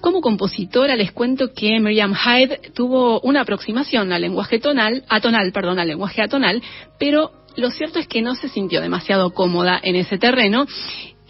Como 0.00 0.20
compositora 0.20 0.94
les 0.94 1.10
cuento 1.10 1.52
que 1.52 1.80
Miriam 1.80 2.14
Hyde 2.14 2.70
tuvo 2.76 3.18
una 3.22 3.40
aproximación 3.40 4.12
al 4.12 4.22
lenguaje 4.22 4.60
tonal, 4.60 5.02
atonal, 5.08 5.50
perdón, 5.50 5.80
al 5.80 5.88
lenguaje 5.88 6.22
atonal, 6.22 6.62
pero 6.96 7.32
lo 7.56 7.70
cierto 7.70 7.98
es 7.98 8.06
que 8.06 8.22
no 8.22 8.36
se 8.36 8.48
sintió 8.48 8.80
demasiado 8.80 9.30
cómoda 9.30 9.80
en 9.82 9.96
ese 9.96 10.16
terreno 10.16 10.66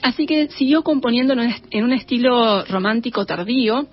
Así 0.02 0.26
que 0.26 0.48
siguió 0.48 0.82
componiendo 0.82 1.34
en 1.34 1.84
un 1.84 1.92
estilo 1.92 2.64
romántico 2.64 3.24
tardío, 3.24 3.86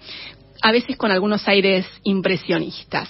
a 0.62 0.72
veces 0.72 0.98
con 0.98 1.12
algunos 1.12 1.48
aires 1.48 1.86
impresionistas. 2.04 3.10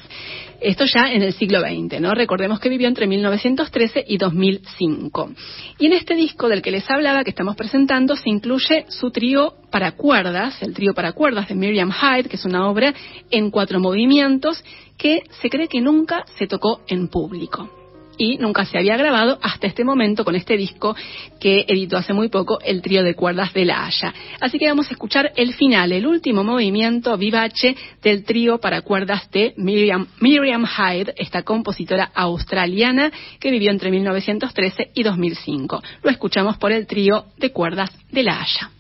Esto 0.62 0.84
ya 0.86 1.14
en 1.14 1.24
el 1.24 1.34
siglo 1.34 1.62
XX, 1.62 2.02
¿no? 2.02 2.14
Recordemos 2.14 2.60
que 2.60 2.68
vivió 2.68 2.90
entre 2.90 3.08
1913 3.08 4.04
y 4.06 4.18
2005. 4.18 5.32
Y 5.80 5.86
en 5.86 5.94
este 5.94 6.16
disco 6.16 6.50
del 6.50 6.62
que 6.62 6.72
les 6.72 6.90
hablaba, 6.92 7.24
que 7.24 7.30
estamos 7.30 7.56
presentando, 7.56 8.18
se 8.18 8.30
incluye 8.30 8.86
su 8.90 9.10
trío 9.10 9.54
para 9.72 9.94
cuerdas, 9.94 10.62
el 10.62 10.74
trío 10.74 10.94
para 10.94 11.14
cuerdas 11.14 11.48
de 11.48 11.56
Miriam 11.56 11.92
Hyde, 11.92 12.28
que 12.28 12.36
es 12.36 12.44
una 12.44 12.70
obra 12.70 12.94
en 13.32 13.52
cuatro 13.52 13.80
movimientos 13.80 14.62
que 14.98 15.24
se 15.42 15.50
cree 15.50 15.70
que 15.70 15.80
nunca 15.80 16.26
se 16.38 16.46
tocó 16.46 16.82
en 16.88 17.08
público 17.08 17.79
y 18.20 18.38
nunca 18.38 18.66
se 18.66 18.78
había 18.78 18.98
grabado 18.98 19.40
hasta 19.42 19.66
este 19.66 19.84
momento 19.84 20.24
con 20.24 20.36
este 20.36 20.58
disco 20.58 20.96
que 21.40 21.66
editó 21.68 21.98
hace 21.98 22.14
muy 22.14 22.28
poco 22.28 22.60
el 22.62 22.84
trío 22.84 23.02
de 23.02 23.16
cuerdas 23.16 23.54
de 23.54 23.66
La 23.66 23.86
Haya. 23.86 24.14
Así 24.42 24.60
que 24.60 24.68
vamos 24.68 24.90
a 24.90 24.94
escuchar 24.94 25.32
el 25.36 25.54
final, 25.54 25.92
el 25.92 26.06
último 26.06 26.44
movimiento 26.44 27.18
vivace 27.18 27.76
del 28.04 28.24
trío 28.26 28.60
para 28.60 28.82
cuerdas 28.82 29.32
de 29.32 29.54
Miriam, 29.58 30.06
Miriam 30.20 30.66
Hyde, 30.66 31.14
esta 31.18 31.44
compositora 31.44 32.12
australiana 32.14 33.12
que 33.40 33.52
vivió 33.52 33.72
entre 33.72 33.90
1913 33.90 34.92
y 34.94 35.04
2005. 35.04 35.82
Lo 36.04 36.10
escuchamos 36.10 36.58
por 36.58 36.74
el 36.74 36.86
trío 36.86 37.26
de 37.38 37.52
cuerdas 37.52 37.90
de 38.12 38.24
La 38.24 38.42
Haya. 38.42 38.72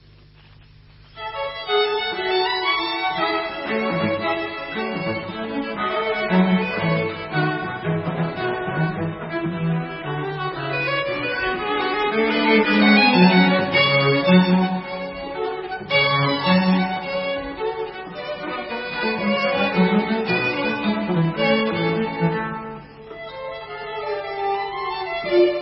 Thank 25.29 25.53
you. 25.53 25.58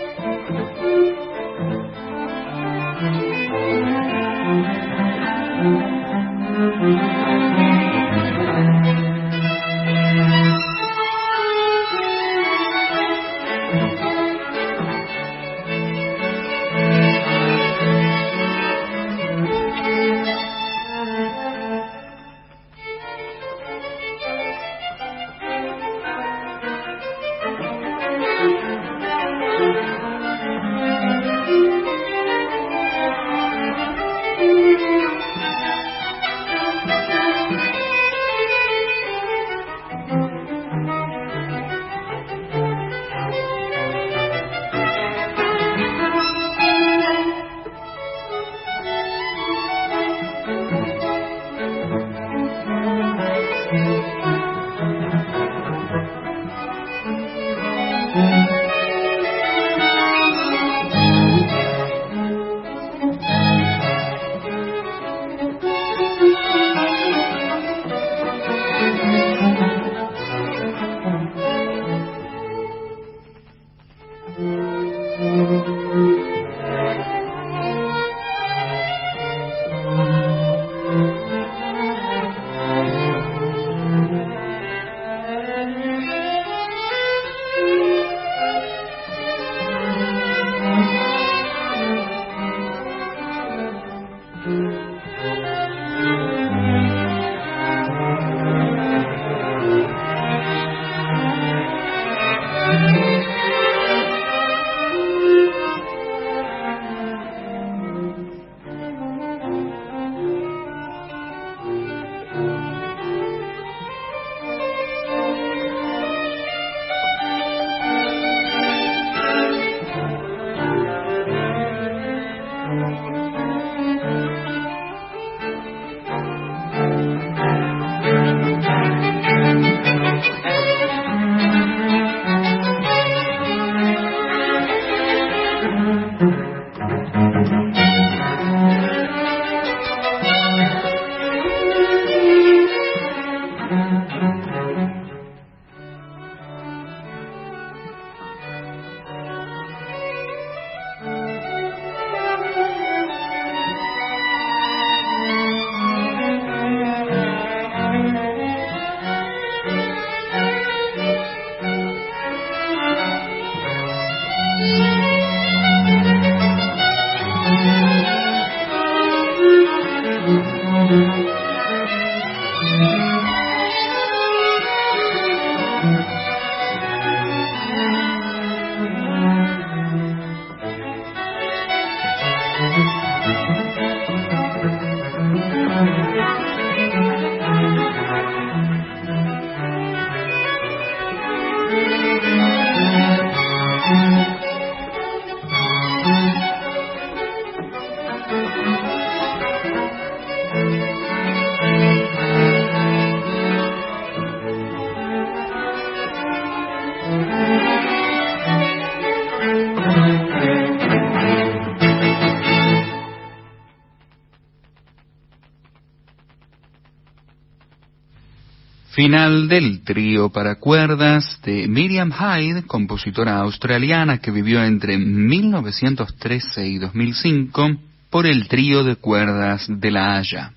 Final 218.98 219.48
del 219.48 219.84
trío 219.84 220.30
para 220.30 220.56
cuerdas 220.56 221.40
de 221.44 221.68
Miriam 221.68 222.12
Hyde, 222.12 222.64
compositora 222.64 223.38
australiana 223.38 224.18
que 224.18 224.32
vivió 224.32 224.64
entre 224.64 224.98
1913 224.98 226.66
y 226.66 226.80
2005 226.80 227.78
por 228.10 228.26
el 228.26 228.48
trío 228.48 228.84
de 228.84 228.96
cuerdas 228.96 229.68
de 229.70 229.92
La 229.92 230.18
Haya. 230.18 230.54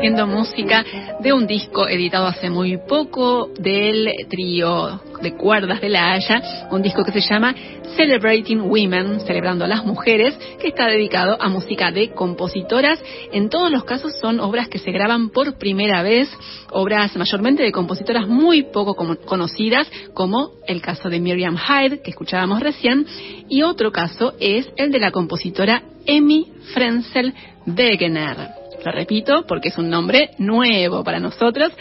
Compartiendo 0.00 0.26
música 0.26 0.82
de 1.20 1.30
un 1.30 1.46
disco 1.46 1.86
editado 1.86 2.26
hace 2.26 2.48
muy 2.48 2.78
poco 2.78 3.50
del 3.58 4.08
trío 4.30 4.98
de 5.20 5.36
cuerdas 5.36 5.82
de 5.82 5.90
La 5.90 6.12
Haya, 6.12 6.68
un 6.70 6.80
disco 6.80 7.04
que 7.04 7.12
se 7.12 7.20
llama 7.20 7.54
Celebrating 7.96 8.62
Women, 8.62 9.20
celebrando 9.26 9.66
a 9.66 9.68
las 9.68 9.84
mujeres, 9.84 10.34
que 10.58 10.68
está 10.68 10.86
dedicado 10.86 11.36
a 11.38 11.50
música 11.50 11.90
de 11.90 12.12
compositoras. 12.12 12.98
En 13.30 13.50
todos 13.50 13.70
los 13.70 13.84
casos 13.84 14.14
son 14.18 14.40
obras 14.40 14.68
que 14.68 14.78
se 14.78 14.90
graban 14.90 15.28
por 15.28 15.58
primera 15.58 16.02
vez, 16.02 16.30
obras 16.70 17.14
mayormente 17.18 17.62
de 17.62 17.70
compositoras 17.70 18.26
muy 18.26 18.62
poco 18.62 18.94
conocidas, 19.26 19.86
como 20.14 20.52
el 20.66 20.80
caso 20.80 21.10
de 21.10 21.20
Miriam 21.20 21.58
Hyde, 21.58 22.00
que 22.00 22.08
escuchábamos 22.08 22.60
recién, 22.60 23.04
y 23.50 23.60
otro 23.64 23.92
caso 23.92 24.32
es 24.40 24.66
el 24.76 24.92
de 24.92 24.98
la 24.98 25.10
compositora 25.10 25.82
Emmy 26.06 26.46
Frenzel 26.72 27.34
Wegener. 27.66 28.59
Lo 28.84 28.92
repito 28.92 29.44
porque 29.46 29.68
es 29.68 29.78
un 29.78 29.90
nombre 29.90 30.30
nuevo 30.38 31.04
para 31.04 31.20
nosotros. 31.20 31.72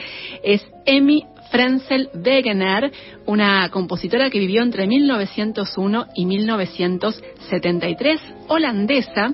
Es 0.43 0.65
Emmy 0.85 1.25
Frenzel 1.49 2.09
Wegener, 2.13 2.91
una 3.25 3.69
compositora 3.69 4.29
que 4.29 4.39
vivió 4.39 4.61
entre 4.61 4.87
1901 4.87 6.07
y 6.15 6.25
1973, 6.25 8.21
holandesa. 8.47 9.33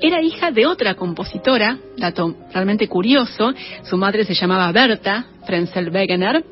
Era 0.00 0.20
hija 0.22 0.50
de 0.50 0.66
otra 0.66 0.94
compositora, 0.94 1.78
dato 1.96 2.34
realmente 2.52 2.88
curioso. 2.88 3.54
Su 3.84 3.96
madre 3.96 4.24
se 4.24 4.34
llamaba 4.34 4.72
Berta 4.72 5.26
Frenzel 5.46 5.90
Wegener, 5.90 6.44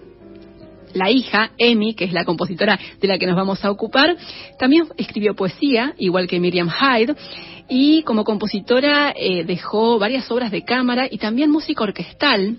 la 0.95 1.11
hija, 1.11 1.53
Emmy, 1.59 1.95
que 1.95 2.05
es 2.05 2.13
la 2.13 2.25
compositora 2.25 2.79
de 3.01 3.09
la 3.09 3.19
que 3.19 3.27
nos 3.27 3.37
vamos 3.37 3.65
a 3.65 3.71
ocupar, 3.71 4.17
también 4.59 4.85
escribió 4.97 5.35
poesía, 5.35 5.95
igual 5.99 6.27
que 6.27 6.41
Miriam 6.41 6.69
Hyde, 6.69 7.15
y 7.69 8.03
como 8.03 8.25
compositora 8.25 9.15
eh, 9.17 9.45
dejó 9.45 9.99
varias 9.99 10.31
obras 10.31 10.51
de 10.51 10.65
cámara 10.65 11.09
y 11.11 11.19
también 11.19 11.51
música 11.51 11.85
orquestal. 11.85 12.59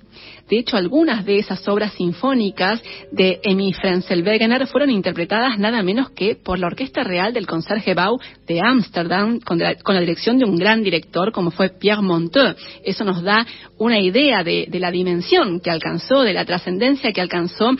De 0.54 0.60
hecho, 0.60 0.78
algunas 0.78 1.26
de 1.26 1.40
esas 1.40 1.68
obras 1.68 1.94
sinfónicas 1.94 2.80
de 3.12 3.40
Emmy 3.42 3.74
Frenzel-Wegener 3.74 4.68
fueron 4.68 4.92
interpretadas 4.92 5.58
nada 5.58 5.82
menos 5.82 6.12
que 6.12 6.36
por 6.36 6.60
la 6.60 6.68
Orquesta 6.68 7.04
Real 7.04 7.34
del 7.34 7.48
Concertgebouw 7.48 8.20
de 8.46 8.62
Ámsterdam, 8.62 9.40
con, 9.40 9.58
la 9.58 10.00
dirección 10.00 10.38
de 10.38 10.46
un 10.46 10.56
gran 10.56 10.84
director 10.84 11.32
como 11.32 11.50
fue 11.50 11.70
Pierre 11.70 12.04
Monteux. 12.04 12.56
Eso 12.86 13.04
nos 13.04 13.24
da 13.24 13.48
una 13.80 14.00
idea 14.00 14.44
de, 14.44 14.68
la 14.74 14.92
dimensión 14.92 15.60
que 15.60 15.72
alcanzó, 15.72 16.22
de 16.22 16.34
la 16.34 16.46
trascendencia 16.46 17.12
que 17.12 17.22
alcanzó 17.22 17.72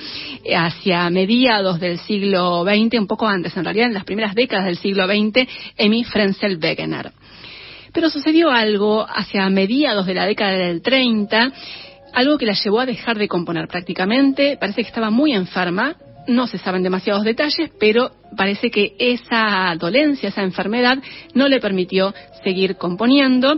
eh, 0.44 0.56
hacia 0.56 1.08
mediados 1.12 1.80
del 1.80 2.00
siglo 2.00 2.64
XX, 2.64 3.00
un 3.00 3.08
poco 3.08 3.28
antes, 3.28 3.56
en 3.56 3.66
realidad 3.66 3.86
en 3.86 3.94
las 3.94 4.06
primeras 4.06 4.34
décadas 4.34 4.66
del 4.66 4.78
siglo 4.78 5.06
XX, 5.06 5.48
Emmy 5.78 6.04
Frenzel-Wegener. 6.06 7.12
Pero 7.94 8.10
sucedió 8.10 8.50
algo 8.50 9.06
hacia 9.08 9.48
mediados 9.50 10.08
de 10.08 10.16
la 10.16 10.26
década 10.26 10.54
del 10.54 10.82
30 10.82 11.54
algo 12.14 12.38
que 12.38 12.46
la 12.46 12.54
llevó 12.54 12.80
a 12.80 12.86
dejar 12.86 13.18
de 13.18 13.28
componer 13.28 13.68
prácticamente. 13.68 14.58
Parece 14.60 14.82
que 14.82 14.88
estaba 14.88 15.10
muy 15.10 15.34
enferma, 15.34 15.96
no 16.28 16.48
se 16.48 16.58
saben 16.58 16.84
demasiados 16.84 17.24
detalles, 17.24 17.72
pero 17.80 18.12
parece 18.38 18.72
que 18.72 18.96
esa 18.98 19.76
dolencia, 19.78 20.30
esa 20.30 20.44
enfermedad, 20.44 20.98
no 21.34 21.48
le 21.48 21.60
permitió 21.60 22.14
seguir 22.44 22.76
componiendo, 22.76 23.58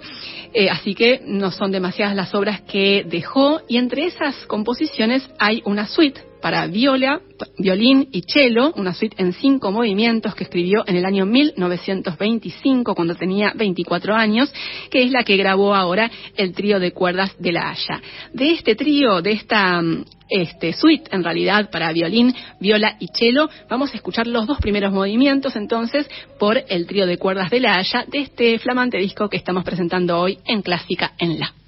eh, 0.54 0.70
así 0.70 0.96
que 0.96 1.22
no 1.26 1.52
son 1.52 1.72
demasiadas 1.72 2.16
las 2.16 2.34
obras 2.34 2.62
que 2.62 3.04
dejó, 3.08 3.62
y 3.68 3.78
entre 3.78 4.06
esas 4.06 4.36
composiciones 4.46 5.28
hay 5.40 5.62
una 5.66 5.88
suite 5.88 6.22
para 6.46 6.68
viola, 6.68 7.22
violín 7.58 8.08
y 8.12 8.22
cello, 8.22 8.72
una 8.76 8.94
suite 8.94 9.16
en 9.18 9.34
cinco 9.34 9.72
movimientos 9.72 10.36
que 10.36 10.44
escribió 10.44 10.84
en 10.86 10.96
el 10.96 11.04
año 11.04 11.26
1925 11.26 12.94
cuando 12.94 13.16
tenía 13.16 13.52
24 13.56 14.14
años, 14.14 14.54
que 14.92 15.02
es 15.02 15.12
la 15.12 15.24
que 15.24 15.38
grabó 15.38 15.74
ahora 15.74 16.12
el 16.38 16.54
trío 16.54 16.80
de 16.80 16.92
cuerdas 16.92 17.36
de 17.40 17.52
la 17.52 17.72
Haya. 17.72 18.00
De 18.32 18.52
este 18.52 18.76
trío, 18.76 19.24
de 19.24 19.32
esta 19.32 19.82
este, 20.30 20.74
suite 20.74 21.14
en 21.14 21.24
realidad 21.24 21.70
para 21.70 21.92
violín, 21.92 22.34
viola 22.60 22.96
y 23.00 23.08
cello, 23.08 23.50
vamos 23.70 23.94
a 23.94 23.98
escuchar 23.98 24.28
los 24.28 24.48
dos 24.48 24.58
primeros 24.60 24.94
movimientos 24.94 25.56
entonces 25.56 26.10
por 26.40 26.64
el 26.68 26.88
trío 26.88 27.06
de 27.06 27.18
cuerdas 27.18 27.50
de 27.50 27.60
la 27.60 27.76
Haya 27.76 28.06
de 28.08 28.20
este 28.20 28.60
flamante 28.60 28.98
disco 28.98 29.30
que 29.30 29.38
estamos 29.38 29.64
presentando 29.64 30.20
hoy 30.20 30.40
en 30.46 30.62
Clásica 30.62 31.14
en 31.18 31.40
La. 31.40 31.65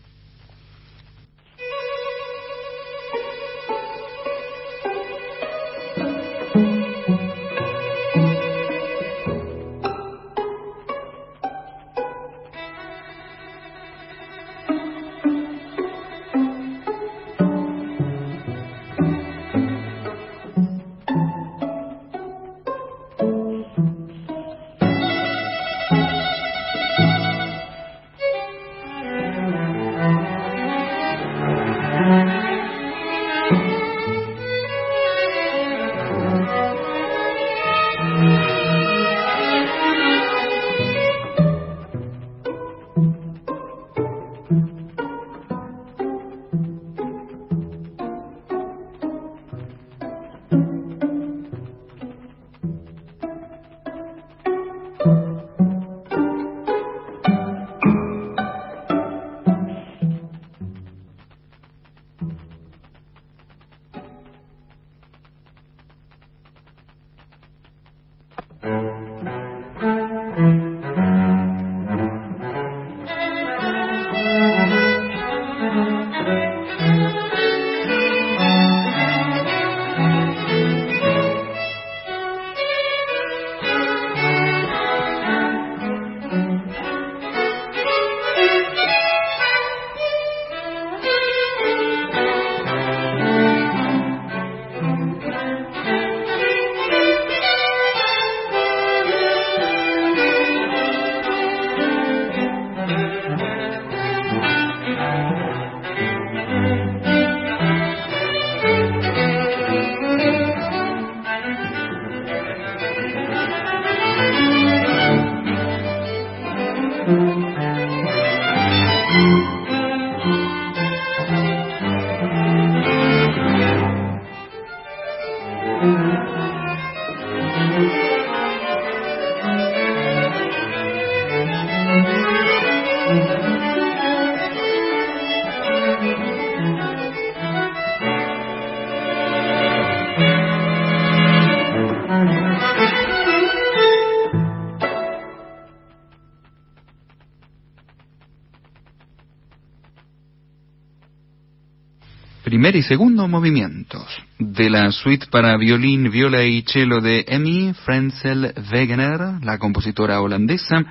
Primer 152.67 152.83
y 152.83 152.83
segundo 152.83 153.29
movimientos 153.29 154.05
de 154.39 154.69
la 154.69 154.91
suite 154.91 155.27
para 155.31 155.55
violín, 155.55 156.11
viola 156.11 156.43
y 156.43 156.63
cello 156.63 156.99
de 156.99 157.23
Emmy 157.25 157.73
Frenzel 157.85 158.53
Wegener, 158.69 159.41
la 159.41 159.57
compositora 159.57 160.19
holandesa, 160.19 160.83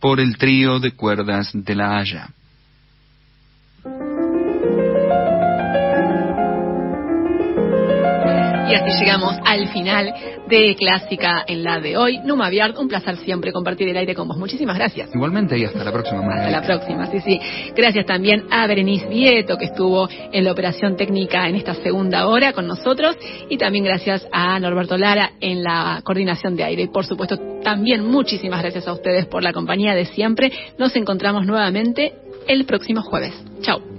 por 0.00 0.20
el 0.20 0.36
trío 0.36 0.80
de 0.80 0.90
cuerdas 0.90 1.50
de 1.54 1.74
la 1.74 1.96
Haya. 1.96 2.28
Final 9.74 10.14
de 10.48 10.74
Clásica 10.76 11.44
en 11.46 11.62
la 11.62 11.80
de 11.80 11.98
hoy. 11.98 12.20
Numa 12.24 12.48
Biard, 12.48 12.78
un 12.78 12.88
placer 12.88 13.18
siempre 13.18 13.52
compartir 13.52 13.88
el 13.88 13.96
aire 13.98 14.14
con 14.14 14.26
vos. 14.26 14.38
Muchísimas 14.38 14.76
gracias. 14.76 15.10
Igualmente 15.14 15.58
y 15.58 15.64
hasta 15.64 15.84
la 15.84 15.92
próxima. 15.92 16.20
Hasta 16.20 16.50
la 16.50 16.62
próxima, 16.62 17.06
sí, 17.10 17.20
sí. 17.20 17.40
Gracias 17.76 18.06
también 18.06 18.44
a 18.50 18.66
Berenice 18.66 19.06
Vieto, 19.08 19.58
que 19.58 19.66
estuvo 19.66 20.08
en 20.08 20.44
la 20.44 20.52
operación 20.52 20.96
técnica 20.96 21.48
en 21.48 21.56
esta 21.56 21.74
segunda 21.74 22.26
hora 22.28 22.52
con 22.52 22.66
nosotros. 22.66 23.16
Y 23.50 23.58
también 23.58 23.84
gracias 23.84 24.26
a 24.32 24.58
Norberto 24.60 24.96
Lara 24.96 25.32
en 25.40 25.62
la 25.62 26.00
coordinación 26.04 26.56
de 26.56 26.64
aire. 26.64 26.82
Y 26.84 26.88
por 26.88 27.04
supuesto, 27.04 27.36
también 27.62 28.06
muchísimas 28.06 28.62
gracias 28.62 28.86
a 28.86 28.92
ustedes 28.92 29.26
por 29.26 29.42
la 29.42 29.52
compañía 29.52 29.94
de 29.94 30.06
siempre. 30.06 30.52
Nos 30.78 30.94
encontramos 30.96 31.44
nuevamente 31.44 32.14
el 32.46 32.64
próximo 32.64 33.02
jueves. 33.02 33.34
Chao. 33.60 33.93